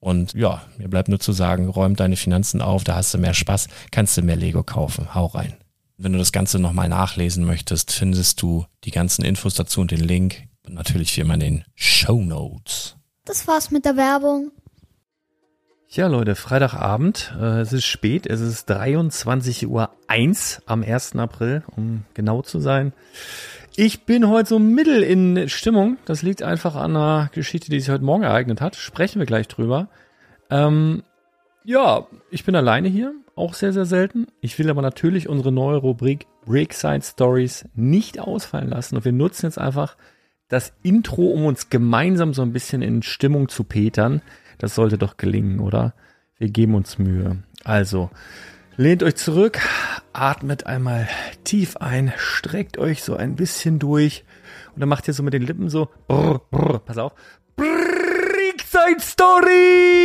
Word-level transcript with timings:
Und 0.00 0.34
ja, 0.34 0.62
mir 0.76 0.88
bleibt 0.88 1.08
nur 1.08 1.18
zu 1.18 1.32
sagen, 1.32 1.68
räum 1.68 1.96
deine 1.96 2.16
Finanzen 2.16 2.62
auf, 2.62 2.84
da 2.84 2.94
hast 2.94 3.14
du 3.14 3.18
mehr 3.18 3.34
Spaß, 3.34 3.68
kannst 3.90 4.16
du 4.16 4.22
mehr 4.22 4.36
Lego 4.36 4.62
kaufen. 4.62 5.14
Hau 5.14 5.26
rein. 5.26 5.56
Wenn 5.96 6.12
du 6.12 6.18
das 6.18 6.30
Ganze 6.30 6.60
nochmal 6.60 6.88
nachlesen 6.88 7.44
möchtest, 7.44 7.90
findest 7.90 8.40
du 8.40 8.66
die 8.84 8.92
ganzen 8.92 9.24
Infos 9.24 9.54
dazu 9.54 9.80
und 9.80 9.90
den 9.90 10.00
Link. 10.00 10.44
Und 10.64 10.74
natürlich 10.74 11.16
wie 11.16 11.22
immer 11.22 11.34
in 11.34 11.40
den 11.40 11.64
Show 11.74 12.22
Notes. 12.22 12.96
Das 13.24 13.48
war's 13.48 13.70
mit 13.70 13.84
der 13.84 13.96
Werbung. 13.96 14.52
Ja, 15.90 16.06
Leute, 16.06 16.36
Freitagabend. 16.36 17.34
Äh, 17.40 17.60
es 17.60 17.72
ist 17.72 17.86
spät. 17.86 18.26
Es 18.26 18.40
ist 18.40 18.70
23.01 18.70 19.66
Uhr 19.66 19.90
am 20.66 20.82
1. 20.82 21.16
April, 21.16 21.64
um 21.74 22.04
genau 22.14 22.42
zu 22.42 22.60
sein. 22.60 22.92
Ich 23.80 24.06
bin 24.06 24.28
heute 24.28 24.48
so 24.48 24.58
mittel 24.58 25.04
in 25.04 25.48
Stimmung. 25.48 25.98
Das 26.04 26.22
liegt 26.22 26.42
einfach 26.42 26.74
an 26.74 26.96
einer 26.96 27.30
Geschichte, 27.32 27.70
die 27.70 27.78
sich 27.78 27.90
heute 27.90 28.02
Morgen 28.02 28.24
ereignet 28.24 28.60
hat. 28.60 28.74
Sprechen 28.74 29.20
wir 29.20 29.26
gleich 29.26 29.46
drüber. 29.46 29.86
Ähm, 30.50 31.04
ja, 31.62 32.08
ich 32.28 32.44
bin 32.44 32.56
alleine 32.56 32.88
hier, 32.88 33.14
auch 33.36 33.54
sehr, 33.54 33.72
sehr 33.72 33.84
selten. 33.84 34.26
Ich 34.40 34.58
will 34.58 34.68
aber 34.68 34.82
natürlich 34.82 35.28
unsere 35.28 35.52
neue 35.52 35.76
Rubrik 35.76 36.26
Breakside 36.44 37.02
Stories 37.02 37.68
nicht 37.76 38.18
ausfallen 38.18 38.70
lassen. 38.70 38.96
Und 38.96 39.04
wir 39.04 39.12
nutzen 39.12 39.46
jetzt 39.46 39.60
einfach 39.60 39.96
das 40.48 40.72
Intro, 40.82 41.28
um 41.28 41.44
uns 41.44 41.70
gemeinsam 41.70 42.34
so 42.34 42.42
ein 42.42 42.52
bisschen 42.52 42.82
in 42.82 43.04
Stimmung 43.04 43.48
zu 43.48 43.62
petern. 43.62 44.22
Das 44.58 44.74
sollte 44.74 44.98
doch 44.98 45.18
gelingen, 45.18 45.60
oder? 45.60 45.94
Wir 46.36 46.48
geben 46.48 46.74
uns 46.74 46.98
Mühe. 46.98 47.44
Also, 47.62 48.10
Lehnt 48.80 49.02
euch 49.02 49.16
zurück, 49.16 49.58
atmet 50.12 50.66
einmal 50.66 51.08
tief 51.42 51.78
ein, 51.78 52.12
streckt 52.16 52.78
euch 52.78 53.02
so 53.02 53.16
ein 53.16 53.34
bisschen 53.34 53.80
durch 53.80 54.24
und 54.72 54.78
dann 54.78 54.88
macht 54.88 55.08
ihr 55.08 55.14
so 55.14 55.24
mit 55.24 55.34
den 55.34 55.42
Lippen 55.42 55.68
so, 55.68 55.88
brr, 56.06 56.40
brr, 56.52 56.78
pass 56.78 56.96
auf, 56.96 57.12
Brickside 57.56 59.00
Stories! 59.00 60.04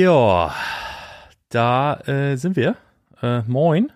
Ja, 0.00 0.54
da 1.50 2.00
äh, 2.06 2.36
sind 2.36 2.56
wir. 2.56 2.76
Äh, 3.20 3.42
moin. 3.46 3.92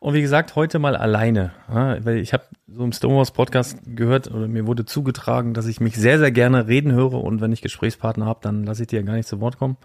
Und 0.00 0.14
wie 0.14 0.22
gesagt, 0.22 0.56
heute 0.56 0.78
mal 0.78 0.96
alleine. 0.96 1.52
Ja, 1.68 2.02
weil 2.02 2.16
ich 2.16 2.32
habe 2.32 2.44
so 2.66 2.82
im 2.82 2.92
Stonewalls 2.92 3.32
Podcast 3.32 3.76
gehört 3.84 4.30
oder 4.30 4.48
mir 4.48 4.66
wurde 4.66 4.86
zugetragen, 4.86 5.52
dass 5.52 5.66
ich 5.66 5.80
mich 5.80 5.96
sehr, 5.96 6.18
sehr 6.18 6.30
gerne 6.30 6.66
reden 6.66 6.92
höre 6.92 7.12
und 7.22 7.42
wenn 7.42 7.52
ich 7.52 7.60
Gesprächspartner 7.60 8.24
habe, 8.24 8.40
dann 8.40 8.64
lasse 8.64 8.80
ich 8.80 8.88
dir 8.88 9.00
ja 9.00 9.04
gar 9.04 9.16
nicht 9.16 9.28
zu 9.28 9.38
Wort 9.38 9.58
kommen. 9.58 9.76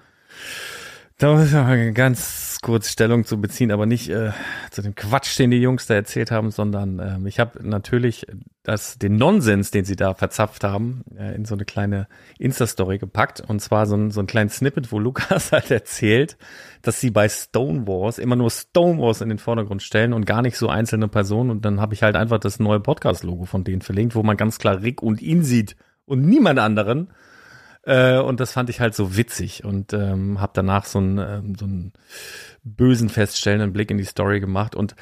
Da 1.19 1.31
muss 1.31 1.47
ich 1.47 1.53
mal 1.53 1.93
ganz 1.93 2.57
kurz 2.63 2.89
Stellung 2.89 3.23
zu 3.23 3.39
beziehen, 3.39 3.71
aber 3.71 3.85
nicht 3.85 4.09
äh, 4.09 4.31
zu 4.71 4.81
dem 4.81 4.95
Quatsch, 4.95 5.37
den 5.37 5.51
die 5.51 5.61
Jungs 5.61 5.85
da 5.85 5.93
erzählt 5.93 6.31
haben, 6.31 6.49
sondern 6.49 6.99
ähm, 6.99 7.27
ich 7.27 7.39
habe 7.39 7.65
natürlich 7.65 8.25
das, 8.63 8.97
den 8.97 9.17
Nonsens, 9.17 9.69
den 9.69 9.85
sie 9.85 9.95
da 9.95 10.15
verzapft 10.15 10.63
haben, 10.63 11.03
äh, 11.15 11.35
in 11.35 11.45
so 11.45 11.53
eine 11.53 11.65
kleine 11.65 12.07
Insta-Story 12.39 12.97
gepackt. 12.97 13.41
Und 13.41 13.59
zwar 13.61 13.85
so 13.85 13.95
ein, 13.95 14.09
so 14.09 14.21
ein 14.21 14.27
kleines 14.27 14.55
Snippet, 14.55 14.91
wo 14.91 14.99
Lukas 15.03 15.51
halt 15.51 15.69
erzählt, 15.69 16.37
dass 16.81 16.99
sie 16.99 17.11
bei 17.11 17.29
Stonewalls 17.29 18.17
immer 18.17 18.35
nur 18.35 18.49
Stonewalls 18.49 19.21
in 19.21 19.29
den 19.29 19.37
Vordergrund 19.37 19.83
stellen 19.83 20.13
und 20.13 20.25
gar 20.25 20.41
nicht 20.41 20.57
so 20.57 20.67
einzelne 20.67 21.09
Personen. 21.09 21.51
Und 21.51 21.63
dann 21.63 21.79
habe 21.79 21.93
ich 21.93 22.01
halt 22.01 22.15
einfach 22.15 22.39
das 22.39 22.59
neue 22.59 22.79
Podcast-Logo 22.79 23.45
von 23.45 23.63
denen 23.63 23.81
verlinkt, 23.81 24.15
wo 24.15 24.23
man 24.23 24.35
ganz 24.35 24.57
klar 24.57 24.81
Rick 24.81 25.03
und 25.03 25.21
ihn 25.21 25.43
sieht 25.43 25.75
und 26.05 26.25
niemand 26.25 26.59
anderen. 26.59 27.09
Äh, 27.83 28.19
und 28.19 28.39
das 28.39 28.53
fand 28.53 28.69
ich 28.69 28.79
halt 28.79 28.95
so 28.95 29.17
witzig 29.17 29.63
und 29.63 29.93
ähm, 29.93 30.39
habe 30.39 30.53
danach 30.55 30.85
so 30.85 30.99
einen, 30.99 31.17
ähm, 31.17 31.55
so 31.55 31.65
einen 31.65 31.93
bösen 32.63 33.09
feststellenden 33.09 33.73
Blick 33.73 33.91
in 33.91 33.97
die 33.97 34.05
Story 34.05 34.39
gemacht. 34.39 34.75
Und 34.75 34.95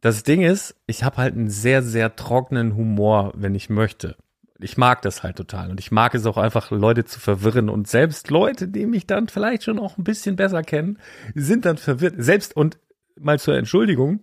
das 0.00 0.22
Ding 0.22 0.42
ist, 0.42 0.76
ich 0.86 1.02
habe 1.02 1.18
halt 1.18 1.34
einen 1.34 1.50
sehr, 1.50 1.82
sehr 1.82 2.16
trockenen 2.16 2.76
Humor, 2.76 3.32
wenn 3.34 3.54
ich 3.54 3.68
möchte. 3.68 4.16
Ich 4.58 4.76
mag 4.76 5.02
das 5.02 5.22
halt 5.22 5.36
total 5.36 5.70
und 5.70 5.80
ich 5.80 5.90
mag 5.90 6.14
es 6.14 6.26
auch 6.26 6.36
einfach, 6.36 6.70
Leute 6.70 7.04
zu 7.04 7.18
verwirren 7.18 7.70
und 7.70 7.88
selbst 7.88 8.30
Leute, 8.30 8.68
die 8.68 8.86
mich 8.86 9.06
dann 9.06 9.28
vielleicht 9.28 9.64
schon 9.64 9.78
auch 9.78 9.96
ein 9.96 10.04
bisschen 10.04 10.36
besser 10.36 10.62
kennen, 10.62 10.98
sind 11.34 11.64
dann 11.64 11.78
verwirrt. 11.78 12.14
Selbst 12.18 12.54
und 12.54 12.78
mal 13.18 13.38
zur 13.38 13.56
Entschuldigung, 13.56 14.20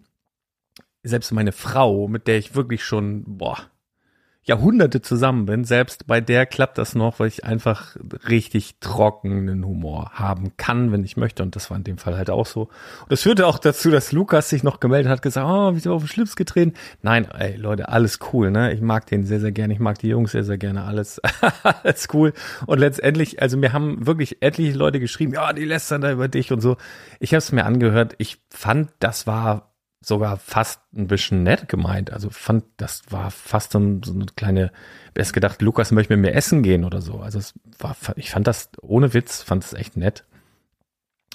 selbst 1.03 1.31
meine 1.31 1.51
Frau, 1.51 2.07
mit 2.07 2.27
der 2.27 2.37
ich 2.37 2.55
wirklich 2.55 2.83
schon, 2.83 3.23
boah, 3.25 3.57
Jahrhunderte 4.47 5.01
zusammen 5.01 5.45
bin, 5.45 5.65
selbst 5.65 6.07
bei 6.07 6.21
der 6.21 6.45
klappt 6.45 6.77
das 6.77 6.95
noch, 6.95 7.19
weil 7.19 7.27
ich 7.27 7.43
einfach 7.43 7.97
richtig 8.29 8.79
trockenen 8.79 9.65
Humor 9.65 10.11
haben 10.13 10.55
kann, 10.55 10.93
wenn 10.93 11.03
ich 11.03 11.17
möchte. 11.17 11.43
Und 11.43 11.57
das 11.57 11.69
war 11.69 11.75
in 11.75 11.83
dem 11.83 11.97
Fall 11.97 12.15
halt 12.15 12.29
auch 12.29 12.45
so. 12.45 12.61
Und 13.01 13.11
das 13.11 13.23
führte 13.23 13.45
auch 13.45 13.59
dazu, 13.59 13.91
dass 13.91 14.13
Lukas 14.13 14.47
sich 14.49 14.63
noch 14.63 14.79
gemeldet 14.79 15.11
hat, 15.11 15.21
gesagt, 15.21 15.45
oh, 15.45 15.75
wieso 15.75 15.93
auf 15.93 16.03
den 16.03 16.07
Schlips 16.07 16.37
getreten? 16.37 16.73
Nein, 17.01 17.25
ey, 17.25 17.57
Leute, 17.57 17.89
alles 17.89 18.19
cool, 18.31 18.49
ne? 18.49 18.71
Ich 18.71 18.79
mag 18.79 19.05
den 19.07 19.25
sehr, 19.25 19.41
sehr 19.41 19.51
gerne. 19.51 19.73
Ich 19.73 19.81
mag 19.81 19.99
die 19.99 20.07
Jungs 20.07 20.31
sehr, 20.31 20.45
sehr 20.45 20.57
gerne. 20.57 20.85
Alles, 20.85 21.21
alles 21.63 22.07
cool. 22.13 22.31
Und 22.67 22.79
letztendlich, 22.79 23.41
also 23.41 23.57
mir 23.57 23.73
haben 23.73 24.07
wirklich 24.07 24.41
etliche 24.41 24.77
Leute 24.77 25.01
geschrieben, 25.01 25.33
ja, 25.33 25.51
die 25.51 25.65
lästern 25.65 25.99
da 25.99 26.09
über 26.09 26.29
dich 26.29 26.53
und 26.53 26.61
so. 26.61 26.77
Ich 27.19 27.33
habe 27.33 27.39
es 27.39 27.51
mir 27.51 27.65
angehört. 27.65 28.15
Ich 28.17 28.37
fand, 28.49 28.91
das 28.99 29.27
war 29.27 29.66
sogar 30.01 30.37
fast 30.37 30.81
ein 30.95 31.07
bisschen 31.07 31.43
nett 31.43 31.67
gemeint. 31.67 32.11
Also 32.11 32.29
fand, 32.29 32.65
das 32.77 33.03
war 33.09 33.31
fast 33.31 33.71
so, 33.73 33.79
eine 33.79 34.25
kleine, 34.35 34.71
erst 35.15 35.33
gedacht, 35.33 35.61
Lukas 35.61 35.91
möchte 35.91 36.15
mit 36.15 36.21
mir 36.21 36.35
essen 36.35 36.63
gehen 36.63 36.85
oder 36.85 37.01
so. 37.01 37.19
Also 37.19 37.39
es 37.39 37.53
war, 37.79 37.95
ich 38.15 38.31
fand 38.31 38.47
das 38.47 38.69
ohne 38.81 39.13
Witz, 39.13 39.41
fand 39.41 39.63
es 39.63 39.73
echt 39.73 39.97
nett. 39.97 40.25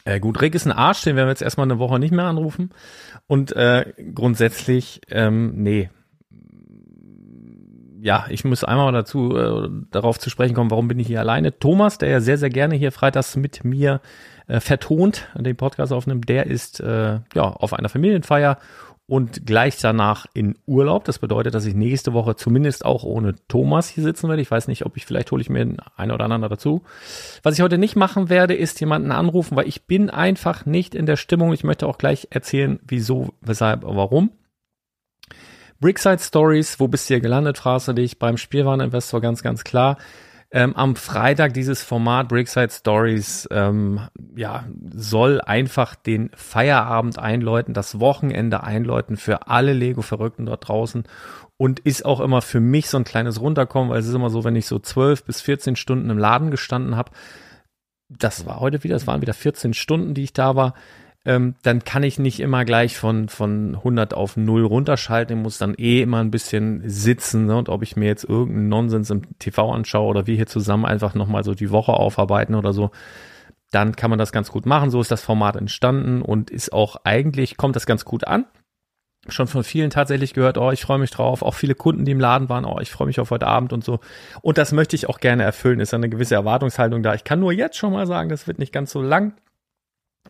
Äh, 0.05 0.21
gut, 0.21 0.41
Rick 0.41 0.55
ist 0.55 0.67
ein 0.67 0.73
Arsch, 0.73 1.03
den 1.03 1.17
werden 1.17 1.29
wir 1.29 1.33
jetzt 1.33 1.43
erstmal 1.43 1.67
eine 1.67 1.79
Woche 1.79 1.99
nicht 1.99 2.13
mehr 2.13 2.25
anrufen. 2.25 2.71
Und 3.27 3.53
äh, 3.53 3.93
grundsätzlich, 4.15 5.01
ähm, 5.09 5.63
nee. 5.63 5.91
Ja, 8.03 8.27
ich 8.31 8.45
muss 8.45 8.65
einmal 8.65 8.91
dazu 8.91 9.37
äh, 9.37 9.69
darauf 9.93 10.19
zu 10.19 10.29
sprechen 10.29 10.55
kommen, 10.55 10.73
warum 10.73 10.89
bin 10.89 10.99
ich 10.99 11.07
hier 11.07 11.21
alleine. 11.21 11.57
Thomas, 11.57 11.99
der 11.99 12.09
ja 12.09 12.21
sehr, 12.21 12.37
sehr 12.37 12.51
gerne 12.51 12.75
hier 12.75 12.91
freitags 12.91 13.37
mit 13.37 13.65
mir 13.65 14.01
äh, 14.49 14.59
vertont 14.59 15.29
den 15.39 15.55
Podcast 15.55 15.93
aufnimmt, 15.93 16.29
der 16.29 16.49
ist 16.49 16.81
äh, 16.81 17.21
ja 17.33 17.43
auf 17.43 17.73
einer 17.73 17.89
Familienfeier 17.89 18.59
und 19.07 19.47
gleich 19.47 19.79
danach 19.79 20.27
in 20.35 20.59
Urlaub. 20.67 21.05
Das 21.05 21.21
bedeutet, 21.21 21.55
dass 21.55 21.65
ich 21.65 21.77
nächste 21.77 22.13
Woche 22.13 22.35
zumindest 22.35 22.85
auch 22.85 23.05
ohne 23.05 23.37
Thomas 23.47 23.89
hier 23.89 24.03
sitzen 24.03 24.29
werde. 24.29 24.43
Ich 24.43 24.51
weiß 24.51 24.67
nicht, 24.67 24.85
ob 24.85 24.97
ich 24.97 25.07
vielleicht 25.07 25.31
hole 25.31 25.41
ich 25.41 25.49
mir 25.49 25.77
einen 25.95 26.11
oder 26.11 26.25
anderen 26.25 26.43
dazu. 26.43 26.83
Was 27.45 27.55
ich 27.55 27.63
heute 27.63 27.79
nicht 27.79 27.95
machen 27.95 28.29
werde, 28.29 28.55
ist 28.55 28.81
jemanden 28.81 29.13
anrufen, 29.13 29.57
weil 29.57 29.69
ich 29.69 29.87
bin 29.87 30.11
einfach 30.11 30.67
nicht 30.67 30.97
in 30.97 31.07
der 31.07 31.17
Stimmung. 31.17 31.53
Ich 31.53 31.63
möchte 31.63 31.87
auch 31.87 31.99
gleich 31.99 32.27
erzählen, 32.31 32.81
wieso, 32.85 33.29
weshalb, 33.43 33.85
warum. 33.85 34.33
Brickside 35.83 36.21
Stories, 36.21 36.81
wo 36.81 36.89
bist 36.89 37.11
du 37.11 37.15
hier 37.15 37.21
gelandet, 37.21 37.59
fragst 37.59 37.89
du 37.89 37.93
dich. 37.93 38.19
Beim 38.19 38.39
Spielwareninvestor 38.39 39.21
ganz, 39.21 39.43
ganz 39.43 39.65
klar. 39.65 39.99
Ähm, 40.53 40.77
am 40.77 40.97
Freitag 40.97 41.55
dieses 41.55 41.83
Format 41.83 42.29
Brickside 42.29 42.71
Stories 42.71 43.49
ähm, 43.51 44.01
ja 44.37 44.65
soll 44.95 45.41
einfach 45.41 45.95
den 45.95 46.31
Feierabend 46.35 47.19
einläuten, 47.19 47.75
das 47.75 47.99
Wochenende 48.01 48.63
einläuten 48.63 49.17
für 49.17 49.49
alle 49.49 49.73
Lego-Verrückten 49.73 50.47
dort 50.47 50.69
draußen. 50.69 51.05
Und 51.57 51.81
ist 51.81 52.05
auch 52.05 52.21
immer 52.21 52.43
für 52.43 52.61
mich 52.61 52.89
so 52.89 52.97
ein 52.97 53.05
kleines 53.05 53.41
Runterkommen, 53.41 53.91
weil 53.91 53.99
es 53.99 54.07
ist 54.07 54.15
immer 54.15 54.31
so, 54.31 54.45
wenn 54.45 54.57
ich 54.57 54.67
so 54.67 54.79
zwölf 54.79 55.25
bis 55.25 55.41
14 55.41 55.75
Stunden 55.75 56.11
im 56.11 56.19
Laden 56.19 56.51
gestanden 56.51 56.97
habe, 56.97 57.11
das 58.09 58.47
war 58.47 58.61
heute 58.61 58.85
wieder, 58.85 58.95
es 58.95 59.07
waren 59.07 59.21
wieder 59.21 59.35
14 59.35 59.75
Stunden, 59.75 60.15
die 60.15 60.25
ich 60.25 60.33
da 60.33 60.55
war, 60.55 60.75
ähm, 61.25 61.55
dann 61.63 61.85
kann 61.85 62.03
ich 62.03 62.19
nicht 62.19 62.41
immer 62.41 62.65
gleich 62.65 62.97
von, 62.97 63.29
von 63.29 63.77
100 63.77 64.13
auf 64.13 64.37
0 64.37 64.65
runterschalten. 64.65 65.37
Ich 65.37 65.43
muss 65.43 65.59
dann 65.59 65.75
eh 65.75 66.03
immer 66.03 66.19
ein 66.19 66.33
bisschen 66.33 66.83
sitzen. 66.85 67.47
Ne? 67.47 67.57
Und 67.57 67.69
ob 67.69 67.83
ich 67.83 67.95
mir 67.95 68.07
jetzt 68.07 68.25
irgendeinen 68.25 68.69
Nonsens 68.69 69.11
im 69.11 69.39
TV 69.39 69.71
anschaue 69.71 70.09
oder 70.09 70.27
wir 70.27 70.35
hier 70.35 70.47
zusammen 70.47 70.85
einfach 70.85 71.15
nochmal 71.15 71.45
so 71.45 71.55
die 71.55 71.71
Woche 71.71 71.93
aufarbeiten 71.93 72.57
oder 72.57 72.73
so, 72.73 72.91
dann 73.71 73.95
kann 73.95 74.11
man 74.11 74.19
das 74.19 74.33
ganz 74.33 74.51
gut 74.51 74.67
machen. 74.67 74.91
So 74.91 75.01
ist 75.01 75.13
das 75.13 75.23
Format 75.23 75.55
entstanden 75.55 76.23
und 76.23 76.51
ist 76.51 76.73
auch 76.73 76.97
eigentlich, 77.05 77.57
kommt 77.57 77.77
das 77.77 77.87
ganz 77.87 78.05
gut 78.05 78.27
an. 78.27 78.45
Schon 79.29 79.47
von 79.47 79.63
vielen 79.63 79.91
tatsächlich 79.91 80.35
gehört, 80.35 80.59
oh, 80.59 80.73
ich 80.73 80.83
freue 80.83 80.99
mich 80.99 81.13
drauf. 81.13 81.43
Auch 81.43 81.55
viele 81.55 81.77
Kunden, 81.77 82.05
die 82.05 82.11
im 82.11 82.19
Laden 82.19 82.49
waren, 82.49 82.65
oh, 82.65 82.81
ich 82.81 82.91
freue 82.91 83.07
mich 83.07 83.21
auf 83.21 83.31
heute 83.31 83.47
Abend 83.47 83.73
und 83.73 83.85
so. 83.85 84.01
Und 84.41 84.59
das 84.59 84.73
möchte 84.73 84.97
ich 84.97 85.09
auch 85.09 85.21
gerne 85.21 85.45
erfüllen. 85.45 85.79
Ist 85.79 85.95
eine 85.95 86.09
gewisse 86.09 86.35
Erwartungshaltung 86.35 87.05
da. 87.05 87.15
Ich 87.15 87.23
kann 87.23 87.39
nur 87.39 87.53
jetzt 87.53 87.77
schon 87.77 87.93
mal 87.93 88.09
sagen, 88.09 88.29
das 88.29 88.49
wird 88.49 88.59
nicht 88.59 88.73
ganz 88.73 88.91
so 88.91 89.01
lang. 89.01 89.35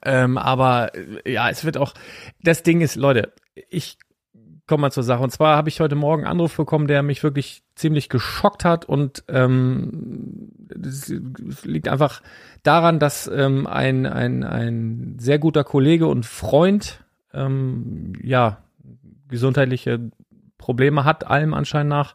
Ähm, 0.05 0.39
aber 0.39 0.95
äh, 0.95 1.33
ja, 1.33 1.49
es 1.51 1.65
wird 1.65 1.77
auch. 1.77 1.95
Das 2.43 2.63
Ding 2.63 2.81
ist, 2.81 2.97
Leute, 2.97 3.33
ich 3.69 3.99
komme 4.67 4.83
mal 4.83 4.91
zur 4.91 5.03
Sache. 5.03 5.23
Und 5.23 5.31
zwar 5.31 5.57
habe 5.57 5.69
ich 5.69 5.81
heute 5.81 5.97
Morgen 5.97 6.25
einen 6.25 6.33
Anruf 6.33 6.57
bekommen, 6.57 6.87
der 6.87 7.03
mich 7.03 7.23
wirklich 7.23 7.63
ziemlich 7.75 8.09
geschockt 8.09 8.65
hat. 8.65 8.85
Und 8.85 9.25
ähm, 9.29 10.51
das 10.75 11.13
liegt 11.65 11.89
einfach 11.89 12.23
daran, 12.63 12.99
dass 12.99 13.27
ähm, 13.29 13.67
ein, 13.67 14.07
ein, 14.07 14.45
ein 14.45 15.17
sehr 15.19 15.39
guter 15.39 15.65
Kollege 15.65 16.07
und 16.07 16.27
Freund 16.27 17.05
ähm, 17.35 18.15
ja 18.23 18.65
gesundheitliche 19.29 20.11
Probleme 20.59 21.05
hat, 21.05 21.27
allem 21.27 21.55
anscheinend 21.55 21.91
nach 21.91 22.15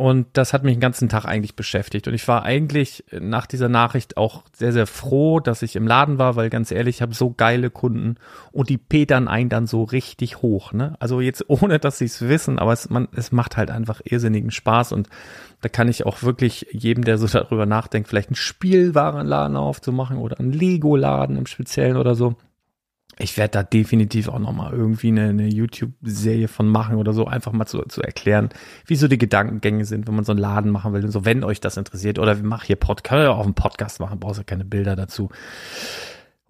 und 0.00 0.28
das 0.34 0.52
hat 0.52 0.62
mich 0.62 0.76
den 0.76 0.80
ganzen 0.80 1.08
Tag 1.08 1.24
eigentlich 1.24 1.56
beschäftigt. 1.56 2.06
Und 2.06 2.14
ich 2.14 2.28
war 2.28 2.44
eigentlich 2.44 3.02
nach 3.10 3.46
dieser 3.46 3.68
Nachricht 3.68 4.16
auch 4.16 4.44
sehr, 4.52 4.72
sehr 4.72 4.86
froh, 4.86 5.40
dass 5.40 5.62
ich 5.62 5.74
im 5.74 5.88
Laden 5.88 6.18
war, 6.18 6.36
weil 6.36 6.50
ganz 6.50 6.70
ehrlich, 6.70 6.96
ich 6.96 7.02
habe 7.02 7.14
so 7.14 7.34
geile 7.36 7.68
Kunden 7.68 8.14
und 8.52 8.68
die 8.68 8.78
petern 8.78 9.26
einen 9.26 9.48
dann 9.48 9.66
so 9.66 9.82
richtig 9.82 10.40
hoch. 10.40 10.72
Ne? 10.72 10.94
Also 11.00 11.20
jetzt 11.20 11.44
ohne, 11.48 11.80
dass 11.80 11.98
sie 11.98 12.04
es 12.04 12.22
wissen, 12.22 12.60
aber 12.60 12.72
es, 12.72 12.88
man, 12.88 13.08
es 13.16 13.32
macht 13.32 13.56
halt 13.56 13.72
einfach 13.72 14.00
irrsinnigen 14.04 14.52
Spaß. 14.52 14.92
Und 14.92 15.08
da 15.62 15.68
kann 15.68 15.88
ich 15.88 16.06
auch 16.06 16.22
wirklich 16.22 16.68
jedem, 16.70 17.02
der 17.02 17.18
so 17.18 17.26
darüber 17.26 17.66
nachdenkt, 17.66 18.08
vielleicht 18.08 18.28
einen 18.28 18.36
Spielwarenladen 18.36 19.56
aufzumachen 19.56 20.18
oder 20.18 20.38
einen 20.38 20.52
Lego-Laden 20.52 21.36
im 21.36 21.46
Speziellen 21.46 21.96
oder 21.96 22.14
so 22.14 22.36
ich 23.18 23.36
werde 23.36 23.50
da 23.50 23.62
definitiv 23.62 24.28
auch 24.28 24.38
nochmal 24.38 24.72
irgendwie 24.72 25.08
eine, 25.08 25.28
eine 25.30 25.48
YouTube-Serie 25.48 26.48
von 26.48 26.68
machen 26.68 26.96
oder 26.96 27.12
so, 27.12 27.26
einfach 27.26 27.52
mal 27.52 27.66
zu, 27.66 27.82
zu 27.82 28.02
erklären, 28.02 28.50
wie 28.86 28.96
so 28.96 29.08
die 29.08 29.18
Gedankengänge 29.18 29.84
sind, 29.84 30.06
wenn 30.06 30.14
man 30.14 30.24
so 30.24 30.32
einen 30.32 30.40
Laden 30.40 30.70
machen 30.70 30.92
will 30.92 31.04
und 31.04 31.10
so, 31.10 31.24
wenn 31.24 31.44
euch 31.44 31.60
das 31.60 31.76
interessiert. 31.76 32.18
Oder 32.18 32.36
wir 32.36 32.44
machen 32.44 32.66
hier 32.66 32.76
Podcast, 32.76 33.04
können 33.04 33.22
ja 33.22 33.30
auch 33.30 33.44
einen 33.44 33.54
Podcast 33.54 34.00
machen, 34.00 34.20
brauchst 34.20 34.38
ja 34.38 34.44
keine 34.44 34.64
Bilder 34.64 34.96
dazu 34.96 35.30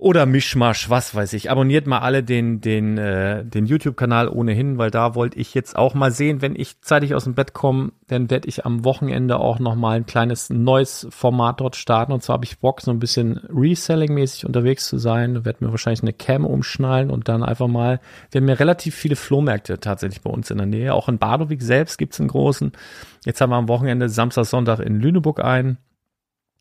oder 0.00 0.26
Mischmasch, 0.26 0.88
was 0.88 1.12
weiß 1.12 1.32
ich. 1.32 1.50
Abonniert 1.50 1.88
mal 1.88 1.98
alle 1.98 2.22
den, 2.22 2.60
den, 2.60 2.96
äh, 2.98 3.44
den 3.44 3.66
YouTube-Kanal 3.66 4.28
ohnehin, 4.28 4.78
weil 4.78 4.92
da 4.92 5.16
wollte 5.16 5.36
ich 5.36 5.54
jetzt 5.54 5.74
auch 5.74 5.92
mal 5.92 6.12
sehen, 6.12 6.40
wenn 6.40 6.54
ich 6.54 6.80
zeitig 6.82 7.16
aus 7.16 7.24
dem 7.24 7.34
Bett 7.34 7.52
komme, 7.52 7.90
dann 8.06 8.30
werde 8.30 8.46
ich 8.46 8.64
am 8.64 8.84
Wochenende 8.84 9.40
auch 9.40 9.58
noch 9.58 9.74
mal 9.74 9.96
ein 9.96 10.06
kleines 10.06 10.50
neues 10.50 11.08
Format 11.10 11.60
dort 11.60 11.74
starten. 11.74 12.12
Und 12.12 12.22
zwar 12.22 12.34
habe 12.34 12.44
ich 12.44 12.60
Bock, 12.60 12.80
so 12.80 12.92
ein 12.92 13.00
bisschen 13.00 13.40
Reselling-mäßig 13.48 14.46
unterwegs 14.46 14.86
zu 14.86 14.98
sein. 14.98 15.44
Werde 15.44 15.64
mir 15.64 15.72
wahrscheinlich 15.72 16.02
eine 16.02 16.12
Cam 16.12 16.46
umschnallen 16.46 17.10
und 17.10 17.28
dann 17.28 17.42
einfach 17.42 17.66
mal, 17.66 17.98
wir 18.30 18.40
haben 18.40 18.48
ja 18.48 18.54
relativ 18.54 18.94
viele 18.94 19.16
Flohmärkte 19.16 19.80
tatsächlich 19.80 20.22
bei 20.22 20.30
uns 20.30 20.48
in 20.52 20.58
der 20.58 20.66
Nähe. 20.68 20.94
Auch 20.94 21.08
in 21.08 21.18
Badowik 21.18 21.60
selbst 21.60 21.98
gibt's 21.98 22.20
einen 22.20 22.28
großen. 22.28 22.70
Jetzt 23.24 23.40
haben 23.40 23.50
wir 23.50 23.56
am 23.56 23.68
Wochenende 23.68 24.08
Samstag, 24.08 24.44
Sonntag 24.44 24.78
in 24.78 25.00
Lüneburg 25.00 25.42
einen. 25.42 25.78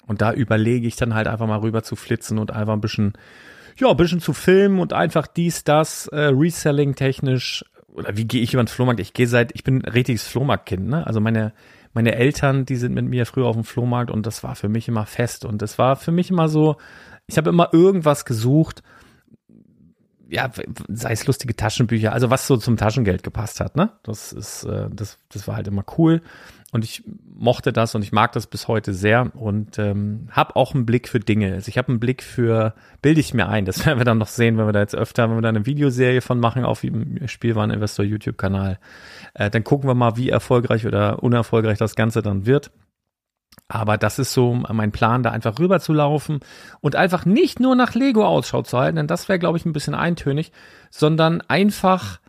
Und 0.08 0.22
da 0.22 0.34
überlege 0.34 0.88
ich 0.88 0.96
dann 0.96 1.14
halt 1.14 1.28
einfach 1.28 1.48
mal 1.48 1.60
rüber 1.60 1.84
zu 1.84 1.96
flitzen 1.96 2.40
und 2.40 2.52
einfach 2.52 2.74
ein 2.74 2.82
bisschen, 2.82 3.14
ja, 3.78 3.90
ein 3.90 3.98
bisschen 3.98 4.22
zu 4.22 4.34
filmen 4.34 4.80
und 4.80 4.94
einfach 4.94 5.28
dies, 5.28 5.64
das, 5.64 6.08
äh, 6.08 6.32
Reselling 6.34 6.96
technisch. 6.96 7.64
Oder 7.94 8.16
wie 8.16 8.26
gehe 8.26 8.42
ich 8.42 8.54
über 8.54 8.64
den 8.64 8.68
Flohmarkt? 8.68 9.00
Ich 9.00 9.14
gehe 9.14 9.28
seit, 9.28 9.54
ich 9.54 9.64
bin 9.64 9.82
ein 9.82 9.92
richtiges 9.92 10.28
Flohmarktkind, 10.28 10.88
ne? 10.88 11.06
Also 11.06 11.20
meine, 11.20 11.54
meine 11.94 12.16
Eltern, 12.16 12.66
die 12.66 12.76
sind 12.76 12.94
mit 12.94 13.06
mir 13.06 13.26
früher 13.26 13.48
auf 13.48 13.56
dem 13.56 13.64
Flohmarkt 13.64 14.12
und 14.12 14.26
das 14.26 14.44
war 14.44 14.56
für 14.56 14.70
mich 14.70 14.88
immer 14.88 15.06
fest. 15.06 15.46
Und 15.46 15.62
das 15.62 15.78
war 15.78 15.96
für 15.96 16.12
mich 16.12 16.30
immer 16.30 16.48
so, 16.48 16.78
ich 17.26 17.38
habe 17.38 17.50
immer 17.50 17.74
irgendwas 17.74 18.24
gesucht, 18.24 18.84
ja, 20.30 20.52
sei 20.90 21.12
es 21.12 21.26
lustige 21.26 21.56
Taschenbücher, 21.56 22.14
also 22.14 22.30
was 22.30 22.48
so 22.48 22.58
zum 22.58 22.78
Taschengeld 22.78 23.24
gepasst 23.24 23.60
hat, 23.60 23.76
ne? 23.76 23.92
Das 24.04 24.34
ist, 24.34 24.64
äh, 24.64 24.90
das, 24.92 25.18
das 25.30 25.48
war 25.48 25.56
halt 25.56 25.68
immer 25.68 25.86
cool. 25.98 26.22
Und 26.74 26.84
ich 26.84 27.04
mochte 27.34 27.72
das 27.72 27.96
und 27.96 28.02
ich 28.02 28.12
mag 28.12 28.34
das 28.34 28.48
bis 28.48 28.68
heute 28.68 28.94
sehr 28.94 29.34
und 29.36 29.80
ähm, 29.80 30.28
habe 30.32 30.58
auch 30.58 30.76
einen 30.76 30.86
Blick 30.86 31.08
für 31.08 31.22
Dinge. 31.22 31.54
Also 31.54 31.70
ich 31.70 31.78
habe 31.78 31.88
einen 31.90 32.02
Blick 32.02 32.22
für, 32.22 32.74
bilde 33.02 33.22
ich 33.22 33.34
mir 33.34 33.48
ein, 33.48 33.64
das 33.64 33.86
werden 33.86 34.00
wir 34.00 34.06
dann 34.06 34.18
noch 34.18 34.28
sehen, 34.28 34.58
wenn 34.58 34.66
wir 34.66 34.74
da 34.74 34.82
jetzt 34.82 34.96
öfter, 34.96 35.30
wenn 35.30 35.38
wir 35.38 35.42
da 35.42 35.50
eine 35.50 35.66
Videoserie 35.66 36.20
von 36.20 36.40
machen 36.40 36.66
auf 36.66 36.82
dem 36.82 37.26
Spielwareninvestor 37.26 38.04
YouTube-Kanal. 38.04 38.80
Äh, 39.34 39.50
dann 39.50 39.64
gucken 39.64 39.90
wir 39.90 39.96
mal, 39.96 40.18
wie 40.18 40.30
erfolgreich 40.30 40.86
oder 40.86 41.24
unerfolgreich 41.24 41.78
das 41.78 41.96
Ganze 41.96 42.22
dann 42.22 42.46
wird. 42.46 42.72
Aber 43.70 43.98
das 43.98 44.20
ist 44.20 44.34
so 44.34 44.54
mein 44.54 44.92
Plan, 44.92 45.24
da 45.24 45.32
einfach 45.32 45.60
rüber 45.60 45.80
zu 45.80 45.94
laufen 45.94 46.40
und 46.80 46.96
einfach 46.96 47.26
nicht 47.26 47.60
nur 47.60 47.76
nach 47.76 47.96
Lego 47.96 48.26
Ausschau 48.26 48.62
zu 48.62 48.78
halten, 48.78 48.98
denn 48.98 49.08
das 49.08 49.28
wäre, 49.28 49.40
glaube 49.40 49.58
ich, 49.58 49.66
ein 49.66 49.74
bisschen 49.74 49.96
eintönig, 49.96 50.52
sondern 50.90 51.42
einfach 51.42 52.20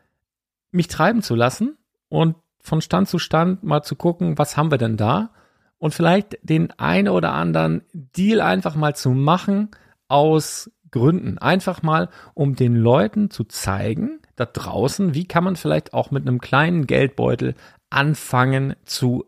mich 0.70 0.88
treiben 0.88 1.22
zu 1.22 1.34
lassen 1.34 1.76
und 2.08 2.34
von 2.68 2.80
Stand 2.80 3.08
zu 3.08 3.18
Stand 3.18 3.64
mal 3.64 3.82
zu 3.82 3.96
gucken, 3.96 4.38
was 4.38 4.56
haben 4.56 4.70
wir 4.70 4.78
denn 4.78 4.96
da? 4.96 5.30
Und 5.78 5.94
vielleicht 5.94 6.38
den 6.42 6.70
einen 6.72 7.08
oder 7.08 7.32
anderen 7.32 7.82
Deal 7.92 8.40
einfach 8.40 8.74
mal 8.74 8.94
zu 8.94 9.10
machen 9.10 9.70
aus 10.08 10.70
Gründen. 10.90 11.38
Einfach 11.38 11.82
mal, 11.82 12.08
um 12.34 12.54
den 12.54 12.74
Leuten 12.74 13.30
zu 13.30 13.44
zeigen, 13.44 14.20
da 14.36 14.46
draußen, 14.46 15.14
wie 15.14 15.26
kann 15.26 15.44
man 15.44 15.56
vielleicht 15.56 15.92
auch 15.92 16.10
mit 16.10 16.26
einem 16.26 16.40
kleinen 16.40 16.86
Geldbeutel 16.86 17.54
anfangen 17.90 18.74
zu 18.84 19.24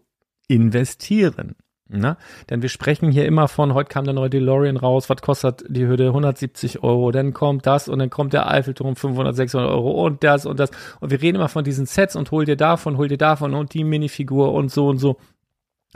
investieren. 0.48 1.56
Ne? 1.92 2.16
Denn 2.48 2.62
wir 2.62 2.68
sprechen 2.68 3.10
hier 3.10 3.26
immer 3.26 3.48
von, 3.48 3.74
heute 3.74 3.88
kam 3.88 4.04
der 4.04 4.14
neue 4.14 4.30
DeLorean 4.30 4.76
raus, 4.76 5.10
was 5.10 5.22
kostet 5.22 5.64
die 5.68 5.86
Hürde? 5.86 6.08
170 6.08 6.84
Euro, 6.84 7.10
dann 7.10 7.32
kommt 7.32 7.66
das 7.66 7.88
und 7.88 7.98
dann 7.98 8.10
kommt 8.10 8.32
der 8.32 8.48
Eiffelturm 8.48 8.94
500, 8.94 9.34
600 9.34 9.70
Euro 9.70 10.06
und 10.06 10.22
das 10.22 10.46
und 10.46 10.60
das. 10.60 10.70
Und 11.00 11.10
wir 11.10 11.20
reden 11.20 11.36
immer 11.36 11.48
von 11.48 11.64
diesen 11.64 11.86
Sets 11.86 12.14
und 12.14 12.30
hol 12.30 12.44
dir 12.44 12.56
davon, 12.56 12.96
hol 12.96 13.08
dir 13.08 13.18
davon 13.18 13.54
und 13.54 13.74
die 13.74 13.82
Minifigur 13.82 14.52
und 14.52 14.70
so 14.70 14.88
und 14.88 14.98
so. 14.98 15.16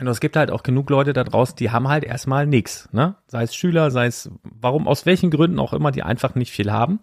Und 0.00 0.08
es 0.08 0.18
gibt 0.18 0.36
halt 0.36 0.50
auch 0.50 0.64
genug 0.64 0.90
Leute 0.90 1.12
da 1.12 1.22
draußen, 1.22 1.54
die 1.56 1.70
haben 1.70 1.88
halt 1.88 2.02
erstmal 2.02 2.46
nichts, 2.46 2.88
ne? 2.90 3.14
Sei 3.28 3.44
es 3.44 3.54
Schüler, 3.54 3.92
sei 3.92 4.06
es, 4.06 4.28
warum, 4.42 4.88
aus 4.88 5.06
welchen 5.06 5.30
Gründen 5.30 5.60
auch 5.60 5.72
immer, 5.72 5.92
die 5.92 6.02
einfach 6.02 6.34
nicht 6.34 6.50
viel 6.50 6.72
haben. 6.72 6.98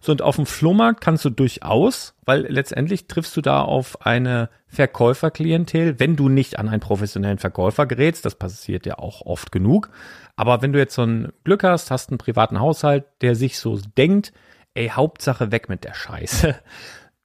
So, 0.00 0.12
und 0.12 0.22
auf 0.22 0.36
dem 0.36 0.46
Flohmarkt 0.46 1.00
kannst 1.00 1.24
du 1.24 1.30
durchaus, 1.30 2.14
weil 2.24 2.46
letztendlich 2.48 3.08
triffst 3.08 3.36
du 3.36 3.40
da 3.40 3.62
auf 3.62 4.06
eine 4.06 4.50
Verkäuferklientel, 4.68 5.98
wenn 5.98 6.14
du 6.14 6.28
nicht 6.28 6.60
an 6.60 6.68
einen 6.68 6.80
professionellen 6.80 7.38
Verkäufer 7.38 7.86
gerätst, 7.86 8.24
das 8.24 8.36
passiert 8.36 8.86
ja 8.86 8.98
auch 8.98 9.22
oft 9.22 9.50
genug. 9.50 9.90
Aber 10.36 10.62
wenn 10.62 10.72
du 10.72 10.78
jetzt 10.78 10.94
so 10.94 11.02
ein 11.02 11.32
Glück 11.42 11.64
hast, 11.64 11.90
hast 11.90 12.10
einen 12.10 12.18
privaten 12.18 12.60
Haushalt, 12.60 13.04
der 13.22 13.34
sich 13.34 13.58
so 13.58 13.80
denkt, 13.96 14.32
ey, 14.74 14.90
Hauptsache 14.90 15.50
weg 15.50 15.68
mit 15.68 15.82
der 15.82 15.94
Scheiße, 15.94 16.54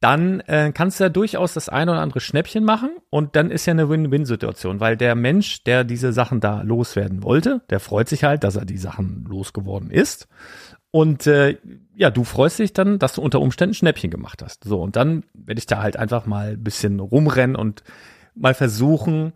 dann 0.04 0.42
äh, 0.42 0.74
kannst 0.74 1.00
du 1.00 1.06
ja 1.06 1.10
durchaus 1.10 1.54
das 1.54 1.70
eine 1.70 1.92
oder 1.92 2.02
andere 2.02 2.20
Schnäppchen 2.20 2.66
machen 2.66 2.90
und 3.10 3.38
dann 3.38 3.52
ist 3.52 3.66
ja 3.66 3.72
eine 3.72 3.90
Win-Win-Situation, 3.90 4.82
weil 4.82 4.98
der 4.98 5.16
Mensch, 5.16 5.64
der 5.64 5.86
diese 5.86 6.12
Sachen 6.12 6.42
da 6.42 6.62
loswerden 6.62 7.24
wollte, 7.24 7.62
der 7.70 7.80
freut 7.80 8.10
sich 8.10 8.26
halt, 8.26 8.44
dass 8.44 8.58
er 8.58 8.66
die 8.66 8.78
Sachen 8.78 9.26
losgeworden 9.30 9.90
ist. 9.90 10.28
Und 10.92 11.26
äh, 11.26 11.58
ja, 11.96 12.12
du 12.12 12.26
freust 12.26 12.60
dich 12.60 12.74
dann, 12.74 13.00
dass 13.00 13.14
du 13.14 13.22
unter 13.22 13.40
Umständen 13.40 13.74
Schnäppchen 13.74 14.12
gemacht 14.12 14.44
hast. 14.44 14.66
So, 14.66 14.82
und 14.82 14.98
dann 14.98 15.24
werde 15.34 15.60
ich 15.60 15.68
da 15.68 15.82
halt 15.82 15.96
einfach 15.98 16.26
mal 16.26 16.50
ein 16.50 16.64
bisschen 16.64 17.00
rumrennen 17.00 17.56
und 17.56 17.84
mal 18.36 18.54
versuchen, 18.54 19.32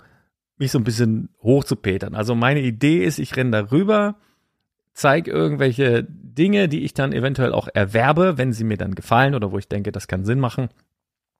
mich 0.57 0.71
so 0.71 0.79
ein 0.79 0.83
bisschen 0.83 1.29
hochzupetern. 1.41 2.13
Also 2.13 2.36
meine 2.36 2.62
Idee 2.62 3.03
ist, 3.03 3.19
ich 3.19 3.36
renne 3.38 3.51
da 3.51 3.71
rüber, 3.71 4.15
zeige 4.97 5.29
irgendwelche 5.29 6.03
Dinge, 6.09 6.67
die 6.67 6.83
ich 6.83 6.93
dann 6.95 7.13
eventuell 7.13 7.53
auch 7.53 7.67
erwerbe, 7.71 8.37
wenn 8.39 8.51
sie 8.51 8.63
mir 8.63 8.77
dann 8.77 8.95
gefallen 8.95 9.35
oder 9.35 9.51
wo 9.51 9.59
ich 9.59 9.67
denke, 9.67 9.91
das 9.91 10.07
kann 10.07 10.25
Sinn 10.25 10.39
machen. 10.39 10.69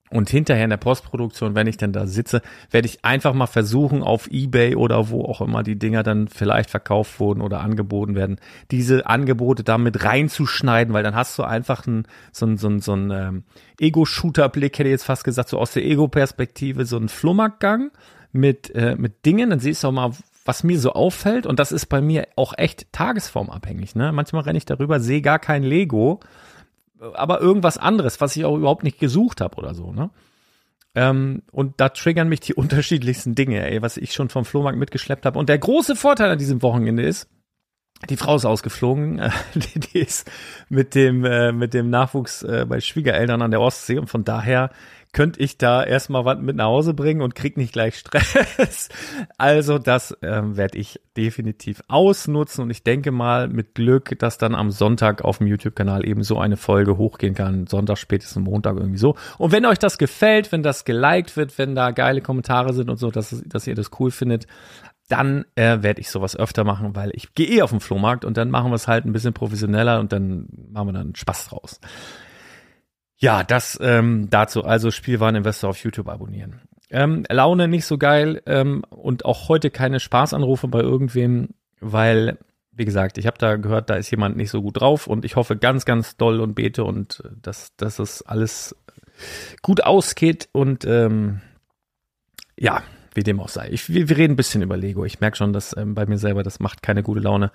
Und 0.10 0.30
hinterher 0.30 0.64
in 0.64 0.70
der 0.70 0.78
Postproduktion, 0.78 1.56
wenn 1.56 1.68
ich 1.68 1.76
dann 1.76 1.92
da 1.92 2.06
sitze, 2.06 2.42
werde 2.70 2.88
ich 2.88 3.04
einfach 3.04 3.34
mal 3.34 3.48
versuchen, 3.48 4.04
auf 4.04 4.28
Ebay 4.32 4.76
oder 4.76 5.10
wo 5.10 5.26
auch 5.26 5.42
immer 5.42 5.64
die 5.64 5.78
Dinger 5.78 6.04
dann 6.04 6.28
vielleicht 6.30 6.70
verkauft 6.70 7.20
wurden 7.20 7.42
oder 7.42 7.60
angeboten 7.60 8.16
werden, 8.16 8.40
diese 8.70 9.08
Angebote 9.08 9.64
da 9.64 9.78
mit 9.78 10.06
reinzuschneiden, 10.06 10.94
weil 10.94 11.04
dann 11.04 11.16
hast 11.16 11.38
du 11.38 11.44
einfach 11.44 11.86
einen, 11.88 12.06
so 12.32 12.46
einen, 12.46 12.58
so 12.58 12.68
einen, 12.68 12.80
so 12.80 12.94
einen 12.94 13.12
ähm, 13.12 13.44
Ego-Shooter-Blick, 13.80 14.78
hätte 14.78 14.88
ich 14.88 14.94
jetzt 14.94 15.04
fast 15.04 15.24
gesagt, 15.24 15.50
so 15.50 15.58
aus 15.58 15.74
der 15.74 15.84
Ego-Perspektive, 15.84 16.86
so 16.86 16.96
einen 16.96 17.10
Flummergang 17.10 17.92
mit, 18.32 18.74
äh, 18.76 18.96
mit 18.96 19.26
Dingen, 19.26 19.50
dann 19.50 19.60
siehst 19.60 19.84
du 19.84 19.88
auch 19.88 19.92
mal, 19.92 20.12
was 20.48 20.64
mir 20.64 20.80
so 20.80 20.94
auffällt, 20.94 21.46
und 21.46 21.60
das 21.60 21.72
ist 21.72 21.88
bei 21.88 22.02
mir 22.02 22.28
auch 22.36 22.54
echt 22.58 22.92
tagesformabhängig, 22.94 23.96
ne? 23.96 24.12
Manchmal 24.12 24.44
renne 24.44 24.58
ich 24.58 24.66
darüber, 24.66 25.00
sehe 25.00 25.22
gar 25.22 25.40
kein 25.40 25.64
Lego, 25.64 26.20
aber 27.14 27.42
irgendwas 27.42 27.78
anderes, 27.78 28.22
was 28.22 28.36
ich 28.36 28.46
auch 28.46 28.56
überhaupt 28.56 28.84
nicht 28.84 29.00
gesucht 29.00 29.42
habe 29.42 29.58
oder 29.58 29.74
so, 29.74 29.92
ne? 29.92 30.10
Ähm, 30.96 31.44
und 31.52 31.80
da 31.80 31.90
triggern 31.90 32.30
mich 32.30 32.40
die 32.40 32.54
unterschiedlichsten 32.56 33.36
Dinge, 33.36 33.70
ey, 33.70 33.82
was 33.82 33.98
ich 33.98 34.14
schon 34.14 34.30
vom 34.30 34.46
Flohmarkt 34.46 34.80
mitgeschleppt 34.80 35.26
habe. 35.26 35.38
Und 35.38 35.50
der 35.50 35.60
große 35.60 35.96
Vorteil 35.96 36.32
an 36.32 36.40
diesem 36.40 36.62
Wochenende 36.62 37.04
ist, 37.04 37.30
die 38.10 38.18
Frau 38.18 38.36
ist 38.36 38.46
ausgeflogen, 38.46 39.22
die, 39.56 39.80
die 39.80 40.00
ist 40.00 40.30
mit 40.70 40.96
dem 40.96 41.26
äh, 41.26 41.52
mit 41.52 41.74
dem 41.74 41.90
Nachwuchs 41.90 42.44
äh, 42.44 42.66
bei 42.68 42.80
Schwiegereltern 42.80 43.42
an 43.42 43.52
der 43.52 43.62
Ostsee 43.62 43.98
und 43.98 44.08
von 44.08 44.24
daher 44.24 44.72
könnte 45.18 45.40
ich 45.40 45.58
da 45.58 45.84
erstmal 45.84 46.26
was 46.26 46.38
mit 46.38 46.58
nach 46.58 46.66
Hause 46.66 46.94
bringen 46.94 47.24
und 47.24 47.34
krieg 47.34 47.58
nicht 47.58 47.74
gleich 47.74 47.96
Stress. 47.96 48.90
Also 49.40 49.80
das 49.80 50.16
ähm, 50.22 50.58
werde 50.58 50.78
ich 50.78 51.02
definitiv 51.18 51.82
ausnutzen 51.88 52.64
und 52.64 52.70
ich 52.70 52.84
denke 52.84 53.10
mal 53.12 53.48
mit 53.48 53.74
Glück, 53.74 54.20
dass 54.20 54.38
dann 54.38 54.54
am 54.54 54.70
Sonntag 54.70 55.24
auf 55.24 55.40
dem 55.40 55.48
YouTube-Kanal 55.48 56.08
eben 56.08 56.22
so 56.22 56.38
eine 56.38 56.56
Folge 56.56 56.98
hochgehen 56.98 57.34
kann. 57.34 57.66
Sonntag, 57.66 57.98
spätestens 57.98 58.44
Montag 58.44 58.78
irgendwie 58.78 59.00
so. 59.00 59.16
Und 59.40 59.52
wenn 59.52 59.66
euch 59.66 59.80
das 59.80 59.98
gefällt, 59.98 60.52
wenn 60.52 60.62
das 60.62 60.86
geliked 60.86 61.36
wird, 61.36 61.58
wenn 61.58 61.74
da 61.74 61.90
geile 61.90 62.22
Kommentare 62.22 62.74
sind 62.74 62.92
und 62.92 62.98
so, 62.98 63.10
dass, 63.10 63.42
dass 63.48 63.66
ihr 63.66 63.74
das 63.74 63.90
cool 64.00 64.12
findet, 64.12 64.46
dann 65.10 65.46
äh, 65.56 65.82
werde 65.82 66.00
ich 66.00 66.12
sowas 66.12 66.36
öfter 66.36 66.64
machen, 66.64 66.96
weil 66.96 67.10
ich 67.16 67.34
gehe 67.34 67.48
eh 67.48 67.64
auf 67.64 67.72
den 67.72 67.80
Flohmarkt 67.80 68.24
und 68.24 68.38
dann 68.38 68.52
machen 68.52 68.70
wir 68.70 68.76
es 68.76 68.88
halt 68.88 69.06
ein 69.06 69.14
bisschen 69.14 69.34
professioneller 69.34 70.00
und 70.00 70.12
dann 70.12 70.48
machen 70.70 70.90
wir 70.90 70.94
dann 70.94 71.16
Spaß 71.16 71.48
draus. 71.48 71.80
Ja, 73.18 73.44
das 73.44 73.78
ähm, 73.82 74.30
dazu. 74.30 74.64
Also 74.64 74.92
Spielwareninvestor 74.92 75.72
auf 75.72 75.84
YouTube 75.84 76.08
abonnieren. 76.08 76.62
Ähm, 76.90 77.26
Laune 77.30 77.68
nicht 77.68 77.86
so 77.86 77.98
geil 77.98 78.42
ähm, 78.46 78.84
und 78.90 79.26
auch 79.26 79.50
heute 79.50 79.72
keine 79.72 80.00
Spaßanrufe 80.00 80.68
bei 80.68 80.80
irgendwem, 80.80 81.50
weil, 81.82 82.38
wie 82.72 82.86
gesagt, 82.86 83.18
ich 83.18 83.28
habe 83.28 83.38
da 83.38 83.58
gehört, 83.58 83.90
da 83.90 83.96
ist 83.96 84.10
jemand 84.12 84.38
nicht 84.38 84.52
so 84.52 84.62
gut 84.62 84.80
drauf 84.80 85.08
und 85.08 85.26
ich 85.26 85.36
hoffe 85.36 85.58
ganz, 85.58 85.84
ganz 85.84 86.16
doll 86.16 86.40
und 86.40 86.54
bete 86.54 86.84
und 86.84 87.22
äh, 87.26 87.30
dass, 87.42 87.76
dass 87.76 88.00
es 88.00 88.22
alles 88.22 88.76
gut 89.62 89.84
ausgeht 89.84 90.48
und 90.54 90.86
ähm, 90.86 91.42
ja, 92.58 92.84
wie 93.14 93.24
dem 93.24 93.40
auch 93.40 93.50
sei. 93.50 93.70
Ich, 93.72 93.90
wir, 93.90 94.08
wir 94.08 94.18
reden 94.18 94.34
ein 94.34 94.38
bisschen 94.38 94.62
über 94.62 94.78
Lego. 94.78 95.04
Ich 95.04 95.20
merke 95.20 95.38
schon, 95.38 95.52
dass 95.52 95.76
ähm, 95.76 95.96
bei 95.96 96.06
mir 96.06 96.20
selber, 96.20 96.44
das 96.44 96.60
macht 96.60 96.84
keine 96.84 97.04
gute 97.04 97.20
Laune. 97.20 97.52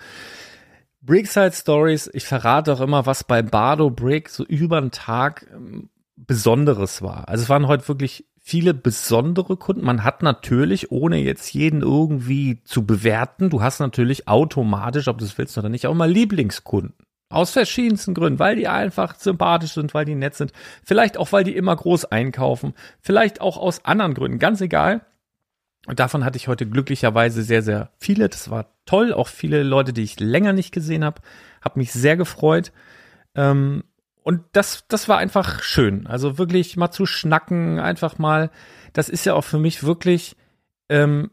Brickside 1.03 1.53
Stories, 1.53 2.09
ich 2.13 2.25
verrate 2.25 2.73
auch 2.73 2.81
immer, 2.81 3.07
was 3.07 3.25
bei 3.25 3.43
Bardo 3.43 3.91
Brick 3.91 4.29
so 4.29 4.45
über 4.45 4.81
den 4.81 4.93
Tag 4.93 5.47
ähm, 5.53 5.91
Besonderes 6.17 7.03
war. 7.03 7.29
Also 7.29 7.43
es 7.43 7.49
waren 7.49 7.67
heute 7.67 7.89
wirklich 7.89 8.25
viele 8.41 8.73
besondere 8.73 9.57
Kunden. 9.57 9.85
Man 9.85 10.05
hat 10.05 10.23
natürlich, 10.23 10.93
ohne 10.93 11.19
jetzt 11.19 11.53
jeden 11.53 11.83
irgendwie 11.83 12.63
zu 12.65 12.87
bewerten, 12.87 13.51
du 13.51 13.63
hast 13.63 13.81
natürlich 13.81 14.29
automatisch, 14.29 15.09
ob 15.09 15.19
du 15.19 15.25
es 15.25 15.37
willst 15.39 15.59
oder 15.59 15.69
nicht, 15.69 15.87
auch 15.87 15.95
mal 15.95 16.11
Lieblingskunden. 16.11 16.95
Aus 17.31 17.51
verschiedensten 17.51 18.15
Gründen, 18.15 18.39
weil 18.39 18.57
die 18.57 18.69
einfach 18.69 19.15
sympathisch 19.17 19.73
sind, 19.73 19.95
weil 19.95 20.05
die 20.05 20.15
nett 20.15 20.35
sind, 20.35 20.53
vielleicht 20.85 21.17
auch, 21.17 21.33
weil 21.33 21.45
die 21.45 21.57
immer 21.57 21.75
groß 21.75 22.05
einkaufen, 22.07 22.75
vielleicht 23.01 23.41
auch 23.41 23.57
aus 23.57 23.85
anderen 23.85 24.15
Gründen, 24.15 24.39
ganz 24.39 24.61
egal. 24.61 25.01
Und 25.87 25.99
davon 25.99 26.25
hatte 26.25 26.37
ich 26.37 26.49
heute 26.49 26.67
glücklicherweise 26.67 27.43
sehr, 27.43 27.63
sehr 27.63 27.91
viele. 27.99 28.29
Das 28.29 28.51
war 28.51 28.75
toll. 28.87 29.13
Auch 29.13 29.29
viele 29.29 29.63
Leute, 29.63 29.93
die 29.93 30.03
ich 30.03 30.21
länger 30.21 30.53
nicht 30.53 30.73
gesehen 30.73 31.05
habe. 31.05 31.23
Hab 31.61 31.77
mich 31.77 31.93
sehr 31.93 32.17
gefreut. 32.17 32.73
Ähm, 33.35 33.83
und 34.23 34.43
das, 34.53 34.87
das 34.87 35.09
war 35.09 35.19
einfach 35.19 35.63
schön. 35.63 36.07
Also 36.07 36.39
wirklich 36.39 36.77
mal 36.77 36.93
zu 36.93 37.07
schnacken, 37.07 37.81
einfach 37.81 38.19
mal. 38.19 38.51
Das 38.93 39.09
ist 39.09 39.25
ja 39.25 39.35
auch 39.35 39.43
für 39.43 39.59
mich 39.59 39.83
wirklich 39.83 40.37
ähm, 40.89 41.31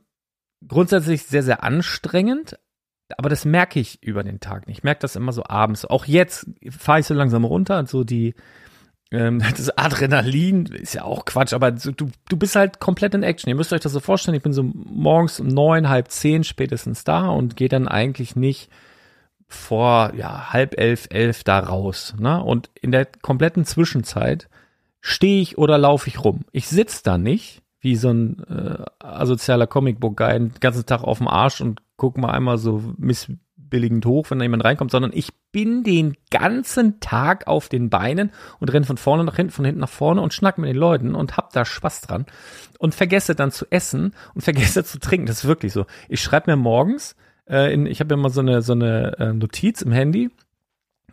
grundsätzlich 0.68 1.24
sehr, 1.24 1.44
sehr 1.44 1.63
anstrengend. 1.63 2.58
Aber 3.18 3.29
das 3.29 3.46
merke 3.46 3.79
ich 3.79 4.01
über 4.03 4.24
den 4.24 4.39
Tag 4.39 4.68
nicht. 4.68 4.79
Ich 4.79 4.84
merke 4.84 5.01
das 5.01 5.15
immer 5.15 5.32
so 5.32 5.44
abends. 5.46 5.86
Auch 5.86 6.06
jetzt 6.06 6.50
fahre 6.70 7.01
ich 7.01 7.06
so 7.06 7.13
langsam 7.13 7.44
runter. 7.44 7.86
So 7.86 8.03
die, 8.03 8.34
das 9.12 9.75
Adrenalin 9.75 10.68
ist 10.68 10.94
ja 10.94 11.04
auch 11.04 11.25
Quatsch, 11.25 11.54
aber 11.54 11.72
du, 11.72 11.92
du 11.92 12.38
bist 12.38 12.56
halt 12.56 12.80
komplett 12.80 13.16
in 13.16 13.24
Action. 13.24 13.50
Ihr 13.50 13.56
müsst 13.56 13.74
euch 13.74 13.82
das 13.82 13.94
so 13.94 14.00
vorstellen, 14.00 14.36
ich 14.36 14.44
bin 14.44 14.54
so 14.54 14.63
morgens 14.63 15.39
um 15.39 15.48
neun, 15.48 15.89
halb 15.89 16.10
zehn 16.12 16.44
spätestens 16.44 17.04
da 17.04 17.30
und 17.30 17.56
gehe 17.56 17.70
dann 17.70 17.88
eigentlich 17.88 18.36
nicht 18.36 18.70
vor 19.48 20.13
ja, 20.16 20.54
halb 20.54 20.80
elf, 20.80 21.08
elf 21.10 21.44
da 21.44 21.60
raus. 21.60 22.13
Ne? 22.20 22.44
Und 22.44 22.70
in 22.80 22.92
der 22.92 23.06
kompletten 23.06 23.66
Zwischenzeit 23.66 24.48
stehe 25.01 25.42
ich 25.42 25.58
oder 25.58 25.80
laufe 25.80 26.08
ich 26.08 26.24
rum. 26.24 26.42
Ich 26.51 26.68
sitz 26.68 27.01
da 27.01 27.18
nicht, 27.18 27.63
wie 27.82 27.96
so 27.96 28.12
ein 28.12 28.44
äh, 28.44 28.84
asozialer 29.00 29.66
Comicbook-Guy 29.66 30.34
den 30.34 30.54
ganzen 30.60 30.86
Tag 30.86 31.04
auf 31.04 31.18
dem 31.18 31.28
Arsch 31.28 31.62
und 31.62 31.82
guck 31.98 32.18
mal 32.18 32.32
einmal 32.32 32.60
so 32.60 32.94
miss 32.98 33.32
unbilligend 33.69 34.05
hoch, 34.05 34.29
wenn 34.29 34.39
da 34.39 34.43
jemand 34.43 34.63
reinkommt, 34.63 34.91
sondern 34.91 35.11
ich 35.13 35.31
bin 35.51 35.83
den 35.83 36.15
ganzen 36.31 36.99
Tag 36.99 37.47
auf 37.47 37.69
den 37.69 37.89
Beinen 37.89 38.31
und 38.59 38.73
renn 38.73 38.83
von 38.83 38.97
vorne 38.97 39.23
nach 39.23 39.35
hinten, 39.35 39.51
von 39.51 39.65
hinten 39.65 39.81
nach 39.81 39.89
vorne 39.89 40.21
und 40.21 40.33
schnack 40.33 40.57
mit 40.57 40.69
den 40.69 40.75
Leuten 40.75 41.15
und 41.15 41.38
hab 41.38 41.53
da 41.53 41.65
Spaß 41.65 42.01
dran 42.01 42.25
und 42.79 42.95
vergesse 42.95 43.35
dann 43.35 43.51
zu 43.51 43.65
essen 43.69 44.15
und 44.33 44.41
vergesse 44.43 44.83
zu 44.83 44.99
trinken. 44.99 45.27
Das 45.27 45.39
ist 45.39 45.45
wirklich 45.45 45.73
so. 45.73 45.85
Ich 46.07 46.21
schreibe 46.21 46.51
mir 46.51 46.57
morgens, 46.57 47.15
äh, 47.47 47.73
in, 47.73 47.85
ich 47.85 47.99
habe 47.99 48.13
immer 48.13 48.29
so 48.29 48.41
eine, 48.41 48.61
so 48.61 48.73
eine 48.73 49.17
äh, 49.19 49.33
Notiz 49.33 49.81
im 49.81 49.91
Handy, 49.91 50.29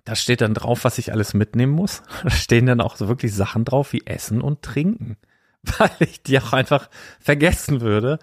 da 0.05 0.15
steht 0.15 0.41
dann 0.41 0.55
drauf, 0.55 0.85
was 0.85 0.99
ich 0.99 1.13
alles 1.13 1.35
mitnehmen 1.35 1.73
muss. 1.73 2.03
Da 2.23 2.31
stehen 2.31 2.67
dann 2.67 2.81
auch 2.81 2.97
so 2.97 3.09
wirklich 3.09 3.35
Sachen 3.35 3.65
drauf 3.65 3.93
wie 3.93 4.07
Essen 4.07 4.41
und 4.41 4.63
Trinken, 4.63 5.17
weil 5.79 5.91
ich 6.01 6.23
die 6.23 6.39
auch 6.39 6.53
einfach 6.53 6.89
vergessen 7.21 7.81
würde. 7.81 8.19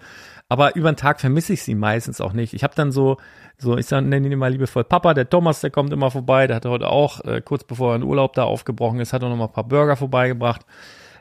Aber 0.48 0.76
über 0.76 0.92
den 0.92 0.96
Tag 0.96 1.20
vermisse 1.20 1.54
ich 1.54 1.62
sie 1.62 1.74
meistens 1.74 2.20
auch 2.20 2.32
nicht. 2.32 2.52
Ich 2.52 2.62
habe 2.62 2.74
dann 2.74 2.92
so, 2.92 3.16
so 3.58 3.76
ich 3.76 3.90
nenne 3.90 4.16
ihn 4.16 4.32
immer 4.32 4.50
liebevoll 4.50 4.84
Papa, 4.84 5.14
der 5.14 5.28
Thomas, 5.28 5.60
der 5.60 5.70
kommt 5.70 5.92
immer 5.92 6.10
vorbei. 6.10 6.46
Der 6.46 6.56
hat 6.56 6.66
heute 6.66 6.88
auch, 6.88 7.24
äh, 7.24 7.40
kurz 7.42 7.64
bevor 7.64 7.92
er 7.92 7.96
in 7.96 8.02
Urlaub 8.02 8.34
da 8.34 8.44
aufgebrochen 8.44 9.00
ist, 9.00 9.12
hat 9.12 9.22
er 9.22 9.30
noch 9.30 9.36
mal 9.36 9.46
ein 9.46 9.52
paar 9.52 9.68
Burger 9.68 9.96
vorbeigebracht. 9.96 10.66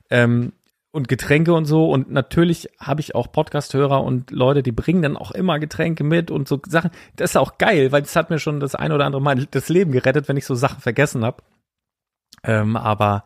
Ähm, 0.09 0.53
und 0.91 1.07
Getränke 1.07 1.53
und 1.53 1.65
so. 1.65 1.89
Und 1.89 2.11
natürlich 2.11 2.69
habe 2.79 3.01
ich 3.01 3.15
auch 3.15 3.31
Podcast-Hörer 3.31 4.03
und 4.03 4.29
Leute, 4.29 4.61
die 4.61 4.71
bringen 4.71 5.01
dann 5.01 5.17
auch 5.17 5.31
immer 5.31 5.57
Getränke 5.57 6.03
mit 6.03 6.29
und 6.29 6.47
so 6.47 6.61
Sachen. 6.67 6.91
Das 7.15 7.31
ist 7.31 7.37
auch 7.37 7.57
geil, 7.57 7.91
weil 7.91 8.03
das 8.03 8.15
hat 8.15 8.29
mir 8.29 8.39
schon 8.39 8.59
das 8.59 8.75
ein 8.75 8.91
oder 8.91 9.05
andere 9.05 9.21
Mal 9.21 9.47
das 9.49 9.69
Leben 9.69 9.91
gerettet, 9.91 10.27
wenn 10.27 10.37
ich 10.37 10.45
so 10.45 10.53
Sachen 10.53 10.81
vergessen 10.81 11.25
habe. 11.25 11.43
Ähm, 12.43 12.75
aber 12.75 13.23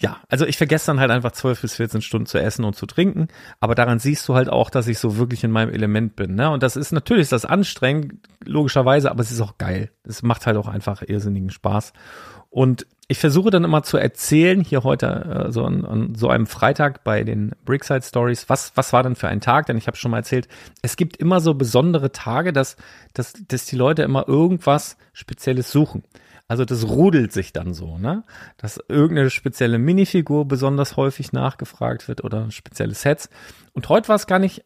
ja, 0.00 0.18
also 0.28 0.44
ich 0.44 0.58
vergesse 0.58 0.86
dann 0.86 1.00
halt 1.00 1.10
einfach 1.10 1.32
12 1.32 1.62
bis 1.62 1.74
14 1.76 2.02
Stunden 2.02 2.26
zu 2.26 2.38
essen 2.38 2.64
und 2.64 2.76
zu 2.76 2.86
trinken, 2.86 3.28
aber 3.60 3.74
daran 3.74 3.98
siehst 3.98 4.28
du 4.28 4.34
halt 4.34 4.50
auch, 4.50 4.68
dass 4.68 4.88
ich 4.88 4.98
so 4.98 5.16
wirklich 5.16 5.42
in 5.42 5.50
meinem 5.50 5.72
Element 5.72 6.16
bin, 6.16 6.34
ne? 6.34 6.50
Und 6.50 6.62
das 6.62 6.76
ist 6.76 6.92
natürlich 6.92 7.22
ist 7.22 7.32
das 7.32 7.46
anstrengend, 7.46 8.14
logischerweise, 8.44 9.10
aber 9.10 9.20
es 9.20 9.30
ist 9.30 9.40
auch 9.40 9.56
geil. 9.56 9.90
Es 10.04 10.22
macht 10.22 10.46
halt 10.46 10.58
auch 10.58 10.68
einfach 10.68 11.02
irrsinnigen 11.02 11.50
Spaß. 11.50 11.94
Und 12.50 12.86
ich 13.08 13.18
versuche 13.18 13.50
dann 13.50 13.64
immer 13.64 13.82
zu 13.82 13.96
erzählen, 13.96 14.60
hier 14.60 14.82
heute, 14.82 15.46
äh, 15.46 15.52
so 15.52 15.64
an, 15.64 15.84
an 15.84 16.14
so 16.14 16.28
einem 16.28 16.46
Freitag 16.46 17.04
bei 17.04 17.22
den 17.22 17.52
Brickside 17.64 18.02
Stories, 18.02 18.48
was, 18.48 18.72
was 18.76 18.92
war 18.92 19.02
denn 19.02 19.14
für 19.14 19.28
ein 19.28 19.40
Tag? 19.40 19.66
Denn 19.66 19.76
ich 19.76 19.86
habe 19.86 19.96
schon 19.96 20.10
mal 20.10 20.18
erzählt, 20.18 20.48
es 20.82 20.96
gibt 20.96 21.16
immer 21.16 21.40
so 21.40 21.54
besondere 21.54 22.12
Tage, 22.12 22.52
dass, 22.52 22.76
dass, 23.14 23.34
dass 23.48 23.66
die 23.66 23.76
Leute 23.76 24.02
immer 24.02 24.28
irgendwas 24.28 24.96
Spezielles 25.12 25.70
suchen. 25.70 26.02
Also 26.48 26.64
das 26.64 26.88
rudelt 26.88 27.32
sich 27.32 27.52
dann 27.52 27.74
so, 27.74 27.98
ne? 27.98 28.22
Dass 28.56 28.80
irgendeine 28.88 29.30
spezielle 29.30 29.78
Minifigur 29.78 30.46
besonders 30.46 30.96
häufig 30.96 31.32
nachgefragt 31.32 32.06
wird 32.08 32.22
oder 32.22 32.50
spezielle 32.50 32.94
Sets. 32.94 33.28
Und 33.72 33.88
heute 33.88 34.08
war 34.08 34.16
es 34.16 34.26
gar 34.26 34.38
nicht 34.38 34.64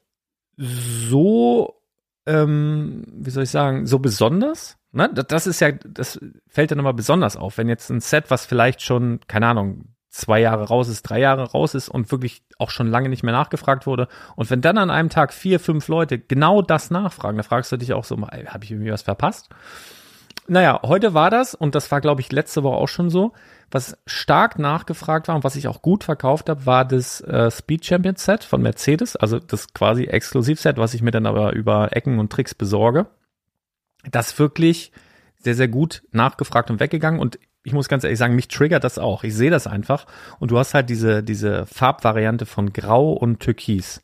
so, 0.57 1.83
ähm, 2.27 3.05
wie 3.13 3.31
soll 3.31 3.45
ich 3.45 3.51
sagen, 3.51 3.87
so 3.87 3.99
besonders. 3.99 4.77
Ne? 4.93 5.09
Das 5.09 5.47
ist 5.47 5.61
ja, 5.61 5.73
das 5.73 6.21
fällt 6.49 6.71
dann 6.71 6.79
immer 6.79 6.93
besonders 6.93 7.37
auf, 7.37 7.57
wenn 7.57 7.69
jetzt 7.69 7.91
ein 7.91 8.01
Set, 8.01 8.31
was 8.31 8.45
vielleicht 8.45 8.83
schon, 8.83 9.21
keine 9.27 9.47
Ahnung, 9.47 9.95
zwei 10.11 10.41
Jahre 10.41 10.65
raus 10.65 10.89
ist, 10.89 11.03
drei 11.03 11.21
Jahre 11.21 11.53
raus 11.53 11.75
ist 11.75 11.89
und 11.89 12.11
wirklich 12.11 12.43
auch 12.59 12.71
schon 12.71 12.89
lange 12.89 13.09
nicht 13.09 13.23
mehr 13.23 13.33
nachgefragt 13.33 13.87
wurde. 13.87 14.09
Und 14.37 14.51
wenn 14.51 14.61
dann 14.61 14.77
an 14.77 14.91
einem 14.91 15.09
Tag 15.09 15.33
vier, 15.33 15.61
fünf 15.61 15.89
Leute 15.89 16.19
genau 16.19 16.63
das 16.63 16.91
nachfragen, 16.91 17.39
dann 17.39 17.45
fragst 17.45 17.71
du 17.73 17.77
dich 17.77 17.93
auch 17.93 18.05
so 18.05 18.21
habe 18.21 18.65
ich 18.65 18.73
irgendwie 18.73 18.91
was 18.91 19.03
verpasst? 19.03 19.49
Naja, 20.51 20.81
heute 20.83 21.15
war 21.15 21.31
das, 21.31 21.55
und 21.55 21.77
das 21.77 21.93
war, 21.93 22.01
glaube 22.01 22.23
ich, 22.23 22.33
letzte 22.33 22.65
Woche 22.65 22.75
auch 22.75 22.89
schon 22.89 23.09
so, 23.09 23.33
was 23.71 23.97
stark 24.05 24.59
nachgefragt 24.59 25.29
war 25.29 25.37
und 25.37 25.45
was 25.45 25.55
ich 25.55 25.69
auch 25.69 25.81
gut 25.81 26.03
verkauft 26.03 26.49
habe, 26.49 26.67
war 26.67 26.85
das 26.85 27.21
äh, 27.21 27.53
Speed 27.53 27.87
Champion 27.87 28.17
Set 28.17 28.43
von 28.43 28.61
Mercedes, 28.61 29.15
also 29.15 29.39
das 29.39 29.73
quasi 29.75 30.07
Exklusivset, 30.07 30.77
was 30.77 30.93
ich 30.93 31.03
mir 31.03 31.13
dann 31.13 31.27
aber 31.27 31.53
über 31.53 31.97
Ecken 31.97 32.19
und 32.19 32.33
Tricks 32.33 32.57
besorge. 32.57 33.07
Das 34.11 34.37
wirklich 34.41 34.91
sehr, 35.39 35.55
sehr 35.55 35.69
gut 35.69 36.03
nachgefragt 36.11 36.69
und 36.73 36.81
weggegangen 36.81 37.21
und 37.21 37.39
ich 37.63 37.73
muss 37.73 37.89
ganz 37.89 38.03
ehrlich 38.03 38.19
sagen, 38.19 38.35
mich 38.35 38.49
triggert 38.49 38.83
das 38.83 38.99
auch. 38.99 39.23
Ich 39.23 39.37
sehe 39.37 39.53
das 39.53 39.69
einfach 39.69 40.07
und 40.41 40.51
du 40.51 40.59
hast 40.59 40.75
halt 40.75 40.91
diese, 40.91 41.23
diese 41.23 41.65
Farbvariante 41.67 42.45
von 42.45 42.73
Grau 42.73 43.13
und 43.13 43.39
Türkis. 43.39 44.03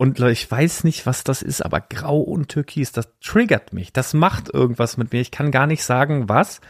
Und 0.00 0.18
ich 0.18 0.50
weiß 0.50 0.84
nicht, 0.84 1.04
was 1.04 1.24
das 1.24 1.42
ist, 1.42 1.60
aber 1.60 1.82
grau 1.82 2.20
und 2.20 2.48
türkis, 2.48 2.90
das 2.90 3.10
triggert 3.20 3.74
mich. 3.74 3.92
Das 3.92 4.14
macht 4.14 4.48
irgendwas 4.48 4.96
mit 4.96 5.12
mir. 5.12 5.20
Ich 5.20 5.30
kann 5.30 5.50
gar 5.50 5.66
nicht 5.66 5.84
sagen, 5.84 6.26
was. 6.26 6.62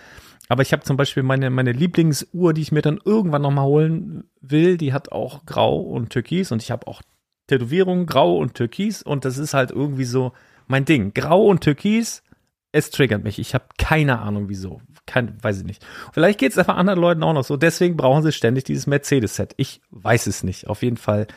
Aber 0.49 0.63
ich 0.63 0.73
habe 0.73 0.83
zum 0.83 0.97
Beispiel 0.97 1.23
meine, 1.23 1.49
meine 1.49 1.71
Lieblingsuhr, 1.71 2.53
die 2.53 2.63
ich 2.63 2.73
mir 2.73 2.83
dann 2.83 2.99
irgendwann 3.05 3.43
nochmal 3.43 3.67
holen 3.67 4.25
will, 4.41 4.77
die 4.79 4.93
hat 4.93 5.13
auch 5.13 5.47
grau 5.47 5.79
und 5.79 6.11
türkis. 6.11 6.51
Und 6.51 6.61
ich 6.61 6.73
habe 6.73 6.89
auch 6.89 7.03
Tätowierungen, 7.47 8.07
grau 8.07 8.37
und 8.37 8.55
türkis. 8.55 9.01
Und 9.01 9.25
das 9.25 9.39
ist 9.39 9.55
halt 9.55 9.71
irgendwie 9.71 10.07
so 10.07 10.33
mein 10.67 10.85
Ding. 10.85 11.15
Grau 11.15 11.47
und 11.47 11.61
türkis, 11.61 12.25
es 12.73 12.91
triggert 12.91 13.23
mich. 13.23 13.39
Ich 13.39 13.55
habe 13.55 13.67
keine 13.79 14.19
Ahnung, 14.19 14.49
wieso. 14.49 14.83
Kein, 15.07 15.41
weiß 15.41 15.59
ich 15.59 15.65
nicht. 15.65 15.87
Vielleicht 16.13 16.41
geht 16.41 16.51
es 16.51 16.59
einfach 16.59 16.77
anderen 16.77 16.99
Leuten 16.99 17.23
auch 17.23 17.35
noch 17.35 17.45
so. 17.45 17.57
Deswegen 17.57 17.97
brauchen 17.97 18.25
sie 18.25 18.33
ständig 18.33 18.65
dieses 18.65 18.89
Mercedes-Set. 18.89 19.55
Ich 19.57 19.83
weiß 19.91 20.27
es 20.27 20.43
nicht. 20.43 20.67
Auf 20.67 20.83
jeden 20.83 20.97
Fall 20.97 21.29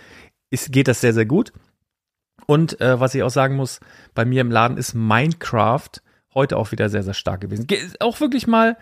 ist, 0.49 0.71
geht 0.71 0.87
das 0.87 1.01
sehr, 1.01 1.13
sehr 1.13 1.27
gut. 1.27 1.53
Und 2.45 2.79
äh, 2.81 2.99
was 2.99 3.15
ich 3.15 3.23
auch 3.23 3.29
sagen 3.29 3.55
muss, 3.55 3.79
bei 4.13 4.25
mir 4.25 4.41
im 4.41 4.51
Laden 4.51 4.77
ist 4.77 4.93
Minecraft 4.93 5.89
heute 6.33 6.57
auch 6.57 6.71
wieder 6.71 6.89
sehr, 6.89 7.03
sehr 7.03 7.13
stark 7.13 7.41
gewesen. 7.41 7.67
Ge 7.67 7.79
auch 7.99 8.19
wirklich 8.19 8.47
mal 8.47 8.77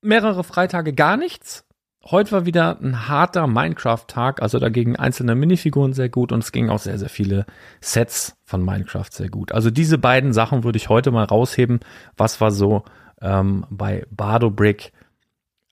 mehrere 0.00 0.44
Freitage 0.44 0.92
gar 0.92 1.16
nichts. 1.16 1.64
Heute 2.04 2.32
war 2.32 2.46
wieder 2.46 2.78
ein 2.80 3.08
harter 3.08 3.46
Minecraft-Tag, 3.46 4.40
also 4.40 4.58
dagegen 4.58 4.96
einzelne 4.96 5.34
Minifiguren 5.34 5.92
sehr 5.92 6.08
gut 6.08 6.32
und 6.32 6.42
es 6.42 6.52
gingen 6.52 6.70
auch 6.70 6.78
sehr, 6.78 6.98
sehr 6.98 7.08
viele 7.08 7.44
Sets 7.80 8.36
von 8.44 8.64
Minecraft 8.64 9.10
sehr 9.10 9.28
gut. 9.28 9.52
Also 9.52 9.70
diese 9.70 9.98
beiden 9.98 10.32
Sachen 10.32 10.64
würde 10.64 10.76
ich 10.76 10.88
heute 10.88 11.10
mal 11.10 11.24
rausheben. 11.24 11.80
Was 12.16 12.40
war 12.40 12.50
so 12.50 12.84
ähm, 13.20 13.66
bei 13.68 14.06
Bardo 14.10 14.50
Brick 14.50 14.92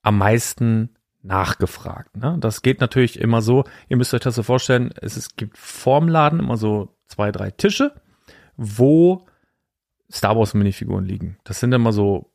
am 0.03 0.19
meisten 0.19 0.91
nachgefragt? 1.23 2.17
Ne? 2.17 2.37
Das 2.41 2.61
geht 2.61 2.81
natürlich 2.81 3.21
immer 3.21 3.41
so, 3.41 3.65
ihr 3.89 3.97
müsst 3.97 4.13
euch 4.13 4.21
das 4.21 4.35
so 4.35 4.43
vorstellen, 4.43 4.93
es, 5.01 5.17
es 5.17 5.37
gibt 5.37 5.57
vorm 5.57 6.09
Laden 6.09 6.41
immer 6.41 6.57
so 6.57 6.96
zwei, 7.07 7.33
drei 7.33 7.51
Tische, 7.51 7.93
wo 8.57 9.27
Star 10.11 10.37
Wars 10.37 10.55
Minifiguren 10.55 11.05
liegen. 11.05 11.39
Das 11.45 11.61
sind 11.61 11.73
immer 11.73 11.93
so, 11.93 12.31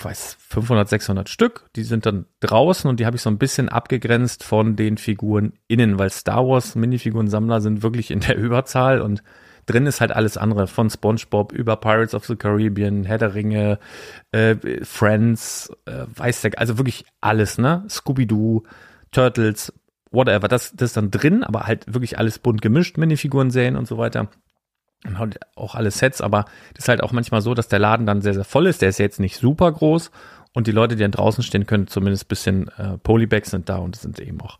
weiß, 0.00 0.36
500, 0.40 0.88
600 0.88 1.28
Stück. 1.28 1.70
Die 1.76 1.84
sind 1.84 2.06
dann 2.06 2.26
draußen 2.40 2.88
und 2.88 3.00
die 3.00 3.06
habe 3.06 3.16
ich 3.16 3.22
so 3.22 3.30
ein 3.30 3.38
bisschen 3.38 3.68
abgegrenzt 3.68 4.44
von 4.44 4.76
den 4.76 4.96
Figuren 4.98 5.52
innen, 5.68 5.98
weil 5.98 6.10
Star 6.10 6.46
Wars 6.46 6.74
Minifiguren 6.74 7.28
Sammler 7.28 7.60
sind 7.60 7.82
wirklich 7.82 8.10
in 8.10 8.20
der 8.20 8.36
Überzahl 8.38 9.00
und 9.00 9.22
drin 9.66 9.86
ist 9.86 10.00
halt 10.00 10.12
alles 10.12 10.36
andere, 10.36 10.66
von 10.66 10.88
SpongeBob 10.88 11.52
über 11.52 11.76
Pirates 11.76 12.14
of 12.14 12.24
the 12.26 12.36
Caribbean, 12.36 13.04
Herr 13.04 13.18
der 13.18 13.34
Ringe, 13.34 13.78
äh, 14.32 14.56
Friends, 14.82 15.70
äh, 15.84 16.06
weiß 16.14 16.40
der, 16.42 16.58
also 16.58 16.78
wirklich 16.78 17.04
alles, 17.20 17.58
ne? 17.58 17.84
Scooby-Doo, 17.88 18.62
Turtles, 19.12 19.72
whatever, 20.10 20.48
das, 20.48 20.72
das 20.74 20.90
ist 20.90 20.96
dann 20.96 21.10
drin, 21.10 21.44
aber 21.44 21.66
halt 21.66 21.92
wirklich 21.92 22.18
alles 22.18 22.38
bunt 22.38 22.62
gemischt, 22.62 22.98
Minifiguren 22.98 23.50
sehen 23.50 23.76
und 23.76 23.86
so 23.86 23.98
weiter. 23.98 24.28
Und 25.06 25.18
halt 25.18 25.38
auch 25.56 25.74
alle 25.74 25.90
Sets, 25.90 26.20
aber 26.20 26.46
das 26.74 26.84
ist 26.84 26.88
halt 26.88 27.02
auch 27.02 27.12
manchmal 27.12 27.40
so, 27.40 27.54
dass 27.54 27.68
der 27.68 27.78
Laden 27.78 28.06
dann 28.06 28.20
sehr, 28.20 28.34
sehr 28.34 28.44
voll 28.44 28.66
ist. 28.66 28.82
Der 28.82 28.88
ist 28.88 28.98
jetzt 28.98 29.20
nicht 29.20 29.36
super 29.36 29.70
groß 29.70 30.10
und 30.54 30.66
die 30.66 30.72
Leute, 30.72 30.96
die 30.96 31.02
dann 31.02 31.12
draußen 31.12 31.44
stehen, 31.44 31.66
können 31.66 31.86
zumindest 31.86 32.28
bisschen 32.28 32.68
äh, 32.78 32.98
Polybags 32.98 33.50
sind 33.50 33.68
da 33.68 33.76
und 33.76 33.94
es 33.94 34.02
sind 34.02 34.18
eben 34.18 34.40
auch 34.40 34.58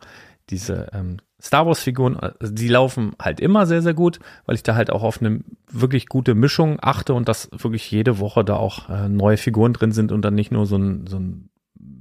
diese 0.50 0.88
ähm, 0.92 1.18
Star 1.40 1.66
Wars 1.66 1.82
Figuren, 1.82 2.16
also 2.16 2.52
die 2.52 2.68
laufen 2.68 3.12
halt 3.20 3.38
immer 3.38 3.66
sehr, 3.66 3.82
sehr 3.82 3.94
gut, 3.94 4.18
weil 4.46 4.56
ich 4.56 4.62
da 4.62 4.74
halt 4.74 4.90
auch 4.90 5.02
auf 5.02 5.20
eine 5.20 5.40
wirklich 5.70 6.08
gute 6.08 6.34
Mischung 6.34 6.78
achte 6.80 7.14
und 7.14 7.28
dass 7.28 7.50
wirklich 7.52 7.88
jede 7.90 8.18
Woche 8.18 8.44
da 8.44 8.56
auch 8.56 8.88
äh, 8.88 9.08
neue 9.08 9.36
Figuren 9.36 9.72
drin 9.72 9.92
sind 9.92 10.10
und 10.10 10.22
dann 10.22 10.34
nicht 10.34 10.50
nur 10.50 10.66
so 10.66 10.76
ein, 10.76 11.06
so 11.06 11.18
ein 11.18 11.50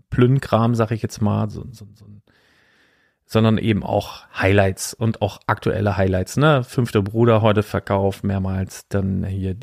Plünnkram, 0.10 0.74
sag 0.74 0.92
ich 0.92 1.04
jetzt 1.04 1.22
mal, 1.22 1.50
so, 1.50 1.66
so, 1.72 1.88
so 1.94 2.06
ein 2.06 2.17
sondern 3.28 3.58
eben 3.58 3.84
auch 3.84 4.24
Highlights 4.34 4.94
und 4.94 5.22
auch 5.22 5.40
aktuelle 5.48 5.98
Highlights. 5.98 6.38
Ne? 6.38 6.64
Fünfter 6.64 7.02
Bruder 7.02 7.42
heute 7.42 7.62
verkauft 7.62 8.24
mehrmals, 8.24 8.88
dann 8.88 9.26
hier 9.26 9.56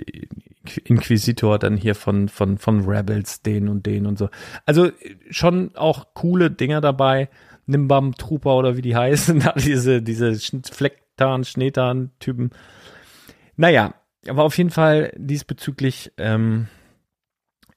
Inquisitor, 0.84 1.58
dann 1.58 1.78
hier 1.78 1.94
von 1.94 2.28
von 2.28 2.58
von 2.58 2.84
Rebels 2.84 3.40
den 3.40 3.68
und 3.68 3.86
den 3.86 4.06
und 4.06 4.18
so. 4.18 4.28
Also 4.66 4.90
schon 5.30 5.74
auch 5.76 6.08
coole 6.14 6.50
Dinger 6.50 6.82
dabei. 6.82 7.30
Nimbam 7.66 8.14
Trooper 8.14 8.56
oder 8.56 8.76
wie 8.76 8.82
die 8.82 8.96
heißen, 8.96 9.42
diese 9.56 10.02
diese 10.02 10.34
Flecktarn, 10.70 11.44
Schneetarn 11.44 12.10
Typen. 12.20 12.50
Naja, 13.56 13.94
aber 14.28 14.44
auf 14.44 14.58
jeden 14.58 14.70
Fall 14.70 15.10
diesbezüglich 15.16 16.12
ähm, 16.18 16.68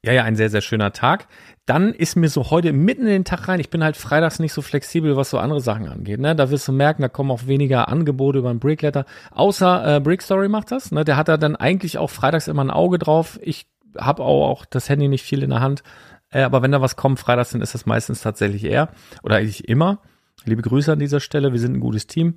ja, 0.06 0.14
ja, 0.14 0.24
ein 0.24 0.36
sehr, 0.36 0.50
sehr 0.50 0.62
schöner 0.62 0.94
Tag. 0.94 1.28
Dann 1.66 1.94
ist 1.94 2.16
mir 2.16 2.30
so 2.30 2.50
heute 2.50 2.72
mitten 2.72 3.02
in 3.02 3.08
den 3.08 3.26
Tag 3.26 3.48
rein, 3.48 3.60
ich 3.60 3.70
bin 3.70 3.84
halt 3.84 3.98
freitags 3.98 4.40
nicht 4.40 4.54
so 4.54 4.62
flexibel, 4.62 5.18
was 5.18 5.32
so 5.32 5.38
andere 5.38 5.60
Sachen 5.60 5.90
angeht. 5.90 6.20
Ne? 6.20 6.36
Da 6.36 6.50
wirst 6.50 6.68
du 6.68 6.72
merken, 6.72 7.02
da 7.02 7.10
kommen 7.10 7.32
auch 7.32 7.48
weniger 7.48 7.90
Angebote 7.90 8.40
über 8.40 8.54
den 8.54 8.60
Brickletter. 8.60 9.06
Außer 9.32 9.98
äh, 9.98 10.00
Brickstory 10.00 10.48
macht 10.48 10.72
das. 10.72 10.92
Ne? 10.92 11.04
Der 11.04 11.18
hat 11.18 11.28
da 11.28 11.38
dann 11.38 11.56
eigentlich 11.56 11.98
auch 11.98 12.10
freitags 12.10 12.48
immer 12.48 12.64
ein 12.64 12.72
Auge 12.72 13.00
drauf. 13.00 13.38
Ich 13.42 13.68
habe 13.98 14.24
auch, 14.24 14.50
auch 14.50 14.66
das 14.66 14.88
Handy 14.88 15.08
nicht 15.08 15.24
viel 15.24 15.44
in 15.44 15.50
der 15.50 15.60
Hand. 15.60 15.84
Äh, 16.30 16.44
aber 16.44 16.62
wenn 16.62 16.72
da 16.72 16.82
was 16.82 16.96
kommt 16.96 17.20
freitags, 17.20 17.50
dann 17.50 17.62
ist 17.62 17.74
das 17.74 17.86
meistens 17.86 18.22
tatsächlich 18.22 18.64
er. 18.64 18.90
Oder 19.24 19.38
eigentlich 19.38 19.68
immer. 19.68 20.00
Liebe 20.46 20.62
Grüße 20.62 20.94
an 20.94 21.00
dieser 21.00 21.20
Stelle, 21.20 21.52
wir 21.52 21.60
sind 21.60 21.76
ein 21.76 21.82
gutes 21.82 22.08
Team. 22.08 22.36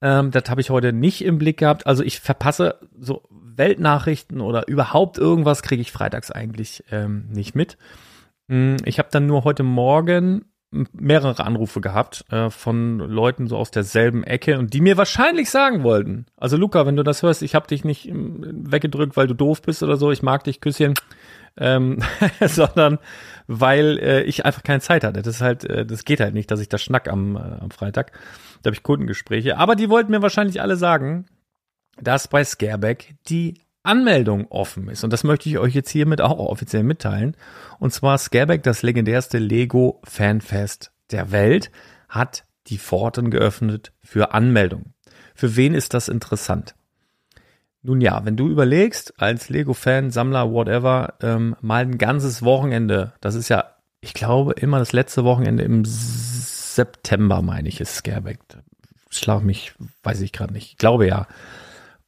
Ähm, 0.00 0.30
das 0.30 0.44
habe 0.48 0.60
ich 0.60 0.70
heute 0.70 0.92
nicht 0.92 1.24
im 1.24 1.38
Blick 1.38 1.58
gehabt. 1.58 1.86
Also 1.86 2.02
ich 2.02 2.20
verpasse 2.20 2.78
so 2.98 3.22
Weltnachrichten 3.30 4.40
oder 4.40 4.68
überhaupt 4.68 5.18
irgendwas 5.18 5.62
kriege 5.62 5.82
ich 5.82 5.92
freitags 5.92 6.30
eigentlich 6.30 6.84
ähm, 6.90 7.28
nicht 7.30 7.54
mit. 7.54 7.76
Hm, 8.48 8.76
ich 8.84 8.98
habe 8.98 9.08
dann 9.10 9.26
nur 9.26 9.44
heute 9.44 9.62
Morgen 9.62 10.44
mehrere 10.70 11.44
Anrufe 11.44 11.80
gehabt 11.80 12.24
äh, 12.30 12.50
von 12.50 12.98
Leuten 12.98 13.46
so 13.46 13.56
aus 13.56 13.70
derselben 13.70 14.22
Ecke 14.22 14.58
und 14.58 14.74
die 14.74 14.82
mir 14.82 14.98
wahrscheinlich 14.98 15.48
sagen 15.50 15.82
wollten, 15.82 16.26
also 16.36 16.58
Luca, 16.58 16.84
wenn 16.84 16.96
du 16.96 17.02
das 17.02 17.22
hörst, 17.22 17.42
ich 17.42 17.54
habe 17.54 17.66
dich 17.66 17.84
nicht 17.84 18.06
ähm, 18.06 18.66
weggedrückt, 18.70 19.16
weil 19.16 19.26
du 19.26 19.34
doof 19.34 19.62
bist 19.62 19.82
oder 19.82 19.96
so, 19.96 20.10
ich 20.10 20.22
mag 20.22 20.44
dich, 20.44 20.60
Küsschen, 20.60 20.94
ähm, 21.58 22.02
sondern 22.40 22.98
weil 23.46 23.98
äh, 23.98 24.22
ich 24.22 24.44
einfach 24.44 24.62
keine 24.62 24.80
Zeit 24.80 25.04
hatte. 25.04 25.22
Das 25.22 25.36
ist 25.36 25.40
halt, 25.40 25.64
äh, 25.64 25.86
das 25.86 26.04
geht 26.04 26.20
halt 26.20 26.34
nicht, 26.34 26.50
dass 26.50 26.60
ich 26.60 26.68
da 26.68 26.78
schnack 26.78 27.08
am, 27.08 27.36
äh, 27.36 27.40
am 27.60 27.70
Freitag. 27.70 28.12
Da 28.62 28.68
habe 28.68 28.74
ich 28.74 28.82
Kundengespräche. 28.82 29.56
Aber 29.56 29.74
die 29.74 29.88
wollten 29.88 30.10
mir 30.10 30.22
wahrscheinlich 30.22 30.60
alle 30.60 30.76
sagen, 30.76 31.26
dass 32.00 32.28
bei 32.28 32.44
Scareback 32.44 33.14
die 33.28 33.60
Anmeldung 33.82 34.46
offen 34.48 34.88
ist. 34.88 35.02
Und 35.02 35.12
das 35.12 35.24
möchte 35.24 35.48
ich 35.48 35.58
euch 35.58 35.74
jetzt 35.74 35.90
hiermit 35.90 36.20
auch 36.20 36.38
offiziell 36.38 36.82
mitteilen. 36.82 37.36
Und 37.78 37.92
zwar 37.92 38.18
Scareback, 38.18 38.62
das 38.62 38.82
legendärste 38.82 39.38
Lego 39.38 40.00
Fanfest 40.04 40.92
der 41.10 41.32
Welt, 41.32 41.70
hat 42.08 42.44
die 42.66 42.78
Pforten 42.78 43.30
geöffnet 43.30 43.92
für 44.02 44.34
Anmeldung. 44.34 44.92
Für 45.34 45.56
wen 45.56 45.72
ist 45.72 45.94
das 45.94 46.08
interessant? 46.08 46.74
Nun 47.88 48.02
ja, 48.02 48.20
wenn 48.26 48.36
du 48.36 48.50
überlegst, 48.50 49.14
als 49.16 49.48
Lego-Fan, 49.48 50.10
Sammler, 50.10 50.52
whatever, 50.52 51.14
ähm, 51.22 51.56
mal 51.62 51.84
ein 51.84 51.96
ganzes 51.96 52.42
Wochenende, 52.42 53.14
das 53.22 53.34
ist 53.34 53.48
ja, 53.48 53.64
ich 54.02 54.12
glaube, 54.12 54.52
immer 54.52 54.78
das 54.78 54.92
letzte 54.92 55.24
Wochenende 55.24 55.62
im 55.62 55.86
September, 55.86 57.40
meine 57.40 57.66
ich, 57.66 57.80
ist 57.80 57.94
Scareback. 57.94 58.40
Schlag 59.08 59.42
mich, 59.42 59.72
weiß 60.02 60.20
ich 60.20 60.32
gerade 60.32 60.52
nicht. 60.52 60.72
Ich 60.72 60.76
glaube 60.76 61.06
ja. 61.06 61.28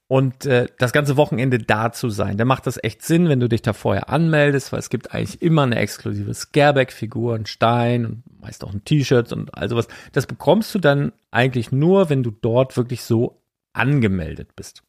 Und 0.07 0.45
äh, 0.45 0.67
das 0.79 0.93
ganze 0.93 1.17
Wochenende 1.17 1.57
da 1.57 1.93
zu 1.93 2.11
sein, 2.11 2.37
da 2.37 2.45
macht 2.45 2.67
das 2.67 2.79
echt 2.85 3.01
Sinn, 3.01 3.31
wenn 3.31 3.41
du 3.41 3.49
dich 3.49 3.63
da 3.63 3.73
vorher 3.73 4.11
anmeldest, 4.11 4.73
weil 4.73 4.81
es 4.81 4.91
gibt 4.91 5.15
eigentlich 5.15 5.41
immer 5.41 5.63
eine 5.63 5.77
exklusive 5.77 6.35
Scareback-Figur, 6.35 7.37
einen 7.37 7.47
Stein 7.47 8.05
und 8.05 8.23
meist 8.39 8.65
auch 8.65 8.75
ein 8.75 8.85
T-Shirt 8.85 9.33
und 9.33 9.55
all 9.55 9.71
sowas. 9.71 9.89
Das 10.13 10.27
bekommst 10.27 10.75
du 10.75 10.79
dann 10.79 11.13
eigentlich 11.31 11.73
nur, 11.73 12.11
wenn 12.11 12.23
du 12.23 12.33
dort 12.33 12.77
wirklich 12.77 13.03
so 13.03 13.41
angemeldet 13.73 14.57
bist 14.57 14.83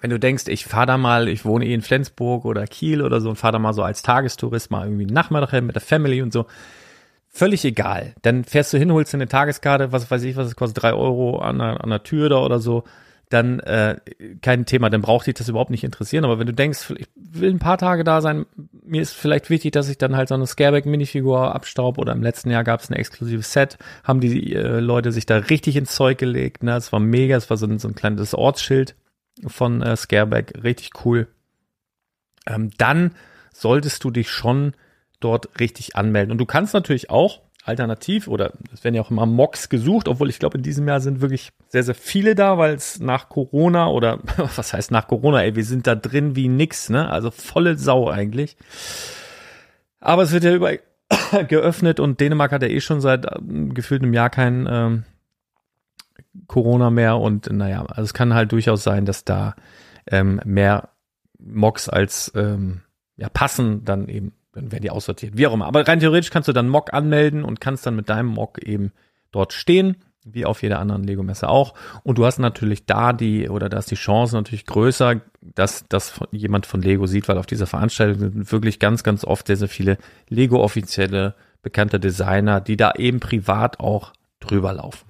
wenn 0.00 0.10
du 0.10 0.18
denkst, 0.18 0.44
ich 0.48 0.64
fahre 0.64 0.86
da 0.86 0.98
mal, 0.98 1.28
ich 1.28 1.44
wohne 1.44 1.66
eh 1.66 1.74
in 1.74 1.82
Flensburg 1.82 2.44
oder 2.44 2.66
Kiel 2.66 3.02
oder 3.02 3.20
so 3.20 3.30
und 3.30 3.36
fahre 3.36 3.52
da 3.52 3.58
mal 3.58 3.72
so 3.72 3.82
als 3.82 4.02
Tagestourist 4.02 4.70
mal 4.70 4.84
irgendwie 4.84 5.04
einen 5.04 5.14
Nachmittag 5.14 5.50
hin 5.50 5.66
mit 5.66 5.74
der 5.74 5.82
Family 5.82 6.22
und 6.22 6.32
so, 6.32 6.46
völlig 7.28 7.64
egal. 7.64 8.14
Dann 8.22 8.44
fährst 8.44 8.72
du 8.72 8.78
hin, 8.78 8.92
holst 8.92 9.12
dir 9.12 9.18
eine 9.18 9.28
Tageskarte, 9.28 9.92
was 9.92 10.10
weiß 10.10 10.22
ich, 10.22 10.36
was 10.36 10.48
es 10.48 10.56
kostet, 10.56 10.82
drei 10.82 10.92
Euro 10.92 11.38
an 11.38 11.58
der, 11.58 11.84
an 11.84 11.90
der 11.90 12.02
Tür 12.02 12.28
da 12.28 12.38
oder 12.38 12.58
so, 12.58 12.84
dann 13.28 13.58
äh, 13.60 13.96
kein 14.40 14.66
Thema, 14.66 14.88
dann 14.88 15.02
braucht 15.02 15.26
dich 15.26 15.34
das 15.34 15.48
überhaupt 15.48 15.70
nicht 15.70 15.82
interessieren. 15.82 16.24
Aber 16.24 16.38
wenn 16.38 16.46
du 16.46 16.54
denkst, 16.54 16.92
ich 16.96 17.08
will 17.16 17.50
ein 17.50 17.58
paar 17.58 17.76
Tage 17.76 18.04
da 18.04 18.20
sein, 18.20 18.46
mir 18.84 19.02
ist 19.02 19.14
vielleicht 19.14 19.50
wichtig, 19.50 19.72
dass 19.72 19.88
ich 19.88 19.98
dann 19.98 20.16
halt 20.16 20.28
so 20.28 20.34
eine 20.34 20.46
Scareback-Minifigur 20.46 21.54
abstaub 21.54 21.98
oder 21.98 22.12
im 22.12 22.22
letzten 22.22 22.50
Jahr 22.50 22.62
gab 22.62 22.80
es 22.80 22.88
ein 22.88 22.94
exklusives 22.94 23.52
Set, 23.52 23.78
haben 24.04 24.20
die 24.20 24.54
äh, 24.54 24.78
Leute 24.78 25.10
sich 25.10 25.26
da 25.26 25.38
richtig 25.38 25.74
ins 25.76 25.94
Zeug 25.94 26.18
gelegt. 26.18 26.62
Ne? 26.62 26.76
Es 26.76 26.92
war 26.92 27.00
mega, 27.00 27.36
es 27.36 27.50
war 27.50 27.56
so 27.56 27.66
ein, 27.66 27.78
so 27.78 27.88
ein 27.88 27.96
kleines 27.96 28.34
Ortsschild 28.34 28.94
von 29.46 29.82
äh, 29.82 29.96
Scareback, 29.96 30.62
richtig 30.62 31.04
cool. 31.04 31.28
Ähm, 32.46 32.70
dann 32.78 33.14
solltest 33.52 34.04
du 34.04 34.10
dich 34.10 34.30
schon 34.30 34.74
dort 35.20 35.60
richtig 35.60 35.96
anmelden. 35.96 36.30
Und 36.30 36.38
du 36.38 36.46
kannst 36.46 36.74
natürlich 36.74 37.10
auch 37.10 37.40
alternativ 37.64 38.28
oder 38.28 38.52
es 38.72 38.84
werden 38.84 38.94
ja 38.94 39.02
auch 39.02 39.10
immer 39.10 39.26
Mocks 39.26 39.68
gesucht, 39.68 40.06
obwohl 40.06 40.30
ich 40.30 40.38
glaube, 40.38 40.58
in 40.58 40.62
diesem 40.62 40.86
Jahr 40.86 41.00
sind 41.00 41.20
wirklich 41.20 41.50
sehr, 41.68 41.82
sehr 41.82 41.96
viele 41.96 42.34
da, 42.34 42.58
weil 42.58 42.74
es 42.74 43.00
nach 43.00 43.28
Corona 43.28 43.88
oder 43.88 44.20
was 44.56 44.72
heißt 44.72 44.90
nach 44.90 45.08
Corona, 45.08 45.42
ey, 45.42 45.56
wir 45.56 45.64
sind 45.64 45.86
da 45.86 45.94
drin 45.94 46.36
wie 46.36 46.48
nix, 46.48 46.88
ne? 46.90 47.10
Also 47.10 47.30
volle 47.30 47.76
Sau 47.76 48.08
eigentlich. 48.08 48.56
Aber 50.00 50.22
es 50.22 50.32
wird 50.32 50.44
ja 50.44 50.54
überall 50.54 50.80
geöffnet 51.48 51.98
und 51.98 52.20
Dänemark 52.20 52.52
hat 52.52 52.62
ja 52.62 52.68
eh 52.68 52.80
schon 52.80 53.00
seit 53.00 53.26
äh, 53.26 53.38
gefühlt 53.70 54.02
einem 54.02 54.14
Jahr 54.14 54.30
kein 54.30 54.68
ähm, 54.70 55.04
Corona 56.46 56.90
mehr 56.90 57.18
und 57.18 57.50
naja, 57.50 57.84
also 57.86 58.02
es 58.02 58.14
kann 58.14 58.34
halt 58.34 58.52
durchaus 58.52 58.82
sein, 58.82 59.04
dass 59.04 59.24
da 59.24 59.54
ähm, 60.06 60.40
mehr 60.44 60.90
Mocks 61.38 61.88
als 61.88 62.32
ähm, 62.34 62.82
ja, 63.16 63.28
passen, 63.28 63.84
dann 63.84 64.08
eben, 64.08 64.32
dann 64.52 64.72
werden 64.72 64.82
die 64.82 64.90
aussortiert. 64.90 65.36
Wie 65.36 65.46
auch 65.46 65.54
immer. 65.54 65.66
Aber 65.66 65.86
rein 65.86 66.00
theoretisch 66.00 66.30
kannst 66.30 66.48
du 66.48 66.52
dann 66.52 66.68
Mock 66.68 66.92
anmelden 66.92 67.44
und 67.44 67.60
kannst 67.60 67.86
dann 67.86 67.96
mit 67.96 68.08
deinem 68.08 68.28
Mock 68.28 68.62
eben 68.62 68.92
dort 69.32 69.52
stehen, 69.52 69.96
wie 70.24 70.44
auf 70.44 70.62
jeder 70.62 70.78
anderen 70.78 71.04
Lego-Messe 71.04 71.48
auch. 71.48 71.74
Und 72.02 72.18
du 72.18 72.26
hast 72.26 72.38
natürlich 72.38 72.84
da 72.86 73.12
die, 73.12 73.48
oder 73.48 73.68
da 73.68 73.78
ist 73.78 73.90
die 73.90 73.96
Chance 73.96 74.34
natürlich 74.34 74.66
größer, 74.66 75.20
dass, 75.40 75.86
dass 75.88 76.20
jemand 76.32 76.66
von 76.66 76.82
Lego 76.82 77.06
sieht, 77.06 77.28
weil 77.28 77.38
auf 77.38 77.46
dieser 77.46 77.66
Veranstaltung 77.66 78.18
sind 78.18 78.52
wirklich 78.52 78.78
ganz, 78.78 79.02
ganz 79.02 79.24
oft 79.24 79.46
sehr, 79.46 79.56
sehr 79.56 79.68
viele 79.68 79.98
Lego-offizielle 80.28 81.34
bekannte 81.62 82.00
Designer, 82.00 82.60
die 82.60 82.76
da 82.76 82.92
eben 82.96 83.20
privat 83.20 83.80
auch 83.80 84.12
drüber 84.40 84.72
laufen. 84.72 85.06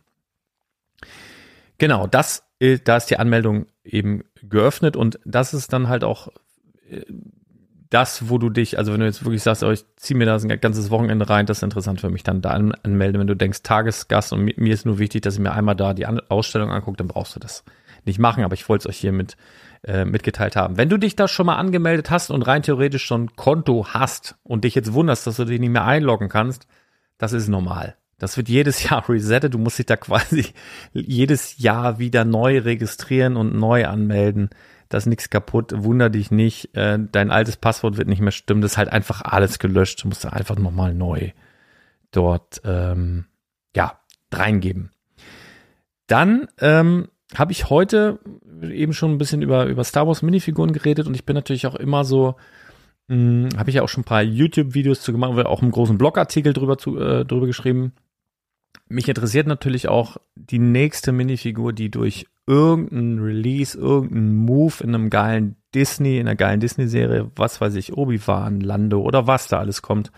Genau, 1.79 2.07
das, 2.07 2.45
äh, 2.59 2.79
da 2.83 2.97
ist 2.97 3.07
die 3.07 3.19
Anmeldung 3.19 3.67
eben 3.85 4.25
geöffnet 4.43 4.97
und 4.97 5.19
das 5.25 5.55
ist 5.55 5.73
dann 5.73 5.89
halt 5.89 6.05
auch 6.05 6.29
äh, 6.91 7.03
das, 7.91 8.29
wo 8.29 8.39
du 8.39 8.51
dich, 8.51 8.79
also 8.79 8.93
wenn 8.93 9.01
du 9.01 9.07
jetzt 9.07 9.25
wirklich 9.25 9.43
sagst, 9.43 9.63
oh, 9.63 9.71
ich 9.71 9.85
ziehe 9.97 10.19
mir 10.19 10.27
da 10.27 10.37
ein 10.37 10.61
ganzes 10.61 10.91
Wochenende 10.91 11.29
rein, 11.29 11.47
das 11.47 11.59
ist 11.59 11.63
interessant 11.63 12.01
für 12.01 12.11
mich, 12.11 12.23
dann 12.23 12.43
da 12.43 12.51
anmelden. 12.51 13.21
Wenn 13.21 13.27
du 13.27 13.37
denkst, 13.37 13.63
Tagesgast 13.63 14.33
und 14.33 14.45
mir 14.45 14.75
ist 14.75 14.87
nur 14.87 14.99
wichtig, 14.99 15.23
dass 15.23 15.35
ich 15.35 15.41
mir 15.41 15.53
einmal 15.53 15.77
da 15.77 15.95
die 15.95 16.07
Ausstellung 16.07 16.71
angucke, 16.71 16.97
dann 16.97 17.09
brauchst 17.09 17.37
du 17.37 17.41
das 17.41 17.65
nicht 18.05 18.19
machen, 18.19 18.45
aber 18.45 18.55
ich 18.55 18.69
wollte 18.69 18.89
es 18.89 18.95
euch 18.95 18.99
hiermit 19.01 19.37
äh, 19.85 20.05
mitgeteilt 20.05 20.57
haben. 20.57 20.77
Wenn 20.77 20.89
du 20.89 20.97
dich 20.97 21.17
da 21.17 21.29
schon 21.29 21.47
mal 21.47 21.57
angemeldet 21.57 22.11
hast 22.11 22.31
und 22.31 22.43
rein 22.43 22.63
theoretisch 22.63 23.05
schon 23.05 23.35
Konto 23.37 23.87
hast 23.89 24.37
und 24.43 24.65
dich 24.65 24.75
jetzt 24.75 24.93
wunderst, 24.93 25.27
dass 25.27 25.37
du 25.37 25.45
dich 25.45 25.61
nicht 25.61 25.71
mehr 25.71 25.85
einloggen 25.85 26.29
kannst, 26.29 26.67
das 27.19 27.33
ist 27.33 27.49
normal. 27.49 27.97
Das 28.19 28.37
wird 28.37 28.49
jedes 28.49 28.83
Jahr 28.89 29.09
resettet. 29.09 29.55
Du 29.55 29.59
musst 29.59 29.79
dich 29.79 29.87
da 29.87 29.97
quasi 29.97 30.47
jedes 30.93 31.59
Jahr 31.59 31.99
wieder 31.99 32.25
neu 32.25 32.59
registrieren 32.59 33.37
und 33.37 33.55
neu 33.55 33.87
anmelden. 33.87 34.51
Da 34.89 34.99
ist 34.99 35.07
nichts 35.07 35.31
kaputt. 35.31 35.73
Wunder 35.75 36.11
dich 36.11 36.31
nicht. 36.31 36.75
Äh, 36.77 36.99
dein 37.11 37.31
altes 37.31 37.57
Passwort 37.57 37.97
wird 37.97 38.09
nicht 38.09 38.21
mehr 38.21 38.33
stimmen. 38.33 38.61
Das 38.61 38.73
ist 38.73 38.79
halt 38.79 38.89
einfach 38.89 39.23
alles 39.23 39.59
gelöscht. 39.59 40.05
Du 40.05 40.09
musst 40.09 40.25
da 40.25 40.31
einfach 40.31 40.57
nochmal 40.57 40.95
neu 40.95 41.33
dort, 42.13 42.63
ähm, 42.65 43.27
ja, 43.75 44.01
reingeben. 44.33 44.91
Dann 46.07 46.49
ähm, 46.61 47.09
habe 47.35 47.53
ich 47.53 47.69
heute 47.69 48.21
eben 48.63 48.93
schon 48.93 49.13
ein 49.13 49.19
bisschen 49.19 49.43
über, 49.43 49.67
über 49.67 49.85
Star 49.85 50.07
Wars 50.07 50.23
Minifiguren 50.23 50.73
geredet 50.73 51.07
und 51.07 51.15
ich 51.15 51.27
bin 51.27 51.35
natürlich 51.35 51.67
auch 51.67 51.75
immer 51.75 52.05
so, 52.05 52.37
hm, 53.09 53.49
habe 53.57 53.71
ich 53.71 53.77
ja 53.77 53.83
auch 53.83 53.89
schon 53.89 54.03
ein 54.03 54.07
paar 54.07 54.23
YouTube-Videos 54.23 55.03
zu 55.03 55.13
gemacht, 55.13 55.45
auch 55.45 55.63
einen 55.63 55.73
großen 55.73 55.99
Blogartikel 55.99 56.53
drüber, 56.53 56.79
zu, 56.79 56.99
äh, 56.99 57.25
drüber 57.25 57.47
geschrieben 57.47 57.93
mich 58.89 59.09
interessiert 59.09 59.47
natürlich 59.47 59.89
auch 59.89 60.17
die 60.35 60.59
nächste 60.59 61.13
Minifigur, 61.13 61.73
die 61.73 61.91
durch 61.91 62.27
irgendein 62.47 63.19
Release, 63.19 63.77
irgendein 63.77 64.35
Move 64.35 64.75
in 64.83 64.95
einem 64.95 65.11
geilen 65.11 65.57
Disney, 65.75 66.19
in 66.19 66.29
einer 66.29 66.37
geilen 66.37 66.61
Disney-Serie, 66.61 67.31
was 67.35 67.61
weiß 67.61 67.75
ich, 67.75 67.93
Obi-Wan, 67.93 68.61
Lando 68.61 69.01
oder 69.01 69.27
was 69.27 69.49
da 69.49 69.59
alles 69.59 69.83
kommt, 69.83 70.13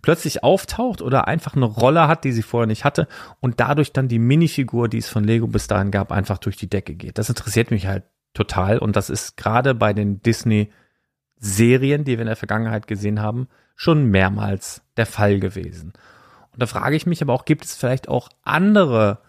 plötzlich 0.00 0.44
auftaucht 0.44 1.02
oder 1.02 1.28
einfach 1.28 1.54
eine 1.54 1.64
Rolle 1.64 2.08
hat, 2.08 2.24
die 2.24 2.32
sie 2.32 2.42
vorher 2.42 2.66
nicht 2.66 2.84
hatte 2.84 3.08
und 3.40 3.60
dadurch 3.60 3.92
dann 3.92 4.08
die 4.08 4.18
Minifigur, 4.18 4.88
die 4.88 4.98
es 4.98 5.08
von 5.08 5.24
Lego 5.24 5.46
bis 5.48 5.66
dahin 5.66 5.90
gab, 5.90 6.12
einfach 6.12 6.38
durch 6.38 6.56
die 6.56 6.70
Decke 6.70 6.94
geht. 6.94 7.18
Das 7.18 7.28
interessiert 7.28 7.70
mich 7.70 7.86
halt 7.86 8.04
total 8.32 8.78
und 8.78 8.96
das 8.96 9.10
ist 9.10 9.36
gerade 9.36 9.74
bei 9.74 9.92
den 9.92 10.22
Disney-Serien, 10.22 12.04
die 12.04 12.12
wir 12.12 12.20
in 12.22 12.26
der 12.26 12.36
Vergangenheit 12.36 12.86
gesehen 12.86 13.20
haben, 13.20 13.48
schon 13.74 14.06
mehrmals 14.06 14.82
der 14.96 15.06
Fall 15.06 15.40
gewesen. 15.40 15.92
Und 16.52 16.62
da 16.62 16.66
frage 16.66 16.96
ich 16.96 17.06
mich 17.06 17.22
aber 17.22 17.32
auch, 17.32 17.44
gibt 17.44 17.64
es 17.64 17.74
vielleicht 17.74 18.08
auch 18.08 18.28
andere 18.42 19.20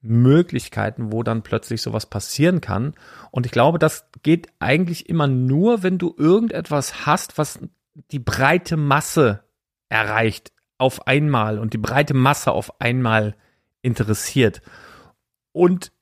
Möglichkeiten, 0.00 1.12
wo 1.12 1.22
dann 1.22 1.42
plötzlich 1.42 1.82
sowas 1.82 2.06
passieren 2.06 2.60
kann? 2.60 2.94
Und 3.30 3.46
ich 3.46 3.52
glaube, 3.52 3.78
das 3.78 4.08
geht 4.22 4.48
eigentlich 4.60 5.08
immer 5.08 5.26
nur, 5.26 5.82
wenn 5.82 5.98
du 5.98 6.14
irgendetwas 6.16 7.06
hast, 7.06 7.38
was 7.38 7.58
die 8.10 8.18
breite 8.18 8.76
Masse 8.76 9.42
erreicht 9.88 10.52
auf 10.78 11.06
einmal 11.06 11.58
und 11.58 11.72
die 11.72 11.78
breite 11.78 12.14
Masse 12.14 12.52
auf 12.52 12.80
einmal 12.80 13.34
interessiert. 13.82 14.62
Und 15.52 15.92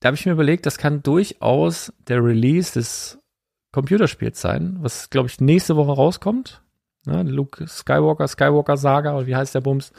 da 0.00 0.08
habe 0.08 0.16
ich 0.16 0.26
mir 0.26 0.32
überlegt, 0.32 0.66
das 0.66 0.78
kann 0.78 1.02
durchaus 1.02 1.92
der 2.08 2.24
Release 2.24 2.72
des 2.72 3.18
Computerspiels 3.72 4.40
sein, 4.40 4.78
was, 4.80 5.10
glaube 5.10 5.28
ich, 5.28 5.40
nächste 5.40 5.76
Woche 5.76 5.92
rauskommt 5.92 6.62
ne, 7.06 7.22
Luke 7.22 7.66
Skywalker, 7.66 8.28
Skywalker 8.28 8.76
Saga 8.76 9.16
oder 9.16 9.26
wie 9.26 9.36
heißt 9.36 9.54
der 9.54 9.60
Bums, 9.60 9.92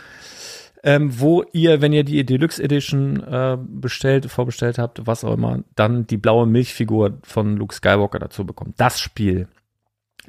ähm, 0.83 1.19
wo 1.19 1.43
ihr, 1.53 1.81
wenn 1.81 1.93
ihr 1.93 2.03
die 2.03 2.25
Deluxe 2.25 2.61
Edition 2.61 3.23
äh, 3.23 3.57
bestellt, 3.59 4.29
vorbestellt 4.29 4.77
habt, 4.77 5.07
was 5.07 5.23
auch 5.23 5.33
immer, 5.33 5.63
dann 5.75 6.05
die 6.05 6.17
blaue 6.17 6.45
Milchfigur 6.45 7.17
von 7.23 7.57
Luke 7.57 7.73
Skywalker 7.73 8.19
dazu 8.19 8.45
bekommt. 8.45 8.79
Das 8.79 8.99
Spiel, 8.99 9.47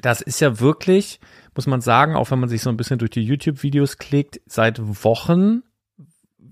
das 0.01 0.21
ist 0.21 0.39
ja 0.39 0.59
wirklich, 0.59 1.19
muss 1.55 1.67
man 1.67 1.81
sagen, 1.81 2.15
auch 2.15 2.31
wenn 2.31 2.39
man 2.39 2.49
sich 2.49 2.61
so 2.61 2.69
ein 2.69 2.77
bisschen 2.77 2.99
durch 2.99 3.11
die 3.11 3.23
YouTube-Videos 3.23 3.97
klickt, 3.97 4.41
seit 4.47 4.79
Wochen 5.03 5.63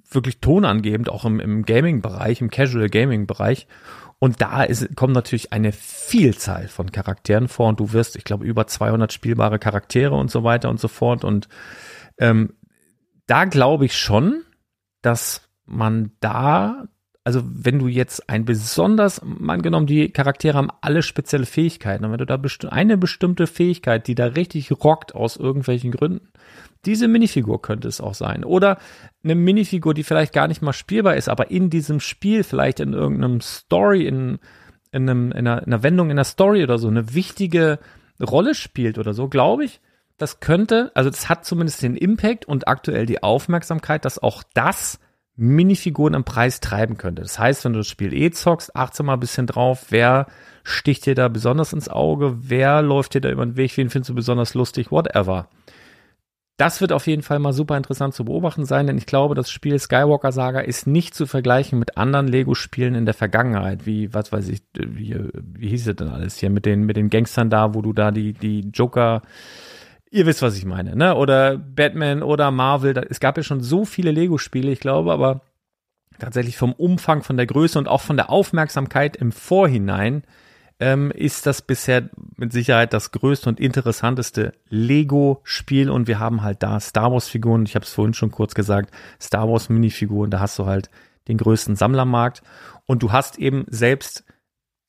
wirklich 0.09 0.39
tonangebend, 0.39 1.09
auch 1.09 1.25
im, 1.25 1.39
im 1.39 1.63
Gaming-Bereich, 1.63 2.41
im 2.41 2.49
Casual-Gaming-Bereich. 2.49 3.67
Und 4.19 4.41
da 4.41 4.63
ist, 4.63 4.95
kommt 4.95 5.13
natürlich 5.13 5.53
eine 5.53 5.71
Vielzahl 5.71 6.67
von 6.67 6.91
Charakteren 6.91 7.47
vor 7.47 7.69
und 7.69 7.79
du 7.79 7.93
wirst, 7.93 8.15
ich 8.15 8.23
glaube, 8.23 8.45
über 8.45 8.65
200 8.65 9.13
spielbare 9.13 9.59
Charaktere 9.59 10.15
und 10.15 10.31
so 10.31 10.43
weiter 10.43 10.69
und 10.69 10.79
so 10.79 10.87
fort. 10.87 11.23
Und 11.23 11.47
ähm, 12.17 12.53
da 13.27 13.45
glaube 13.45 13.85
ich 13.85 13.95
schon, 13.95 14.43
dass 15.01 15.47
man 15.65 16.11
da, 16.19 16.85
also 17.27 17.43
wenn 17.43 17.77
du 17.77 17.89
jetzt 17.89 18.29
ein 18.29 18.45
besonders, 18.45 19.21
mal 19.21 19.57
genommen, 19.57 19.85
die 19.85 20.13
Charaktere 20.13 20.57
haben 20.57 20.69
alle 20.79 21.01
spezielle 21.01 21.45
Fähigkeiten, 21.45 22.05
und 22.05 22.13
wenn 22.13 22.19
du 22.19 22.25
da 22.25 22.37
besti 22.37 22.67
eine 22.67 22.97
bestimmte 22.97 23.47
Fähigkeit, 23.47 24.07
die 24.07 24.15
da 24.15 24.27
richtig 24.27 24.71
rockt 24.71 25.13
aus 25.13 25.35
irgendwelchen 25.35 25.91
Gründen, 25.91 26.29
diese 26.85 27.09
Minifigur 27.09 27.61
könnte 27.61 27.89
es 27.89 27.99
auch 27.99 28.13
sein. 28.13 28.45
Oder 28.45 28.77
eine 29.25 29.35
Minifigur, 29.35 29.93
die 29.93 30.05
vielleicht 30.05 30.31
gar 30.31 30.47
nicht 30.47 30.61
mal 30.61 30.71
spielbar 30.71 31.17
ist, 31.17 31.27
aber 31.27 31.51
in 31.51 31.69
diesem 31.69 31.99
Spiel, 31.99 32.45
vielleicht 32.45 32.79
in 32.79 32.93
irgendeinem 32.93 33.41
Story, 33.41 34.07
in, 34.07 34.39
in, 34.93 35.09
einem, 35.09 35.33
in, 35.33 35.39
einer, 35.39 35.63
in 35.63 35.73
einer 35.73 35.83
Wendung 35.83 36.09
in 36.09 36.15
der 36.15 36.23
Story 36.23 36.63
oder 36.63 36.77
so, 36.77 36.87
eine 36.87 37.13
wichtige 37.13 37.79
Rolle 38.25 38.55
spielt 38.55 38.97
oder 38.97 39.13
so, 39.13 39.27
glaube 39.27 39.65
ich, 39.65 39.81
das 40.17 40.39
könnte, 40.39 40.91
also 40.93 41.09
das 41.09 41.27
hat 41.27 41.43
zumindest 41.43 41.83
den 41.83 41.97
Impact 41.97 42.45
und 42.45 42.69
aktuell 42.69 43.05
die 43.05 43.21
Aufmerksamkeit, 43.21 44.05
dass 44.05 44.17
auch 44.17 44.43
das 44.53 45.01
Minifiguren 45.37 46.15
im 46.15 46.23
Preis 46.23 46.59
treiben 46.59 46.97
könnte. 46.97 47.21
Das 47.21 47.37
heißt, 47.37 47.63
wenn 47.63 47.73
du 47.73 47.79
das 47.79 47.87
Spiel 47.87 48.11
eh 48.13 48.31
zockst, 48.31 48.75
achte 48.75 49.03
mal 49.03 49.13
ein 49.13 49.19
bisschen 49.19 49.45
drauf, 49.45 49.85
wer 49.89 50.25
sticht 50.63 51.05
dir 51.05 51.15
da 51.15 51.27
besonders 51.27 51.73
ins 51.73 51.87
Auge, 51.87 52.37
wer 52.41 52.81
läuft 52.81 53.13
dir 53.13 53.21
da 53.21 53.29
über 53.29 53.45
den 53.45 53.55
Weg, 53.55 53.77
wen 53.77 53.91
findest 53.91 54.09
du 54.09 54.15
besonders 54.15 54.55
lustig, 54.55 54.91
whatever. 54.91 55.47
Das 56.57 56.81
wird 56.81 56.91
auf 56.91 57.05
jeden 57.05 57.21
Fall 57.21 57.37
mal 57.37 57.53
super 57.53 57.77
interessant 57.77 58.15
zu 58.15 58.25
beobachten 58.25 58.65
sein, 58.65 58.87
denn 58.87 58.97
ich 58.97 59.05
glaube, 59.05 59.35
das 59.35 59.51
Spiel 59.51 59.77
Skywalker 59.77 60.31
Saga 60.31 60.59
ist 60.61 60.87
nicht 60.87 61.13
zu 61.13 61.27
vergleichen 61.27 61.77
mit 61.77 61.97
anderen 61.97 62.27
Lego-Spielen 62.27 62.95
in 62.95 63.05
der 63.05 63.13
Vergangenheit, 63.13 63.85
wie, 63.85 64.11
was 64.11 64.31
weiß 64.31 64.49
ich, 64.49 64.63
wie, 64.75 65.15
wie 65.35 65.69
hieß 65.69 65.87
es 65.87 65.95
denn 65.95 66.09
alles 66.09 66.37
hier 66.37 66.49
mit 66.49 66.65
den, 66.65 66.83
mit 66.87 66.97
den 66.97 67.11
Gangstern 67.11 67.51
da, 67.51 67.75
wo 67.75 67.83
du 67.83 67.93
da 67.93 68.09
die, 68.09 68.33
die 68.33 68.71
Joker, 68.73 69.21
ihr 70.11 70.25
wisst, 70.25 70.41
was 70.41 70.57
ich 70.57 70.65
meine, 70.65 70.95
ne? 70.95 71.15
Oder 71.15 71.57
Batman 71.57 72.23
oder 72.23 72.51
Marvel, 72.51 72.97
es 73.09 73.19
gab 73.19 73.37
ja 73.37 73.43
schon 73.43 73.61
so 73.61 73.85
viele 73.85 74.11
Lego-Spiele, 74.11 74.71
ich 74.71 74.79
glaube, 74.79 75.11
aber 75.11 75.41
tatsächlich 76.19 76.57
vom 76.57 76.73
Umfang, 76.73 77.23
von 77.23 77.37
der 77.37 77.45
Größe 77.45 77.77
und 77.77 77.87
auch 77.87 78.01
von 78.01 78.17
der 78.17 78.29
Aufmerksamkeit 78.29 79.17
im 79.17 79.31
Vorhinein 79.31 80.23
ähm, 80.79 81.11
ist 81.11 81.45
das 81.45 81.61
bisher 81.61 82.09
mit 82.35 82.51
Sicherheit 82.51 82.93
das 82.93 83.11
größte 83.11 83.49
und 83.49 83.59
interessanteste 83.59 84.53
Lego-Spiel 84.69 85.89
und 85.89 86.07
wir 86.07 86.19
haben 86.19 86.43
halt 86.43 86.61
da 86.61 86.79
Star 86.79 87.11
Wars-Figuren. 87.11 87.65
Ich 87.65 87.75
habe 87.75 87.85
es 87.85 87.93
vorhin 87.93 88.13
schon 88.13 88.31
kurz 88.31 88.53
gesagt, 88.53 88.91
Star 89.19 89.49
Wars-Minifiguren, 89.49 90.31
da 90.31 90.39
hast 90.39 90.57
du 90.59 90.65
halt 90.65 90.89
den 91.27 91.37
größten 91.37 91.75
Sammlermarkt 91.75 92.41
und 92.85 93.03
du 93.03 93.11
hast 93.11 93.37
eben 93.39 93.65
selbst, 93.67 94.23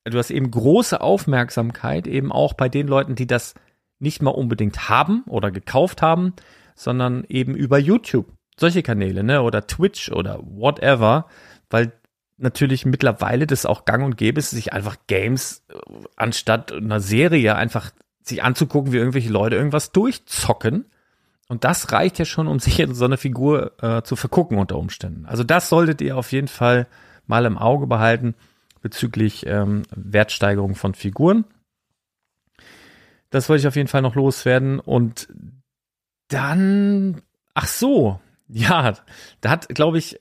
du 0.04 0.18
hast 0.18 0.30
eben 0.30 0.50
große 0.50 1.00
Aufmerksamkeit 1.00 2.06
eben 2.06 2.32
auch 2.32 2.54
bei 2.54 2.68
den 2.68 2.86
Leuten, 2.86 3.14
die 3.14 3.26
das 3.26 3.54
nicht 3.98 4.22
mal 4.22 4.30
unbedingt 4.30 4.88
haben 4.88 5.24
oder 5.26 5.50
gekauft 5.50 6.02
haben, 6.02 6.34
sondern 6.74 7.24
eben 7.28 7.54
über 7.54 7.78
YouTube. 7.78 8.32
Solche 8.56 8.82
Kanäle, 8.82 9.22
ne, 9.22 9.42
oder 9.42 9.66
Twitch 9.66 10.10
oder 10.10 10.40
whatever, 10.42 11.26
weil 11.70 11.92
natürlich 12.38 12.86
mittlerweile 12.86 13.46
das 13.46 13.66
auch 13.66 13.84
gang 13.84 14.04
und 14.04 14.16
gäbe 14.16 14.38
ist, 14.38 14.50
sich 14.50 14.72
einfach 14.72 14.96
Games 15.06 15.64
äh, 15.68 15.74
anstatt 16.16 16.72
einer 16.72 17.00
Serie 17.00 17.56
einfach 17.56 17.90
sich 18.22 18.42
anzugucken, 18.42 18.92
wie 18.92 18.98
irgendwelche 18.98 19.30
Leute 19.30 19.56
irgendwas 19.56 19.92
durchzocken. 19.92 20.86
Und 21.48 21.64
das 21.64 21.92
reicht 21.92 22.18
ja 22.18 22.24
schon, 22.24 22.46
um 22.46 22.60
sich 22.60 22.78
in 22.78 22.94
so 22.94 23.06
eine 23.06 23.16
Figur 23.16 23.72
äh, 23.82 24.02
zu 24.02 24.16
vergucken 24.16 24.58
unter 24.58 24.76
Umständen. 24.76 25.26
Also 25.26 25.44
das 25.44 25.68
solltet 25.68 26.00
ihr 26.00 26.16
auf 26.16 26.30
jeden 26.32 26.48
Fall 26.48 26.86
mal 27.26 27.44
im 27.46 27.58
Auge 27.58 27.86
behalten 27.86 28.34
bezüglich 28.82 29.46
ähm, 29.46 29.82
Wertsteigerung 29.90 30.74
von 30.74 30.94
Figuren. 30.94 31.44
Das 33.30 33.48
wollte 33.48 33.60
ich 33.60 33.68
auf 33.68 33.76
jeden 33.76 33.88
Fall 33.88 34.02
noch 34.02 34.14
loswerden. 34.14 34.80
Und 34.80 35.28
dann, 36.28 37.22
ach 37.54 37.66
so, 37.66 38.20
ja, 38.48 38.94
da 39.40 39.50
hat, 39.50 39.68
glaube 39.68 39.98
ich, 39.98 40.20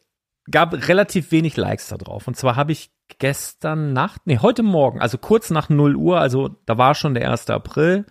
gab 0.50 0.74
relativ 0.88 1.32
wenig 1.32 1.58
Likes 1.58 1.88
da 1.88 1.98
drauf. 1.98 2.28
Und 2.28 2.36
zwar 2.36 2.56
habe 2.56 2.72
ich 2.72 2.92
gestern 3.20 3.94
Nacht, 3.94 4.22
nee, 4.26 4.40
heute 4.40 4.64
Morgen, 4.64 5.02
also 5.02 5.18
kurz 5.18 5.50
nach 5.50 5.70
0 5.70 5.96
Uhr, 5.96 6.20
also 6.20 6.50
da 6.66 6.78
war 6.78 6.96
schon 6.96 7.14
der 7.14 7.30
1. 7.30 7.50
April 7.50 8.06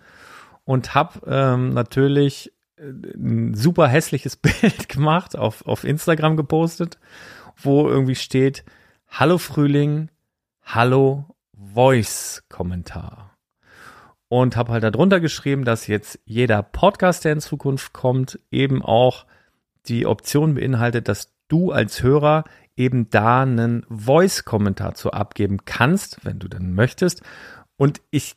und 0.65 0.95
habe 0.95 1.19
ähm, 1.27 1.69
natürlich 1.69 2.51
äh, 2.77 2.89
ein 3.15 3.53
super 3.53 3.87
hässliches 3.87 4.35
Bild 4.37 4.89
gemacht, 4.89 5.37
auf, 5.37 5.65
auf 5.65 5.83
Instagram 5.83 6.35
gepostet, 6.37 6.99
wo 7.55 7.87
irgendwie 7.87 8.15
steht, 8.15 8.63
Hallo 9.09 9.37
Frühling, 9.37 10.09
Hallo 10.63 11.25
Voice-Kommentar. 11.53 13.36
Und 14.29 14.57
habe 14.57 14.73
halt 14.73 14.83
darunter 14.83 15.19
geschrieben, 15.19 15.63
dass 15.63 15.87
jetzt 15.87 16.19
jeder 16.25 16.61
Podcast, 16.61 17.23
der 17.23 17.33
in 17.33 17.39
Zukunft 17.39 17.93
kommt, 17.93 18.39
eben 18.51 18.81
auch 18.81 19.25
die 19.85 20.05
Option 20.05 20.55
beinhaltet, 20.55 21.07
dass 21.07 21.33
du 21.47 21.71
als 21.71 22.03
Hörer 22.03 22.43
eben 22.75 23.09
da 23.09 23.41
einen 23.41 23.85
Voice-Kommentar 23.89 24.95
zu 24.95 25.11
abgeben 25.11 25.65
kannst, 25.65 26.23
wenn 26.23 26.39
du 26.39 26.47
denn 26.47 26.73
möchtest. 26.73 27.23
Und 27.77 28.01
ich 28.11 28.35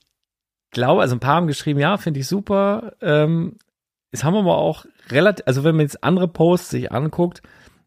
glaube, 0.70 1.02
also 1.02 1.16
ein 1.16 1.20
paar 1.20 1.36
haben 1.36 1.46
geschrieben, 1.46 1.80
ja, 1.80 1.96
finde 1.98 2.20
ich 2.20 2.26
super. 2.26 2.92
Ähm, 3.00 3.58
es 4.12 4.24
haben 4.24 4.36
aber 4.36 4.56
auch 4.56 4.86
relativ, 5.10 5.46
also 5.46 5.64
wenn 5.64 5.76
man 5.76 5.86
jetzt 5.86 6.02
andere 6.02 6.28
Posts 6.28 6.70
sich 6.70 6.92
anguckt, 6.92 7.42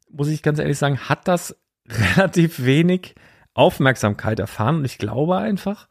muss 0.09 0.27
ich 0.27 0.43
ganz 0.43 0.59
ehrlich 0.59 0.77
sagen, 0.77 0.99
hat 0.99 1.27
das 1.27 1.57
relativ 1.87 2.63
wenig 2.63 3.15
Aufmerksamkeit 3.53 4.39
erfahren. 4.39 4.77
Und 4.77 4.85
ich 4.85 4.97
glaube 4.97 5.37
einfach, 5.37 5.87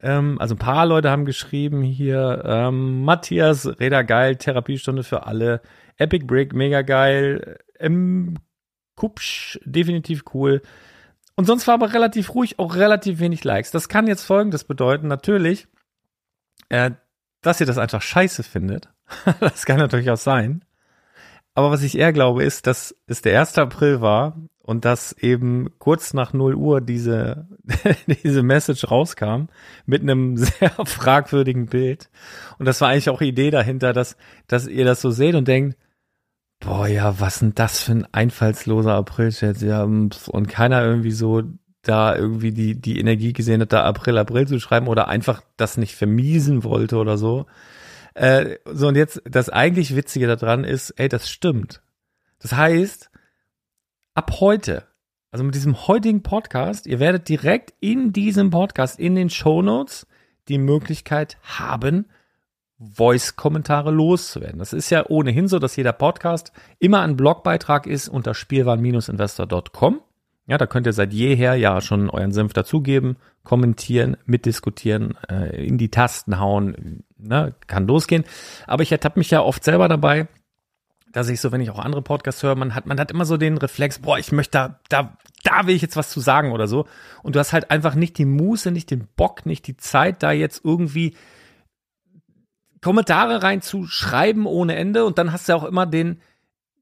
ähm, 0.00 0.38
also 0.40 0.54
ein 0.54 0.58
paar 0.58 0.86
Leute 0.86 1.10
haben 1.10 1.24
geschrieben 1.24 1.82
hier, 1.82 2.42
ähm, 2.44 3.02
Matthias, 3.04 3.66
Räder 3.80 4.04
geil, 4.04 4.36
Therapiestunde 4.36 5.02
für 5.02 5.26
alle, 5.26 5.62
Epic 5.96 6.26
Brick, 6.26 6.52
mega 6.54 6.82
geil, 6.82 7.58
ähm, 7.78 8.36
Kupsch, 8.94 9.58
definitiv 9.64 10.24
cool. 10.34 10.62
Und 11.34 11.46
sonst 11.46 11.66
war 11.66 11.74
aber 11.74 11.92
relativ 11.92 12.34
ruhig, 12.34 12.58
auch 12.58 12.76
relativ 12.76 13.20
wenig 13.20 13.44
Likes. 13.44 13.70
Das 13.70 13.88
kann 13.88 14.06
jetzt 14.06 14.24
folgendes 14.24 14.64
bedeuten, 14.64 15.06
natürlich, 15.06 15.68
äh, 16.70 16.92
dass 17.42 17.60
ihr 17.60 17.66
das 17.66 17.78
einfach 17.78 18.02
scheiße 18.02 18.42
findet. 18.42 18.88
das 19.40 19.66
kann 19.66 19.78
natürlich 19.78 20.10
auch 20.10 20.16
sein. 20.16 20.64
Aber 21.54 21.70
was 21.70 21.82
ich 21.82 21.96
eher 21.96 22.12
glaube, 22.12 22.44
ist, 22.44 22.66
dass 22.66 22.94
es 23.06 23.22
der 23.22 23.38
1. 23.40 23.56
April 23.58 24.00
war 24.00 24.36
und 24.66 24.84
dass 24.84 25.12
eben 25.12 25.70
kurz 25.78 26.12
nach 26.12 26.32
0 26.32 26.54
Uhr 26.56 26.80
diese, 26.80 27.46
diese 28.24 28.42
Message 28.42 28.90
rauskam 28.90 29.46
mit 29.86 30.02
einem 30.02 30.36
sehr 30.36 30.70
fragwürdigen 30.84 31.66
Bild. 31.66 32.10
Und 32.58 32.66
das 32.66 32.80
war 32.80 32.88
eigentlich 32.88 33.08
auch 33.08 33.20
Idee 33.20 33.50
dahinter, 33.50 33.92
dass, 33.92 34.16
dass 34.48 34.66
ihr 34.66 34.84
das 34.84 35.00
so 35.00 35.10
seht 35.10 35.36
und 35.36 35.46
denkt, 35.48 35.78
boah, 36.60 36.88
ja, 36.88 37.20
was 37.20 37.38
denn 37.38 37.54
das 37.54 37.80
für 37.80 37.92
ein 37.92 38.06
einfallsloser 38.12 38.94
April-Chat, 38.94 39.62
ja, 39.62 39.84
und 39.84 40.48
keiner 40.48 40.84
irgendwie 40.84 41.12
so 41.12 41.42
da 41.82 42.16
irgendwie 42.16 42.50
die, 42.50 42.80
die 42.80 42.98
Energie 42.98 43.32
gesehen 43.32 43.60
hat, 43.60 43.72
da 43.72 43.84
April, 43.84 44.18
April 44.18 44.48
zu 44.48 44.58
schreiben 44.58 44.88
oder 44.88 45.06
einfach 45.06 45.42
das 45.56 45.76
nicht 45.76 45.94
vermiesen 45.94 46.64
wollte 46.64 46.96
oder 46.96 47.16
so. 47.16 47.46
Äh, 48.14 48.56
so, 48.64 48.88
und 48.88 48.96
jetzt, 48.96 49.22
das 49.24 49.48
eigentlich 49.48 49.94
Witzige 49.94 50.26
daran 50.26 50.64
ist, 50.64 50.90
ey, 50.96 51.08
das 51.08 51.30
stimmt. 51.30 51.82
Das 52.40 52.52
heißt, 52.52 53.10
ab 54.16 54.40
heute, 54.40 54.84
also 55.30 55.44
mit 55.44 55.54
diesem 55.54 55.86
heutigen 55.86 56.22
Podcast, 56.22 56.86
ihr 56.86 56.98
werdet 56.98 57.28
direkt 57.28 57.74
in 57.80 58.12
diesem 58.12 58.50
Podcast, 58.50 58.98
in 58.98 59.14
den 59.14 59.30
Show 59.30 59.62
Notes, 59.62 60.06
die 60.48 60.58
Möglichkeit 60.58 61.36
haben, 61.42 62.06
Voice-Kommentare 62.78 63.90
loszuwerden. 63.90 64.58
Das 64.58 64.72
ist 64.72 64.90
ja 64.90 65.04
ohnehin 65.08 65.48
so, 65.48 65.58
dass 65.58 65.76
jeder 65.76 65.92
Podcast 65.92 66.52
immer 66.78 67.00
ein 67.00 67.16
Blogbeitrag 67.16 67.86
ist 67.86 68.08
unter 68.08 68.34
spielwaren-investor.com. 68.34 70.00
Ja, 70.48 70.58
da 70.58 70.66
könnt 70.66 70.86
ihr 70.86 70.92
seit 70.92 71.12
jeher 71.12 71.56
ja 71.56 71.80
schon 71.80 72.08
euren 72.08 72.32
Senf 72.32 72.52
dazugeben, 72.52 73.16
kommentieren, 73.42 74.16
mitdiskutieren, 74.26 75.18
äh, 75.28 75.66
in 75.66 75.76
die 75.76 75.90
Tasten 75.90 76.38
hauen, 76.38 77.02
ne, 77.18 77.54
kann 77.66 77.86
losgehen. 77.86 78.24
Aber 78.66 78.82
ich 78.82 78.92
ertappe 78.92 79.18
mich 79.18 79.30
ja 79.30 79.42
oft 79.42 79.64
selber 79.64 79.88
dabei, 79.88 80.28
dass 81.16 81.30
ich 81.30 81.40
so, 81.40 81.50
wenn 81.50 81.62
ich 81.62 81.70
auch 81.70 81.78
andere 81.78 82.02
Podcasts 82.02 82.42
höre, 82.42 82.56
man 82.56 82.74
hat, 82.74 82.84
man 82.84 83.00
hat 83.00 83.10
immer 83.10 83.24
so 83.24 83.38
den 83.38 83.56
Reflex, 83.56 84.00
boah, 84.00 84.18
ich 84.18 84.32
möchte 84.32 84.50
da, 84.50 84.80
da, 84.90 85.16
da 85.44 85.66
will 85.66 85.74
ich 85.74 85.80
jetzt 85.80 85.96
was 85.96 86.10
zu 86.10 86.20
sagen 86.20 86.52
oder 86.52 86.68
so. 86.68 86.86
Und 87.22 87.34
du 87.34 87.38
hast 87.38 87.54
halt 87.54 87.70
einfach 87.70 87.94
nicht 87.94 88.18
die 88.18 88.26
Muße, 88.26 88.70
nicht 88.70 88.90
den 88.90 89.08
Bock, 89.16 89.46
nicht 89.46 89.66
die 89.66 89.78
Zeit, 89.78 90.22
da 90.22 90.32
jetzt 90.32 90.62
irgendwie 90.62 91.16
Kommentare 92.82 93.42
reinzuschreiben 93.42 94.44
ohne 94.44 94.76
Ende 94.76 95.06
und 95.06 95.16
dann 95.16 95.32
hast 95.32 95.48
du 95.48 95.54
auch 95.54 95.64
immer 95.64 95.86
den, 95.86 96.20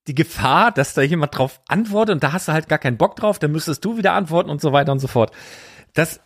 die 0.08 0.16
Gefahr, 0.16 0.72
dass 0.72 0.94
da 0.94 1.02
jemand 1.02 1.38
drauf 1.38 1.60
antwortet 1.68 2.14
und 2.14 2.24
da 2.24 2.32
hast 2.32 2.48
du 2.48 2.52
halt 2.52 2.68
gar 2.68 2.80
keinen 2.80 2.96
Bock 2.96 3.14
drauf, 3.14 3.38
dann 3.38 3.52
müsstest 3.52 3.84
du 3.84 3.98
wieder 3.98 4.14
antworten 4.14 4.50
und 4.50 4.60
so 4.60 4.72
weiter 4.72 4.90
und 4.90 4.98
so 4.98 5.06
fort. 5.06 5.30
Das 5.92 6.20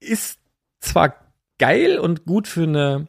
ist 0.00 0.38
zwar 0.80 1.14
geil 1.58 1.98
und 1.98 2.26
gut 2.26 2.46
für 2.46 2.64
eine 2.64 3.08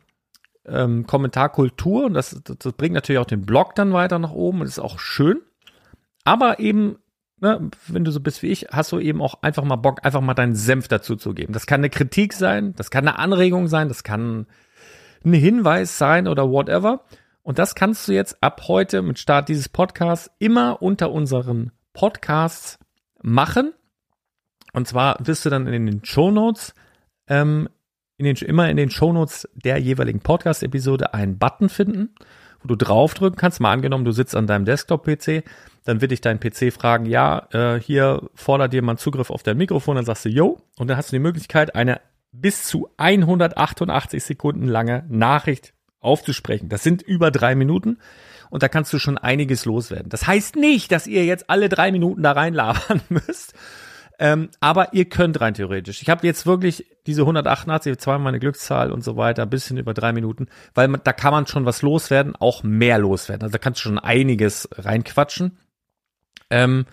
ähm, 0.67 1.06
Kommentarkultur 1.06 2.06
und 2.06 2.13
das, 2.13 2.39
das, 2.43 2.58
das 2.58 2.73
bringt 2.73 2.95
natürlich 2.95 3.19
auch 3.19 3.25
den 3.25 3.45
Blog 3.45 3.75
dann 3.75 3.93
weiter 3.93 4.19
nach 4.19 4.32
oben 4.32 4.62
und 4.62 4.67
ist 4.67 4.80
auch 4.80 4.99
schön, 4.99 5.41
aber 6.23 6.60
eben 6.60 6.97
ne, 7.39 7.69
wenn 7.88 8.04
du 8.04 8.12
so 8.12 8.19
bist 8.19 8.41
wie 8.43 8.47
ich, 8.47 8.67
hast 8.71 8.91
du 8.91 8.99
eben 8.99 9.21
auch 9.21 9.41
einfach 9.41 9.63
mal 9.63 9.75
Bock, 9.75 10.06
einfach 10.06 10.21
mal 10.21 10.34
deinen 10.34 10.56
Senf 10.56 10.88
dazu 10.88 11.15
zu 11.15 11.34
geben. 11.34 11.54
Das 11.54 11.65
kann 11.65 11.82
eine 11.82 11.89
Kritik 11.89 12.34
sein, 12.34 12.73
das 12.75 12.89
kann 12.91 13.08
eine 13.08 13.19
Anregung 13.19 13.67
sein, 13.67 13.88
das 13.88 14.04
kann 14.04 14.47
ein 15.23 15.34
Hinweis 15.34 15.97
sein 15.97 16.28
oder 16.28 16.49
whatever. 16.49 17.01
Und 17.43 17.60
das 17.60 17.75
kannst 17.75 18.08
du 18.08 18.13
jetzt 18.13 18.41
ab 18.41 18.63
heute 18.67 19.01
mit 19.01 19.19
Start 19.19 19.49
dieses 19.49 19.69
Podcasts 19.69 20.32
immer 20.39 20.82
unter 20.82 21.12
unseren 21.12 21.71
Podcasts 21.93 22.80
machen. 23.21 23.73
Und 24.73 24.88
zwar 24.88 25.17
wirst 25.19 25.45
du 25.45 25.49
dann 25.49 25.67
in 25.67 25.86
den 25.86 26.04
Show 26.04 26.32
Notes 26.32 26.73
ähm, 27.28 27.69
in 28.17 28.25
den, 28.25 28.36
immer 28.38 28.69
in 28.69 28.78
den 28.78 28.89
Shownotes 28.89 29.49
der 29.54 29.78
jeweiligen 29.78 30.21
Podcast-Episode 30.21 31.13
einen 31.13 31.38
Button 31.38 31.69
finden, 31.69 32.15
wo 32.62 32.67
du 32.67 32.75
draufdrücken 32.75 33.38
kannst. 33.38 33.60
Mal 33.60 33.71
angenommen, 33.71 34.06
du 34.06 34.12
sitzt 34.12 34.36
an 34.36 34.47
deinem 34.47 34.65
Desktop-PC, 34.65 35.43
dann 35.84 36.01
wird 36.01 36.12
dich 36.12 36.21
dein 36.21 36.39
PC 36.39 36.73
fragen, 36.73 37.06
ja, 37.06 37.47
äh, 37.51 37.80
hier 37.80 38.30
fordert 38.34 38.73
jemand 38.73 38.99
Zugriff 38.99 39.30
auf 39.30 39.43
dein 39.43 39.58
Mikrofon, 39.58 39.95
dann 39.95 40.06
sagst 40.06 40.25
du, 40.25 40.30
yo, 40.30 40.60
und 40.78 40.88
dann 40.88 40.97
hast 40.97 41.12
du 41.12 41.15
die 41.15 41.21
Möglichkeit, 41.21 41.75
eine 41.75 42.01
bis 42.32 42.65
zu 42.65 42.89
188 42.97 44.23
Sekunden 44.23 44.67
lange 44.67 45.06
Nachricht 45.10 45.73
aufzusprechen. 45.99 46.69
Das 46.69 46.84
sind 46.84 47.01
über 47.01 47.32
drei 47.32 47.56
Minuten 47.56 47.97
und 48.49 48.63
da 48.63 48.67
kannst 48.67 48.93
du 48.93 48.99
schon 48.99 49.17
einiges 49.17 49.65
loswerden. 49.65 50.10
Das 50.10 50.28
heißt 50.28 50.56
nicht, 50.56 50.91
dass 50.91 51.08
ihr 51.08 51.25
jetzt 51.25 51.49
alle 51.49 51.69
drei 51.69 51.91
Minuten 51.91 52.23
da 52.23 52.32
reinlabern 52.32 53.01
müsst, 53.10 53.54
ähm, 54.19 54.49
aber 54.60 54.93
ihr 54.93 55.06
könnt 55.06 55.41
rein 55.41 55.54
theoretisch. 55.54 56.01
Ich 56.01 56.10
habe 56.10 56.25
jetzt 56.25 56.45
wirklich 56.45 56.86
diese 57.06 57.21
188, 57.21 57.97
zweimal 57.97 58.25
meine 58.25 58.39
Glückszahl 58.39 58.91
und 58.91 59.04
so 59.04 59.17
weiter, 59.17 59.45
bisschen 59.45 59.78
über 59.78 59.93
drei 59.93 60.13
Minuten, 60.13 60.47
weil 60.73 60.88
man, 60.88 61.01
da 61.04 61.13
kann 61.13 61.32
man 61.32 61.47
schon 61.47 61.65
was 61.65 61.82
loswerden, 61.82 62.36
auch 62.36 62.63
mehr 62.63 62.97
loswerden. 62.97 63.43
Also 63.43 63.54
da 63.54 63.58
kannst 63.58 63.80
du 63.80 63.84
schon 63.84 63.99
einiges 63.99 64.69
reinquatschen. 64.71 65.58
Ähm, 66.49 66.86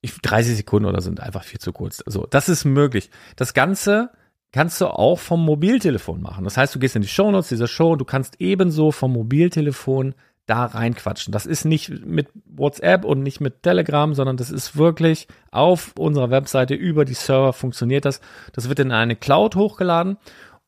ich, 0.00 0.14
30 0.20 0.56
Sekunden 0.56 0.88
oder 0.88 1.00
sind 1.00 1.20
einfach 1.20 1.44
viel 1.44 1.60
zu 1.60 1.72
kurz. 1.72 2.02
Also 2.04 2.26
das 2.28 2.48
ist 2.48 2.64
möglich. 2.64 3.10
Das 3.36 3.54
Ganze 3.54 4.10
kannst 4.52 4.80
du 4.80 4.86
auch 4.86 5.18
vom 5.18 5.44
Mobiltelefon 5.44 6.22
machen. 6.22 6.44
Das 6.44 6.56
heißt, 6.56 6.74
du 6.74 6.78
gehst 6.78 6.96
in 6.96 7.02
die 7.02 7.08
Shownotes 7.08 7.48
dieser 7.48 7.66
Show, 7.66 7.96
du 7.96 8.04
kannst 8.04 8.40
ebenso 8.40 8.92
vom 8.92 9.12
Mobiltelefon 9.12 10.14
da 10.46 10.64
reinquatschen. 10.64 11.32
Das 11.32 11.44
ist 11.44 11.64
nicht 11.64 12.04
mit 12.04 12.28
WhatsApp 12.44 13.04
und 13.04 13.22
nicht 13.22 13.40
mit 13.40 13.62
Telegram, 13.62 14.14
sondern 14.14 14.36
das 14.36 14.50
ist 14.50 14.76
wirklich 14.76 15.26
auf 15.50 15.92
unserer 15.98 16.30
Webseite 16.30 16.74
über 16.74 17.04
die 17.04 17.14
Server 17.14 17.52
funktioniert 17.52 18.04
das. 18.04 18.20
Das 18.52 18.68
wird 18.68 18.78
in 18.78 18.92
eine 18.92 19.16
Cloud 19.16 19.56
hochgeladen 19.56 20.16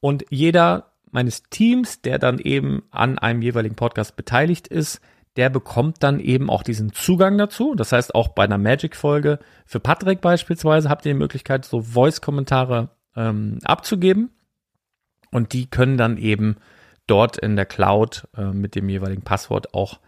und 0.00 0.24
jeder 0.30 0.92
meines 1.10 1.44
Teams, 1.44 2.02
der 2.02 2.18
dann 2.18 2.38
eben 2.38 2.82
an 2.90 3.18
einem 3.18 3.42
jeweiligen 3.42 3.76
Podcast 3.76 4.16
beteiligt 4.16 4.68
ist, 4.68 5.00
der 5.36 5.50
bekommt 5.50 6.02
dann 6.02 6.18
eben 6.20 6.50
auch 6.50 6.62
diesen 6.62 6.92
Zugang 6.92 7.38
dazu. 7.38 7.74
Das 7.74 7.92
heißt, 7.92 8.14
auch 8.14 8.28
bei 8.28 8.44
einer 8.44 8.58
Magic-Folge 8.58 9.38
für 9.66 9.80
Patrick 9.80 10.20
beispielsweise 10.20 10.88
habt 10.88 11.06
ihr 11.06 11.12
die 11.12 11.18
Möglichkeit, 11.18 11.64
so 11.64 11.80
Voice-Kommentare 11.80 12.90
ähm, 13.14 13.58
abzugeben. 13.62 14.30
Und 15.30 15.52
die 15.52 15.66
können 15.66 15.96
dann 15.96 16.16
eben 16.16 16.56
dort 17.10 17.36
in 17.36 17.56
der 17.56 17.66
Cloud 17.66 18.28
äh, 18.36 18.44
mit 18.44 18.74
dem 18.74 18.88
jeweiligen 18.88 19.22
Passwort 19.22 19.74
auch 19.74 19.98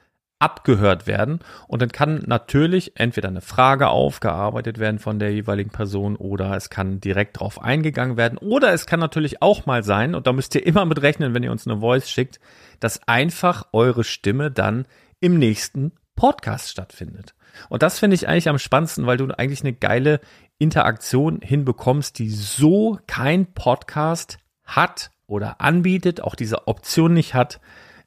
abgehört 0.40 1.06
werden. 1.06 1.40
Und 1.68 1.82
dann 1.82 1.92
kann 1.92 2.24
natürlich 2.26 2.92
entweder 2.98 3.28
eine 3.28 3.42
Frage 3.42 3.88
aufgearbeitet 3.88 4.78
werden 4.78 4.98
von 4.98 5.18
der 5.18 5.32
jeweiligen 5.32 5.70
Person 5.70 6.16
oder 6.16 6.56
es 6.56 6.70
kann 6.70 7.00
direkt 7.00 7.38
drauf 7.38 7.62
eingegangen 7.62 8.16
werden. 8.16 8.38
Oder 8.38 8.72
es 8.72 8.86
kann 8.86 9.00
natürlich 9.00 9.42
auch 9.42 9.66
mal 9.66 9.84
sein, 9.84 10.14
und 10.14 10.26
da 10.26 10.32
müsst 10.32 10.54
ihr 10.54 10.66
immer 10.66 10.86
mit 10.86 11.02
rechnen, 11.02 11.34
wenn 11.34 11.42
ihr 11.42 11.52
uns 11.52 11.66
eine 11.66 11.80
Voice 11.80 12.10
schickt, 12.10 12.40
dass 12.80 13.06
einfach 13.06 13.66
eure 13.72 14.02
Stimme 14.02 14.50
dann 14.50 14.86
im 15.20 15.38
nächsten 15.38 15.92
Podcast 16.16 16.70
stattfindet. 16.70 17.34
Und 17.68 17.82
das 17.82 17.98
finde 17.98 18.14
ich 18.14 18.26
eigentlich 18.26 18.48
am 18.48 18.58
spannendsten, 18.58 19.06
weil 19.06 19.18
du 19.18 19.26
eigentlich 19.38 19.62
eine 19.62 19.74
geile 19.74 20.20
Interaktion 20.58 21.40
hinbekommst, 21.42 22.18
die 22.18 22.30
so 22.30 22.98
kein 23.06 23.52
Podcast 23.52 24.38
hat 24.64 25.10
oder 25.30 25.60
anbietet, 25.60 26.20
auch 26.20 26.34
diese 26.34 26.66
Option 26.66 27.14
nicht 27.14 27.34
hat, 27.34 27.60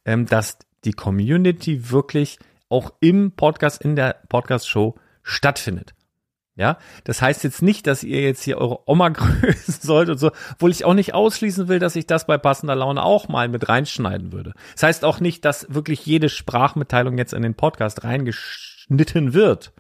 ähm, 0.06 0.26
dass 0.26 0.58
die 0.84 0.94
Community 0.94 1.90
wirklich 1.92 2.38
auch 2.70 2.94
im 3.00 3.32
Podcast, 3.32 3.82
in 3.82 3.96
der 3.96 4.22
Podcast-Show 4.30 4.96
stattfindet. 5.22 5.94
Ja, 6.56 6.78
das 7.04 7.20
heißt 7.20 7.44
jetzt 7.44 7.64
nicht, 7.64 7.88
dass 7.88 8.04
ihr 8.04 8.22
jetzt 8.22 8.44
hier 8.44 8.60
eure 8.60 8.88
Oma 8.88 9.10
grüßen 9.10 9.76
sollt 9.82 10.10
und 10.10 10.20
so, 10.20 10.32
obwohl 10.52 10.70
ich 10.70 10.86
auch 10.86 10.94
nicht 10.94 11.16
ausschließen 11.16 11.68
will, 11.68 11.80
dass 11.80 11.96
ich 11.96 12.06
das 12.06 12.28
bei 12.28 12.38
passender 12.38 12.76
Laune 12.76 13.02
auch 13.02 13.28
mal 13.28 13.48
mit 13.48 13.70
reinschneiden 13.70 14.32
würde. 14.32 14.54
Das 14.74 14.84
heißt 14.84 15.06
auch 15.06 15.20
nicht, 15.20 15.46
dass 15.46 15.74
wirklich 15.74 16.06
jede 16.06 16.30
Sprachmitteilung 16.30 17.18
jetzt 17.18 17.34
in 17.34 17.42
den 17.42 17.56
Podcast 17.56 18.04
reingeschnitten 18.04 19.34
wird. 19.34 19.74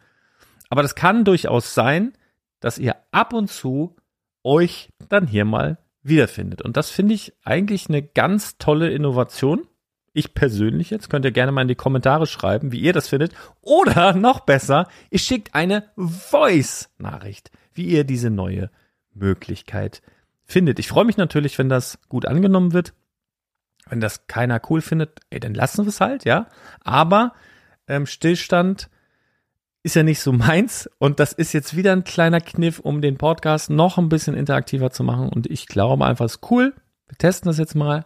Aber 0.69 0.81
das 0.81 0.95
kann 0.95 1.25
durchaus 1.25 1.75
sein, 1.75 2.13
dass 2.59 2.79
ihr 2.79 2.95
ab 3.11 3.33
und 3.33 3.51
zu 3.51 3.95
euch 4.43 4.89
dann 5.09 5.27
hier 5.27 5.45
mal 5.45 5.77
wiederfindet. 6.03 6.61
Und 6.61 6.77
das 6.77 6.89
finde 6.89 7.15
ich 7.15 7.33
eigentlich 7.43 7.89
eine 7.89 8.03
ganz 8.03 8.57
tolle 8.57 8.91
Innovation. 8.91 9.67
Ich 10.11 10.35
persönlich 10.35 10.89
jetzt 10.89 11.09
könnt 11.09 11.25
ihr 11.25 11.31
gerne 11.31 11.51
mal 11.51 11.63
in 11.63 11.67
die 11.67 11.75
Kommentare 11.75 12.27
schreiben, 12.27 12.71
wie 12.71 12.79
ihr 12.81 12.93
das 12.93 13.07
findet. 13.07 13.33
Oder 13.61 14.13
noch 14.15 14.41
besser, 14.41 14.87
ihr 15.09 15.19
schickt 15.19 15.55
eine 15.55 15.89
Voice-Nachricht, 15.95 17.51
wie 17.73 17.85
ihr 17.85 18.03
diese 18.03 18.29
neue 18.29 18.69
Möglichkeit 19.13 20.01
findet. 20.45 20.79
Ich 20.79 20.87
freue 20.87 21.05
mich 21.05 21.17
natürlich, 21.17 21.57
wenn 21.57 21.69
das 21.69 21.99
gut 22.09 22.25
angenommen 22.25 22.73
wird. 22.73 22.93
Wenn 23.89 23.99
das 23.99 24.27
keiner 24.27 24.61
cool 24.69 24.81
findet, 24.81 25.19
ey, 25.29 25.39
dann 25.39 25.53
lassen 25.53 25.83
wir 25.83 25.89
es 25.89 25.99
halt, 25.99 26.25
ja. 26.25 26.47
Aber 26.81 27.33
ähm, 27.87 28.05
Stillstand 28.05 28.89
ist 29.83 29.95
ja 29.95 30.03
nicht 30.03 30.21
so 30.21 30.31
meins. 30.31 30.89
Und 30.97 31.19
das 31.19 31.33
ist 31.33 31.53
jetzt 31.53 31.75
wieder 31.75 31.91
ein 31.91 32.05
kleiner 32.05 32.41
Kniff, 32.41 32.79
um 32.79 33.01
den 33.01 33.17
Podcast 33.17 33.69
noch 33.69 33.97
ein 33.97 34.09
bisschen 34.09 34.33
interaktiver 34.33 34.91
zu 34.91 35.03
machen. 35.03 35.29
Und 35.29 35.47
ich 35.47 35.67
glaube 35.67 36.05
einfach, 36.05 36.25
es 36.25 36.35
ist 36.35 36.51
cool. 36.51 36.73
Wir 37.07 37.17
testen 37.17 37.49
das 37.49 37.57
jetzt 37.57 37.75
mal. 37.75 38.05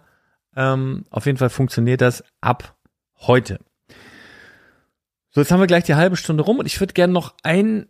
Ähm, 0.55 1.05
auf 1.11 1.27
jeden 1.27 1.37
Fall 1.37 1.51
funktioniert 1.51 2.01
das 2.01 2.23
ab 2.41 2.75
heute. 3.19 3.59
So, 5.29 5.41
jetzt 5.41 5.51
haben 5.51 5.59
wir 5.59 5.67
gleich 5.67 5.83
die 5.83 5.95
halbe 5.95 6.17
Stunde 6.17 6.43
rum 6.43 6.57
und 6.57 6.65
ich 6.65 6.79
würde 6.79 6.93
gerne 6.93 7.13
noch 7.13 7.35
ein, 7.43 7.87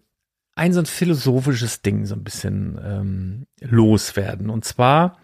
ein 0.55 0.73
so 0.73 0.81
ein 0.81 0.85
philosophisches 0.85 1.81
Ding 1.81 2.05
so 2.05 2.13
ein 2.13 2.25
bisschen 2.25 2.77
ähm, 2.83 3.47
loswerden. 3.61 4.49
Und 4.49 4.65
zwar 4.65 5.17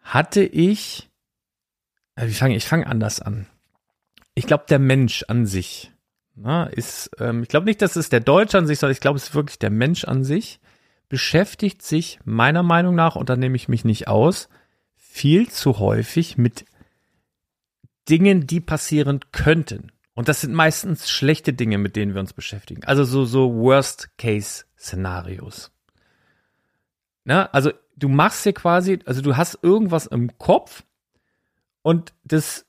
hatte 0.00 0.42
ich, 0.42 1.08
äh, 2.16 2.26
wie 2.26 2.34
fange 2.34 2.56
ich 2.56 2.66
fange 2.66 2.88
anders 2.88 3.20
an. 3.20 3.46
Ich 4.34 4.48
glaube, 4.48 4.64
der 4.68 4.80
Mensch 4.80 5.24
an 5.28 5.46
sich 5.46 5.91
na, 6.34 6.64
ist, 6.64 7.10
ähm, 7.18 7.42
ich 7.42 7.48
glaube 7.48 7.66
nicht, 7.66 7.82
dass 7.82 7.96
es 7.96 8.08
der 8.08 8.20
Deutsche 8.20 8.56
an 8.58 8.66
sich, 8.66 8.78
sondern 8.78 8.94
ich 8.94 9.00
glaube, 9.00 9.16
es 9.16 9.28
ist 9.28 9.34
wirklich 9.34 9.58
der 9.58 9.70
Mensch 9.70 10.04
an 10.04 10.22
sich, 10.24 10.60
beschäftigt 11.08 11.82
sich 11.82 12.20
meiner 12.24 12.62
Meinung 12.62 12.94
nach, 12.94 13.16
und 13.16 13.28
da 13.28 13.36
nehme 13.36 13.56
ich 13.56 13.68
mich 13.68 13.84
nicht 13.84 14.08
aus, 14.08 14.48
viel 14.96 15.50
zu 15.50 15.78
häufig 15.78 16.38
mit 16.38 16.64
Dingen, 18.08 18.46
die 18.46 18.60
passieren 18.60 19.20
könnten. 19.30 19.92
Und 20.14 20.28
das 20.28 20.40
sind 20.40 20.54
meistens 20.54 21.10
schlechte 21.10 21.52
Dinge, 21.52 21.78
mit 21.78 21.96
denen 21.96 22.14
wir 22.14 22.20
uns 22.20 22.32
beschäftigen. 22.32 22.84
Also 22.84 23.02
so, 23.04 23.24
so 23.24 23.52
Worst-Case-Szenarios. 23.54 25.72
Na, 27.24 27.46
also 27.46 27.72
du 27.96 28.08
machst 28.08 28.44
dir 28.44 28.52
quasi, 28.52 28.98
also 29.06 29.22
du 29.22 29.36
hast 29.36 29.58
irgendwas 29.62 30.06
im 30.06 30.36
Kopf 30.38 30.84
und 31.82 32.12
das 32.24 32.66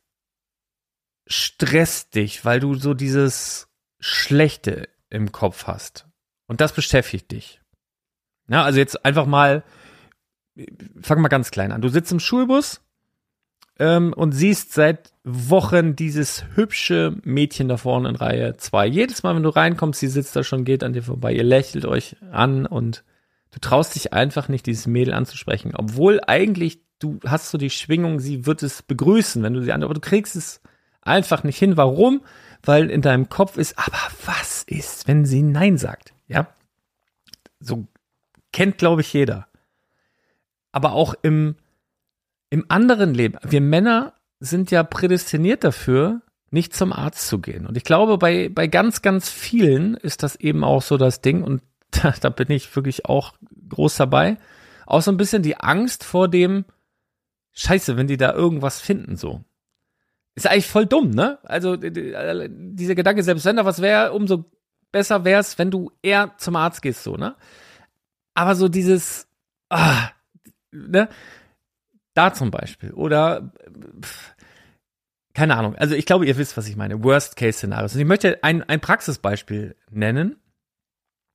stresst 1.28 2.16
dich, 2.16 2.44
weil 2.46 2.60
du 2.60 2.76
so 2.76 2.94
dieses 2.94 3.68
Schlechte 4.00 4.90
im 5.10 5.32
Kopf 5.32 5.68
hast. 5.68 6.08
Und 6.48 6.62
das 6.62 6.74
beschäftigt 6.74 7.32
dich. 7.32 7.62
Ja, 8.50 8.64
also 8.64 8.80
jetzt 8.80 9.06
einfach 9.06 9.26
mal, 9.26 9.64
fang 11.02 11.22
mal 11.22 11.30
ganz 11.30 11.52
klein 11.52 11.72
an. 11.72 11.82
Du 11.82 11.90
sitzt 11.90 12.12
im 12.12 12.20
Schulbus 12.20 12.82
ähm, 13.80 14.14
und 14.14 14.34
siehst 14.34 14.74
seit 14.74 15.14
Wochen 15.24 15.96
dieses 15.96 16.44
hübsche 16.56 17.16
Mädchen 17.24 17.70
da 17.70 17.78
vorne 17.78 18.10
in 18.10 18.16
Reihe 18.16 18.58
2. 18.58 18.88
Jedes 18.88 19.24
Mal, 19.24 19.36
wenn 19.36 19.44
du 19.44 19.50
reinkommst, 19.50 20.00
sie 20.00 20.08
sitzt 20.08 20.36
da 20.36 20.44
schon, 20.44 20.66
geht 20.66 20.84
an 20.84 20.94
dir 20.94 21.04
vorbei, 21.04 21.34
ihr 21.34 21.44
lächelt 21.44 21.86
euch 21.86 22.18
an 22.32 22.66
und 22.66 23.04
du 23.52 23.60
traust 23.60 23.96
dich 23.96 24.12
einfach 24.12 24.50
nicht, 24.50 24.66
dieses 24.66 24.88
Mädel 24.88 25.14
anzusprechen. 25.14 25.74
Obwohl 25.76 26.20
eigentlich 26.28 26.82
du 27.00 27.20
hast 27.26 27.52
so 27.52 27.58
die 27.58 27.70
Schwingung, 27.70 28.20
sie 28.20 28.46
wird 28.46 28.64
es 28.64 28.82
begrüßen, 28.82 29.42
wenn 29.44 29.54
du 29.54 29.62
sie 29.62 29.72
an, 29.72 29.84
aber 29.84 29.94
du 29.94 30.00
kriegst 30.02 30.36
es 30.36 30.62
einfach 31.06 31.44
nicht 31.44 31.58
hin. 31.58 31.78
Warum? 31.78 32.22
Weil 32.63 32.89
in 32.89 33.02
deinem 33.02 33.30
Kopf 33.30 33.58
ist, 33.58 33.78
aber 33.78 34.00
was 34.26 34.63
ist, 34.63 35.08
wenn 35.08 35.26
sie 35.26 35.42
Nein 35.42 35.78
sagt? 35.78 36.13
Ja. 36.28 36.48
So 37.60 37.88
kennt, 38.52 38.78
glaube 38.78 39.02
ich, 39.02 39.12
jeder. 39.12 39.48
Aber 40.72 40.94
auch 40.94 41.13
im, 41.22 41.56
im 42.50 42.66
anderen 42.70 43.13
Leben. 43.13 43.38
Wir 43.44 43.62
Männer 43.62 44.13
sind 44.39 44.72
ja 44.72 44.84
prädestiniert 44.84 45.63
dafür, 45.63 46.22
nicht 46.52 46.76
zum 46.76 46.94
Arzt 46.94 47.28
zu 47.28 47.39
gehen. 47.39 47.66
Und 47.66 47.78
ich 47.78 47.84
glaube, 47.84 48.18
bei, 48.18 48.50
bei 48.50 48.68
ganz, 48.68 49.02
ganz 49.02 49.30
vielen 49.30 49.96
ist 49.96 50.24
das 50.24 50.36
eben 50.36 50.63
auch 50.63 50.82
so 50.82 50.98
das 50.98 51.22
Ding. 51.22 51.44
Und 51.44 51.62
da, 51.92 52.13
da 52.20 52.30
bin 52.30 52.52
ich 52.52 52.76
wirklich 52.76 53.06
auch 53.06 53.34
groß 53.70 53.98
dabei. 53.98 54.38
Auch 54.86 55.02
so 55.02 55.12
ein 55.12 55.18
bisschen 55.18 55.44
die 55.44 55.58
Angst 55.58 56.04
vor 56.04 56.28
dem, 56.28 56.66
Scheiße, 57.54 57.98
wenn 57.98 58.08
die 58.08 58.18
da 58.18 58.34
irgendwas 58.34 58.82
finden, 58.82 59.16
so. 59.16 59.44
Ist 60.36 60.48
eigentlich 60.48 60.67
voll 60.67 60.86
dumm, 60.86 61.12
ne? 61.12 61.39
Also 61.43 61.76
dieser 61.78 62.95
Gedanke, 62.95 63.24
selbst 63.24 63.45
wenn 63.45 63.55
da 63.55 63.66
was 63.66 63.82
wäre, 63.82 64.14
umso 64.14 64.45
besser 64.91 65.26
wär's, 65.26 65.60
wenn 65.60 65.72
du 65.72 65.91
eher 66.01 66.34
zum 66.38 66.55
Arzt 66.55 66.82
gehst, 66.82 67.03
so, 67.03 67.16
ne? 67.16 67.36
Aber 68.34 68.55
so 68.55 68.68
dieses, 68.68 69.28
ah, 69.70 70.10
ne? 70.72 71.10
Da 72.16 72.34
zum 72.34 72.51
Beispiel. 72.51 72.91
Oder, 72.91 73.51
pff, 74.01 74.36
keine 75.34 75.58
Ahnung. 75.58 75.76
Also 75.76 75.95
ich 75.95 76.05
glaube, 76.05 76.26
ihr 76.26 76.38
wisst, 76.38 76.58
was 76.58 76.68
ich 76.68 76.76
meine. 76.76 77.03
Worst-Case-Szenarios. 77.03 77.95
Und 77.95 78.01
ich 78.01 78.08
möchte 78.08 78.43
ein, 78.43 78.62
ein 78.64 78.80
Praxisbeispiel 78.80 79.76
nennen, 79.89 80.38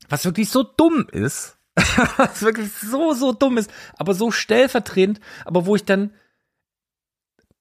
was 0.08 0.24
wirklich 0.24 0.50
so 0.50 0.62
dumm 0.62 1.06
ist. 1.10 1.58
was 2.16 2.42
wirklich 2.42 2.72
so, 2.72 3.12
so 3.12 3.32
dumm 3.32 3.56
ist, 3.56 3.70
aber 3.96 4.14
so 4.14 4.32
stellvertretend, 4.32 5.20
aber 5.44 5.66
wo 5.66 5.76
ich 5.76 5.84
dann 5.84 6.12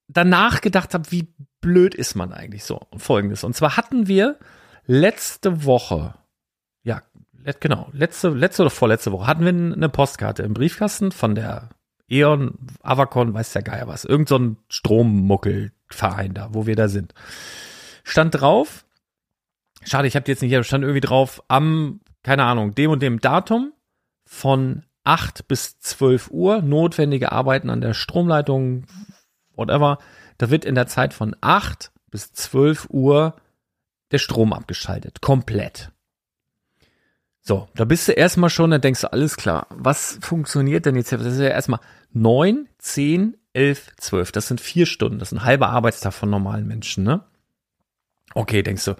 danach 0.08 0.62
gedacht 0.62 0.94
habe, 0.94 1.12
wie 1.12 1.34
blöd 1.62 1.96
ist 1.96 2.16
man 2.16 2.34
eigentlich 2.34 2.64
so. 2.64 2.82
Folgendes. 2.98 3.44
Und 3.44 3.56
zwar 3.56 3.78
hatten 3.78 4.08
wir 4.08 4.38
letzte 4.86 5.66
Woche, 5.66 6.16
ja, 6.84 7.02
genau, 7.60 7.90
letzte, 7.92 8.30
letzte 8.30 8.64
oder 8.64 8.70
vorletzte 8.70 9.12
Woche 9.12 9.28
hatten 9.28 9.44
wir 9.44 9.50
eine 9.50 9.90
Postkarte 9.90 10.44
im 10.44 10.54
Briefkasten 10.54 11.12
von 11.12 11.36
der 11.36 11.70
E.ON, 12.10 12.58
Avacon, 12.82 13.34
weiß 13.34 13.52
der 13.54 13.64
Geier 13.64 13.88
was, 13.88 14.06
irgend 14.06 14.30
so 14.30 14.38
ein 14.38 14.58
Strommuckelverein 14.70 16.34
da, 16.34 16.54
wo 16.54 16.66
wir 16.66 16.76
da 16.76 16.88
sind. 16.88 17.14
Stand 18.04 18.40
drauf, 18.40 18.86
schade, 19.84 20.08
ich 20.08 20.16
habe 20.16 20.24
die 20.24 20.32
jetzt 20.32 20.42
nicht 20.42 20.52
hier, 20.52 20.64
stand 20.64 20.84
irgendwie 20.84 21.02
drauf, 21.02 21.44
am, 21.50 22.00
keine 22.24 22.46
Ahnung, 22.46 22.76
dem 22.76 22.92
und 22.92 23.02
dem 23.02 23.20
Datum 23.20 23.74
von 24.26 24.84
8 25.04 25.48
bis 25.48 25.80
12 25.80 26.32
Uhr 26.32 26.62
notwendige 26.62 27.32
Arbeiten 27.32 27.70
an 27.70 27.82
der 27.82 27.94
Stromleitung, 27.94 28.86
whatever. 29.58 29.98
Da 30.38 30.50
wird 30.50 30.66
in 30.66 30.76
der 30.76 30.88
Zeit 30.88 31.14
von 31.14 31.36
8 31.42 31.92
bis 32.12 32.32
12 32.34 32.88
Uhr 32.90 33.36
der 34.12 34.20
Strom 34.20 34.54
abgeschaltet. 34.54 35.22
Komplett. 35.22 35.92
So, 37.42 37.70
da 37.76 37.86
bist 37.86 38.08
du 38.08 38.12
erstmal 38.12 38.50
schon, 38.50 38.72
dann 38.72 38.82
denkst 38.82 39.02
du, 39.02 39.12
alles 39.12 39.38
klar, 39.38 39.68
was 39.70 40.18
funktioniert 40.22 40.86
denn 40.86 40.96
jetzt? 40.96 41.12
Das 41.12 41.26
ist 41.26 41.40
ja 41.40 41.48
erstmal 41.48 41.80
9, 42.12 42.68
10, 42.78 43.38
11, 43.54 43.96
12. 43.98 44.32
Das 44.34 44.48
sind 44.48 44.62
vier 44.62 44.86
Stunden. 44.86 45.20
Das 45.20 45.32
ist 45.32 45.40
ein 45.40 45.46
halber 45.46 45.70
Arbeitstag 45.70 46.14
von 46.14 46.30
normalen 46.30 46.68
Menschen, 46.68 47.04
ne? 47.04 47.24
Okay, 48.34 48.64
denkst 48.64 48.86
du, 48.86 48.96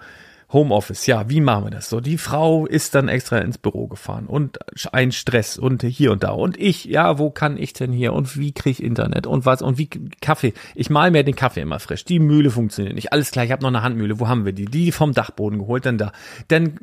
Homeoffice, 0.50 1.06
ja, 1.06 1.28
wie 1.28 1.40
machen 1.40 1.64
wir 1.64 1.70
das? 1.70 1.90
So, 1.90 2.00
die 2.00 2.16
Frau 2.16 2.66
ist 2.66 2.94
dann 2.94 3.08
extra 3.08 3.38
ins 3.38 3.58
Büro 3.58 3.86
gefahren 3.86 4.26
und 4.26 4.58
ein 4.92 5.12
Stress 5.12 5.58
und 5.58 5.82
hier 5.82 6.10
und 6.12 6.22
da 6.22 6.30
und 6.30 6.58
ich, 6.58 6.86
ja, 6.86 7.18
wo 7.18 7.30
kann 7.30 7.58
ich 7.58 7.74
denn 7.74 7.92
hier 7.92 8.14
und 8.14 8.38
wie 8.38 8.52
kriege 8.52 8.70
ich 8.70 8.82
Internet 8.82 9.26
und 9.26 9.44
was 9.44 9.60
und 9.60 9.76
wie 9.76 9.88
Kaffee. 10.20 10.54
Ich 10.74 10.88
mal 10.88 11.10
mir 11.10 11.22
den 11.22 11.36
Kaffee 11.36 11.60
immer 11.60 11.80
frisch. 11.80 12.04
Die 12.04 12.18
Mühle 12.18 12.50
funktioniert 12.50 12.94
nicht. 12.94 13.12
Alles 13.12 13.30
klar, 13.30 13.44
ich 13.44 13.52
habe 13.52 13.62
noch 13.62 13.68
eine 13.68 13.82
Handmühle. 13.82 14.20
Wo 14.20 14.28
haben 14.28 14.44
wir 14.44 14.52
die? 14.52 14.64
Die 14.64 14.90
vom 14.92 15.12
Dachboden 15.12 15.58
geholt, 15.58 15.84
dann 15.84 15.98
da. 15.98 16.12
Dann 16.48 16.78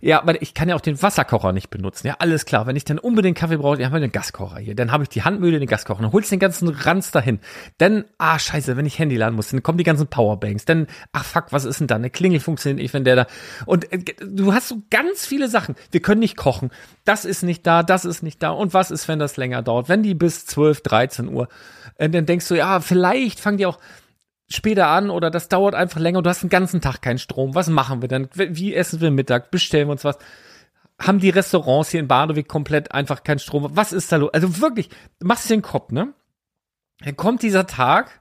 ja, 0.00 0.20
aber 0.22 0.40
ich 0.40 0.54
kann 0.54 0.68
ja 0.68 0.74
auch 0.74 0.80
den 0.80 1.00
Wasserkocher 1.02 1.52
nicht 1.52 1.68
benutzen. 1.68 2.06
Ja, 2.06 2.16
alles 2.18 2.46
klar. 2.46 2.66
Wenn 2.66 2.76
ich 2.76 2.84
dann 2.84 2.98
unbedingt 2.98 3.36
Kaffee 3.36 3.58
brauche, 3.58 3.78
ja, 3.78 3.86
haben 3.86 3.92
wir 3.92 4.00
den 4.00 4.12
Gaskocher 4.12 4.58
hier. 4.58 4.74
Dann 4.74 4.90
habe 4.90 5.02
ich 5.02 5.10
die 5.10 5.22
Handmühle, 5.22 5.58
den 5.58 5.68
Gaskocher. 5.68 6.02
Dann 6.02 6.12
holst 6.12 6.30
du 6.30 6.36
den 6.36 6.40
ganzen 6.40 6.68
Ranz 6.68 7.10
dahin. 7.10 7.40
Dann 7.76 8.04
ah, 8.16 8.38
scheiße, 8.38 8.76
wenn 8.76 8.86
ich 8.86 8.98
Handy 8.98 9.16
laden 9.16 9.34
muss, 9.34 9.50
dann 9.50 9.62
kommen 9.62 9.78
die 9.78 9.84
ganzen 9.84 10.06
Powerbanks. 10.06 10.64
Dann 10.64 10.86
ach 11.12 11.24
fuck, 11.24 11.46
was 11.50 11.64
ist 11.64 11.80
denn 11.80 11.86
da? 11.86 11.96
Eine 11.96 12.10
Klingel 12.10 12.40
funktioniert 12.40 12.80
nicht, 12.80 12.94
wenn 12.94 13.01
der 13.04 13.16
da 13.16 13.26
und 13.66 13.92
äh, 13.92 13.98
du 14.20 14.52
hast 14.52 14.68
so 14.68 14.82
ganz 14.90 15.26
viele 15.26 15.48
Sachen. 15.48 15.74
Wir 15.90 16.00
können 16.00 16.20
nicht 16.20 16.36
kochen. 16.36 16.70
Das 17.04 17.24
ist 17.24 17.42
nicht 17.42 17.66
da, 17.66 17.82
das 17.82 18.04
ist 18.04 18.22
nicht 18.22 18.42
da. 18.42 18.50
Und 18.50 18.74
was 18.74 18.90
ist, 18.90 19.08
wenn 19.08 19.18
das 19.18 19.36
länger 19.36 19.62
dauert? 19.62 19.88
Wenn 19.88 20.02
die 20.02 20.14
bis 20.14 20.46
12, 20.46 20.82
13 20.82 21.28
Uhr, 21.28 21.48
äh, 21.96 22.08
dann 22.08 22.26
denkst 22.26 22.48
du, 22.48 22.54
ja, 22.54 22.80
vielleicht 22.80 23.40
fangen 23.40 23.58
die 23.58 23.66
auch 23.66 23.78
später 24.48 24.88
an 24.88 25.10
oder 25.10 25.30
das 25.30 25.48
dauert 25.48 25.74
einfach 25.74 26.00
länger. 26.00 26.22
Du 26.22 26.30
hast 26.30 26.42
den 26.42 26.50
ganzen 26.50 26.80
Tag 26.80 27.02
keinen 27.02 27.18
Strom. 27.18 27.54
Was 27.54 27.68
machen 27.68 28.02
wir 28.02 28.08
dann? 28.08 28.28
Wie 28.34 28.74
essen 28.74 29.00
wir 29.00 29.10
Mittag? 29.10 29.50
Bestellen 29.50 29.88
wir 29.88 29.92
uns 29.92 30.04
was? 30.04 30.18
Haben 30.98 31.18
die 31.18 31.30
Restaurants 31.30 31.90
hier 31.90 32.00
in 32.00 32.08
Badewig 32.08 32.48
komplett 32.48 32.92
einfach 32.92 33.24
keinen 33.24 33.38
Strom? 33.38 33.70
Was 33.74 33.92
ist 33.92 34.12
da 34.12 34.16
los? 34.16 34.32
Also 34.32 34.60
wirklich, 34.60 34.88
machst 35.20 35.46
du 35.46 35.54
den 35.54 35.62
Kopf, 35.62 35.90
ne? 35.90 36.12
Dann 37.00 37.16
kommt 37.16 37.42
dieser 37.42 37.66
Tag 37.66 38.20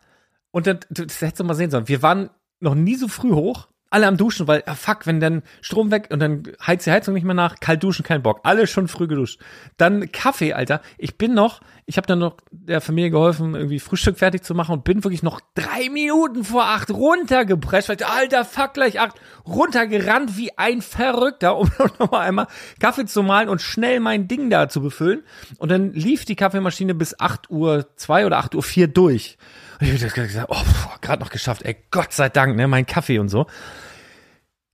und 0.51 0.67
dann, 0.67 0.79
das 0.89 1.21
hättest 1.21 1.39
du 1.39 1.43
mal 1.43 1.53
sehen 1.53 1.69
sollen. 1.69 1.87
Wir 1.87 2.01
waren 2.01 2.29
noch 2.59 2.75
nie 2.75 2.95
so 2.95 3.07
früh 3.07 3.31
hoch 3.31 3.67
alle 3.91 4.07
am 4.07 4.17
Duschen, 4.17 4.47
weil, 4.47 4.63
ah, 4.65 4.73
fuck, 4.73 5.05
wenn 5.05 5.19
dann 5.19 5.43
Strom 5.61 5.91
weg 5.91 6.07
und 6.11 6.19
dann 6.19 6.43
heizt 6.65 6.87
die 6.87 6.91
Heizung 6.91 7.13
nicht 7.13 7.25
mehr 7.25 7.35
nach, 7.35 7.59
kalt 7.59 7.83
duschen, 7.83 8.03
kein 8.03 8.23
Bock. 8.23 8.39
Alle 8.43 8.65
schon 8.65 8.87
früh 8.87 9.05
geduscht. 9.05 9.39
Dann 9.77 10.11
Kaffee, 10.11 10.53
Alter. 10.53 10.81
Ich 10.97 11.17
bin 11.17 11.33
noch, 11.33 11.61
ich 11.85 11.97
habe 11.97 12.07
dann 12.07 12.19
noch 12.19 12.37
der 12.51 12.81
Familie 12.81 13.11
geholfen, 13.11 13.55
irgendwie 13.55 13.79
Frühstück 13.79 14.17
fertig 14.17 14.43
zu 14.43 14.53
machen 14.53 14.73
und 14.73 14.83
bin 14.83 15.03
wirklich 15.03 15.23
noch 15.23 15.41
drei 15.55 15.89
Minuten 15.89 16.43
vor 16.43 16.65
acht 16.65 16.89
runtergeprescht, 16.89 17.89
weil, 17.89 17.97
alter, 18.03 18.45
fuck, 18.45 18.73
gleich 18.73 18.99
acht, 18.99 19.15
runtergerannt 19.45 20.37
wie 20.37 20.57
ein 20.57 20.81
Verrückter, 20.81 21.57
um 21.59 21.69
noch 21.99 22.11
mal 22.11 22.21
einmal 22.21 22.47
Kaffee 22.79 23.05
zu 23.05 23.23
malen 23.23 23.49
und 23.49 23.61
schnell 23.61 23.99
mein 23.99 24.27
Ding 24.27 24.49
da 24.49 24.69
zu 24.69 24.81
befüllen. 24.81 25.23
Und 25.57 25.69
dann 25.69 25.93
lief 25.93 26.25
die 26.25 26.35
Kaffeemaschine 26.35 26.95
bis 26.95 27.19
acht 27.19 27.49
Uhr 27.49 27.87
zwei 27.95 28.25
oder 28.25 28.37
acht 28.37 28.55
Uhr 28.55 28.63
vier 28.63 28.87
durch. 28.87 29.37
Und 29.79 29.87
ich 29.87 30.03
hab 30.03 30.13
gesagt, 30.13 30.49
oh, 30.49 30.97
gerade 31.01 31.21
noch 31.21 31.31
geschafft, 31.31 31.63
ey, 31.63 31.75
Gott 31.89 32.13
sei 32.13 32.29
Dank, 32.29 32.55
ne, 32.55 32.67
mein 32.67 32.85
Kaffee 32.85 33.19
und 33.19 33.29
so. 33.29 33.47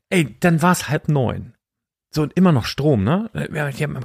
Ey, 0.10 0.38
dann 0.40 0.62
war 0.62 0.72
es 0.72 0.90
halb 0.90 1.10
neun. 1.10 1.54
So, 2.10 2.22
und 2.24 2.34
immer 2.34 2.52
noch 2.52 2.66
Strom, 2.66 3.04
ne? 3.04 3.30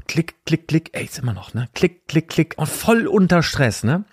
Klick, 0.06 0.44
klick, 0.44 0.68
klick, 0.68 0.90
ey, 0.92 1.04
ist 1.04 1.18
immer 1.18 1.32
noch, 1.32 1.54
ne? 1.54 1.68
Klick, 1.74 2.08
klick, 2.08 2.28
klick 2.28 2.54
und 2.56 2.68
voll 2.68 3.06
unter 3.06 3.42
Stress, 3.42 3.84
ne? 3.84 4.04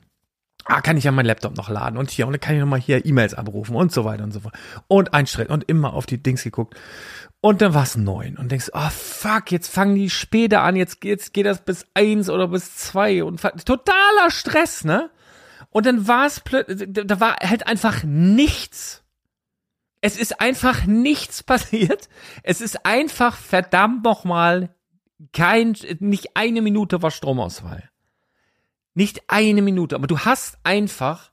Ah, 0.66 0.82
kann 0.82 0.98
ich 0.98 1.04
ja 1.04 1.12
meinen 1.12 1.26
Laptop 1.26 1.58
noch 1.58 1.70
laden 1.70 1.98
und 1.98 2.12
hier, 2.12 2.28
und 2.28 2.34
dann 2.34 2.40
kann 2.40 2.54
ich 2.54 2.62
nochmal 2.62 2.80
hier 2.80 3.04
E-Mails 3.04 3.34
abrufen 3.34 3.76
und 3.76 3.92
so 3.92 4.06
weiter 4.06 4.24
und 4.24 4.32
so 4.32 4.42
fort. 4.42 4.54
Und 4.88 5.16
ein 5.16 5.26
Stress 5.26 5.50
und 5.50 5.64
immer 5.68 5.94
auf 5.94 6.06
die 6.06 6.22
Dings 6.22 6.44
geguckt. 6.44 6.76
Und 7.42 7.62
dann 7.62 7.74
war 7.74 7.84
es 7.84 7.98
neun 7.98 8.38
und 8.38 8.52
denkst, 8.52 8.70
oh 8.74 8.90
fuck, 8.90 9.52
jetzt 9.52 9.74
fangen 9.74 9.96
die 9.96 10.10
später 10.12 10.62
an, 10.62 10.76
jetzt, 10.76 11.04
jetzt 11.04 11.34
geht 11.34 11.48
das 11.48 11.66
bis 11.66 11.88
eins 11.96 12.30
oder 12.30 12.50
bis 12.50 12.76
zwei 12.76 13.24
und 13.24 13.42
totaler 13.66 14.30
Stress, 14.30 14.84
ne? 14.84 15.10
Und 15.72 15.86
dann 15.86 16.08
war 16.08 16.28
es 16.28 16.40
plötzlich, 16.40 16.88
da 16.92 17.20
war 17.20 17.38
halt 17.42 17.66
einfach 17.66 18.04
nichts. 18.04 18.99
Es 20.02 20.18
ist 20.18 20.40
einfach 20.40 20.86
nichts 20.86 21.44
passiert. 21.44 22.10
Es 22.44 22.62
ist 22.62 22.86
einfach 22.86 23.36
verdammt 23.36 24.04
nochmal 24.04 24.76
kein, 25.34 25.76
nicht 26.00 26.36
eine 26.36 26.62
Minute 26.62 27.02
war 27.02 27.12
Stromausfall. 27.12 27.90
Nicht 28.94 29.24
eine 29.28 29.62
Minute, 29.62 29.96
aber 29.96 30.08
du 30.08 30.20
hast 30.20 30.58
einfach 30.64 31.32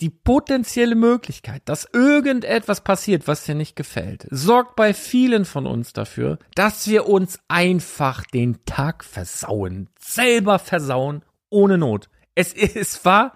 die 0.00 0.10
potenzielle 0.10 0.96
Möglichkeit, 0.96 1.62
dass 1.66 1.88
irgendetwas 1.92 2.82
passiert, 2.82 3.28
was 3.28 3.44
dir 3.44 3.54
nicht 3.54 3.76
gefällt, 3.76 4.26
sorgt 4.30 4.74
bei 4.74 4.94
vielen 4.94 5.44
von 5.44 5.66
uns 5.66 5.92
dafür, 5.92 6.38
dass 6.56 6.88
wir 6.88 7.06
uns 7.08 7.38
einfach 7.46 8.24
den 8.24 8.64
Tag 8.64 9.04
versauen, 9.04 9.88
selber 10.00 10.58
versauen, 10.58 11.24
ohne 11.50 11.78
Not. 11.78 12.08
Es, 12.34 12.52
es 12.52 13.04
war 13.04 13.34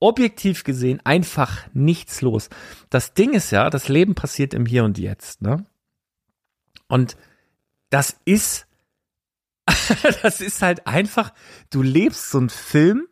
objektiv 0.00 0.64
gesehen 0.64 1.00
einfach 1.04 1.66
nichts 1.72 2.22
los. 2.22 2.48
Das 2.88 3.14
Ding 3.14 3.32
ist 3.32 3.50
ja, 3.50 3.70
das 3.70 3.88
Leben 3.88 4.14
passiert 4.14 4.54
im 4.54 4.66
Hier 4.66 4.84
und 4.84 4.98
Jetzt, 4.98 5.42
ne? 5.42 5.66
Und 6.88 7.16
das 7.90 8.16
ist, 8.24 8.66
das 10.22 10.40
ist 10.40 10.62
halt 10.62 10.86
einfach, 10.86 11.32
du 11.70 11.82
lebst 11.82 12.30
so 12.30 12.38
einen 12.38 12.50
Film, 12.50 13.06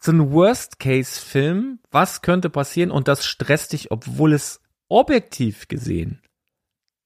so 0.00 0.10
einen 0.10 0.32
Worst-Case-Film, 0.32 1.78
was 1.90 2.22
könnte 2.22 2.50
passieren 2.50 2.90
und 2.90 3.08
das 3.08 3.24
stresst 3.24 3.72
dich, 3.72 3.90
obwohl 3.90 4.32
es 4.32 4.60
objektiv 4.88 5.68
gesehen 5.68 6.23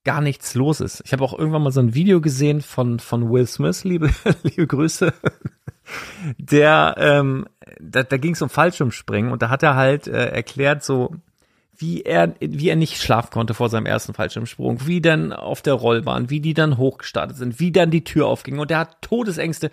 gar 0.04 0.20
nichts 0.20 0.54
los 0.54 0.80
ist. 0.80 1.02
Ich 1.04 1.12
habe 1.12 1.24
auch 1.24 1.38
irgendwann 1.38 1.62
mal 1.62 1.72
so 1.72 1.80
ein 1.80 1.94
Video 1.94 2.20
gesehen 2.20 2.62
von, 2.62 2.98
von 2.98 3.30
Will 3.30 3.46
Smith, 3.46 3.84
liebe, 3.84 4.10
liebe 4.42 4.66
Grüße, 4.66 5.12
der, 6.38 6.94
ähm, 6.98 7.46
da, 7.80 8.02
da 8.02 8.16
ging 8.16 8.32
es 8.32 8.42
um 8.42 8.48
Fallschirmspringen 8.48 9.32
und 9.32 9.42
da 9.42 9.50
hat 9.50 9.62
er 9.62 9.74
halt 9.74 10.06
äh, 10.06 10.28
erklärt, 10.28 10.84
so 10.84 11.14
wie 11.76 12.02
er, 12.02 12.34
wie 12.40 12.68
er 12.68 12.76
nicht 12.76 13.00
schlafen 13.00 13.30
konnte 13.30 13.54
vor 13.54 13.68
seinem 13.68 13.86
ersten 13.86 14.12
Fallschirmsprung, 14.12 14.86
wie 14.86 15.00
dann 15.00 15.32
auf 15.32 15.62
der 15.62 15.74
Rollbahn, 15.74 16.28
wie 16.28 16.40
die 16.40 16.54
dann 16.54 16.76
hochgestartet 16.76 17.36
sind, 17.36 17.60
wie 17.60 17.70
dann 17.70 17.90
die 17.90 18.04
Tür 18.04 18.26
aufging 18.26 18.58
und 18.58 18.70
er 18.70 18.80
hat 18.80 19.02
Todesängste. 19.02 19.70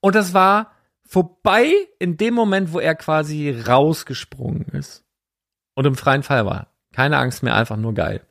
Und 0.00 0.14
das 0.14 0.32
war 0.32 0.72
vorbei 1.04 1.72
in 1.98 2.16
dem 2.16 2.34
Moment, 2.34 2.72
wo 2.72 2.80
er 2.80 2.94
quasi 2.94 3.50
rausgesprungen 3.50 4.66
ist 4.72 5.04
und 5.74 5.86
im 5.86 5.94
freien 5.94 6.22
Fall 6.22 6.46
war. 6.46 6.68
Keine 6.92 7.18
Angst 7.18 7.42
mehr, 7.42 7.54
einfach 7.54 7.76
nur 7.76 7.92
geil. 7.92 8.22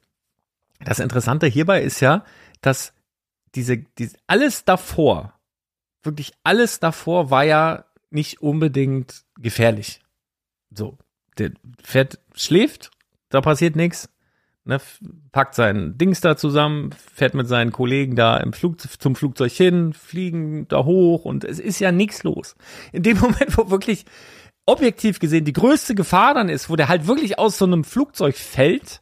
Das 0.83 0.99
Interessante 0.99 1.47
hierbei 1.47 1.81
ist 1.81 1.99
ja, 1.99 2.23
dass 2.61 2.93
diese, 3.55 3.77
diese 3.77 4.17
alles 4.27 4.65
davor, 4.65 5.33
wirklich 6.03 6.33
alles 6.43 6.79
davor 6.79 7.29
war 7.31 7.43
ja 7.43 7.85
nicht 8.09 8.41
unbedingt 8.41 9.23
gefährlich. 9.39 10.01
So, 10.71 10.97
der 11.37 11.51
Pferd 11.81 12.19
schläft, 12.33 12.91
da 13.29 13.41
passiert 13.41 13.75
nichts, 13.75 14.09
ne, 14.65 14.79
packt 15.31 15.55
sein 15.55 15.97
Dings 15.97 16.21
da 16.21 16.35
zusammen, 16.37 16.91
fährt 16.91 17.33
mit 17.33 17.47
seinen 17.47 17.71
Kollegen 17.71 18.15
da 18.15 18.37
im 18.37 18.53
Flug 18.53 18.77
zum 18.79 19.15
Flugzeug 19.15 19.51
hin, 19.51 19.93
fliegen 19.93 20.67
da 20.67 20.83
hoch 20.83 21.25
und 21.25 21.43
es 21.43 21.59
ist 21.59 21.79
ja 21.79 21.91
nichts 21.91 22.23
los. 22.23 22.55
In 22.91 23.03
dem 23.03 23.17
Moment, 23.19 23.57
wo 23.57 23.69
wirklich 23.69 24.05
objektiv 24.65 25.19
gesehen 25.19 25.45
die 25.45 25.53
größte 25.53 25.95
Gefahr 25.95 26.33
dann 26.33 26.49
ist, 26.49 26.69
wo 26.69 26.75
der 26.75 26.89
halt 26.89 27.07
wirklich 27.07 27.37
aus 27.37 27.57
so 27.57 27.65
einem 27.65 27.83
Flugzeug 27.83 28.35
fällt, 28.35 29.01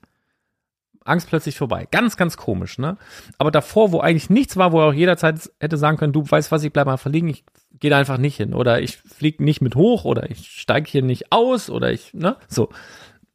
Angst 1.05 1.27
plötzlich 1.27 1.57
vorbei. 1.57 1.87
Ganz, 1.91 2.17
ganz 2.17 2.37
komisch, 2.37 2.77
ne? 2.77 2.97
Aber 3.37 3.51
davor, 3.51 3.91
wo 3.91 3.99
eigentlich 3.99 4.29
nichts 4.29 4.57
war, 4.57 4.71
wo 4.71 4.79
er 4.79 4.87
auch 4.87 4.93
jederzeit 4.93 5.51
hätte 5.59 5.77
sagen 5.77 5.97
können, 5.97 6.13
du 6.13 6.29
weißt 6.29 6.51
was, 6.51 6.63
ich 6.63 6.71
bleib 6.71 6.85
mal 6.85 6.97
verliegen, 6.97 7.27
ich 7.27 7.43
gehe 7.79 7.89
da 7.89 7.97
einfach 7.97 8.17
nicht 8.17 8.37
hin. 8.37 8.53
Oder 8.53 8.81
ich 8.81 8.97
fliege 8.97 9.43
nicht 9.43 9.61
mit 9.61 9.75
hoch 9.75 10.05
oder 10.05 10.29
ich 10.29 10.47
steige 10.47 10.89
hier 10.89 11.01
nicht 11.01 11.31
aus 11.31 11.69
oder 11.69 11.91
ich, 11.91 12.13
ne? 12.13 12.37
So. 12.47 12.69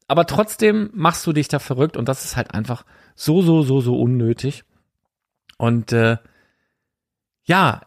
Aber 0.07 0.27
trotzdem 0.27 0.91
machst 0.95 1.27
du 1.27 1.33
dich 1.33 1.49
da 1.49 1.59
verrückt 1.59 1.97
und 1.97 2.09
das 2.09 2.25
ist 2.25 2.37
halt 2.37 2.55
einfach 2.55 2.85
so, 3.15 3.43
so, 3.43 3.63
so, 3.63 3.81
so 3.81 4.01
unnötig. 4.01 4.65
Und 5.59 5.93
äh, 5.93 6.17
ja, 7.45 7.83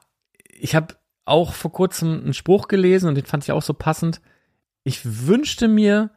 ich 0.50 0.76
habe 0.76 0.96
auch 1.26 1.54
vor 1.54 1.72
kurzem 1.72 2.22
einen 2.24 2.34
Spruch 2.34 2.68
gelesen 2.68 3.08
und 3.08 3.16
den 3.16 3.26
fand 3.26 3.44
ich 3.44 3.52
auch 3.52 3.62
so 3.62 3.74
passend. 3.74 4.22
Ich 4.84 5.28
wünschte 5.28 5.68
mir, 5.68 6.12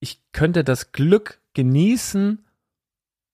ich 0.00 0.20
könnte 0.32 0.62
das 0.62 0.92
Glück 0.92 1.40
genießen, 1.54 2.44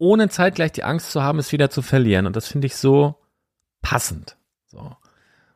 ohne 0.00 0.30
zeitgleich 0.30 0.72
die 0.72 0.82
Angst 0.82 1.12
zu 1.12 1.22
haben, 1.22 1.38
es 1.38 1.52
wieder 1.52 1.70
zu 1.70 1.82
verlieren. 1.82 2.26
Und 2.26 2.34
das 2.34 2.48
finde 2.48 2.66
ich 2.66 2.76
so 2.76 3.16
passend. 3.82 4.36
So. 4.66 4.96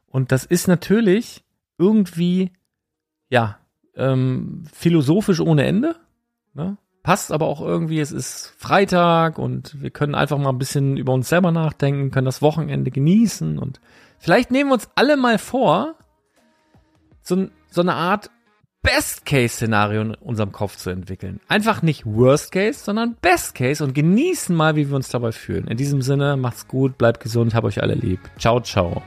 Und 0.07 0.33
das 0.33 0.45
ist 0.45 0.69
natürlich 0.69 1.43
irgendwie, 1.79 2.53
ja, 3.31 3.59
ähm, 3.97 4.65
philosophisch 4.73 5.41
ohne 5.41 5.65
Ende. 5.65 5.97
Ne? 6.53 6.77
Passt 7.03 7.33
aber 7.33 7.47
auch 7.47 7.61
irgendwie, 7.61 8.01
es 8.01 8.13
ist 8.13 8.55
Freitag 8.59 9.39
und 9.39 9.81
wir 9.81 9.91
können 9.91 10.15
einfach 10.15 10.39
mal 10.39 10.51
ein 10.51 10.59
bisschen 10.59 10.97
über 10.99 11.13
uns 11.13 11.29
selber 11.29 11.51
nachdenken, 11.51 12.11
können 12.11 12.27
das 12.27 12.43
Wochenende 12.43 12.91
genießen 12.91 13.59
und 13.59 13.81
vielleicht 14.19 14.51
nehmen 14.51 14.71
wir 14.71 14.75
uns 14.75 14.89
alle 14.95 15.17
mal 15.17 15.39
vor, 15.39 15.97
so, 17.23 17.49
so 17.71 17.81
eine 17.81 17.95
Art 17.95 18.31
Best-Case-Szenario 18.85 20.03
in 20.03 20.15
unserem 20.15 20.53
Kopf 20.53 20.77
zu 20.77 20.91
entwickeln. 20.91 21.41
Einfach 21.49 21.83
nicht 21.83 22.05
Worst-Case, 22.05 22.79
sondern 22.85 23.17
Best-Case 23.21 23.83
und 23.83 23.95
genießen 23.95 24.55
mal, 24.55 24.77
wie 24.77 24.89
wir 24.89 24.95
uns 24.95 25.09
dabei 25.09 25.33
fühlen. 25.33 25.67
In 25.67 25.79
diesem 25.79 26.03
Sinne, 26.03 26.37
macht's 26.37 26.69
gut, 26.69 26.99
bleibt 26.99 27.21
gesund, 27.21 27.55
hab 27.55 27.65
euch 27.65 27.83
alle 27.83 27.95
lieb. 27.95 28.21
Ciao, 28.39 28.61
ciao. 28.61 29.03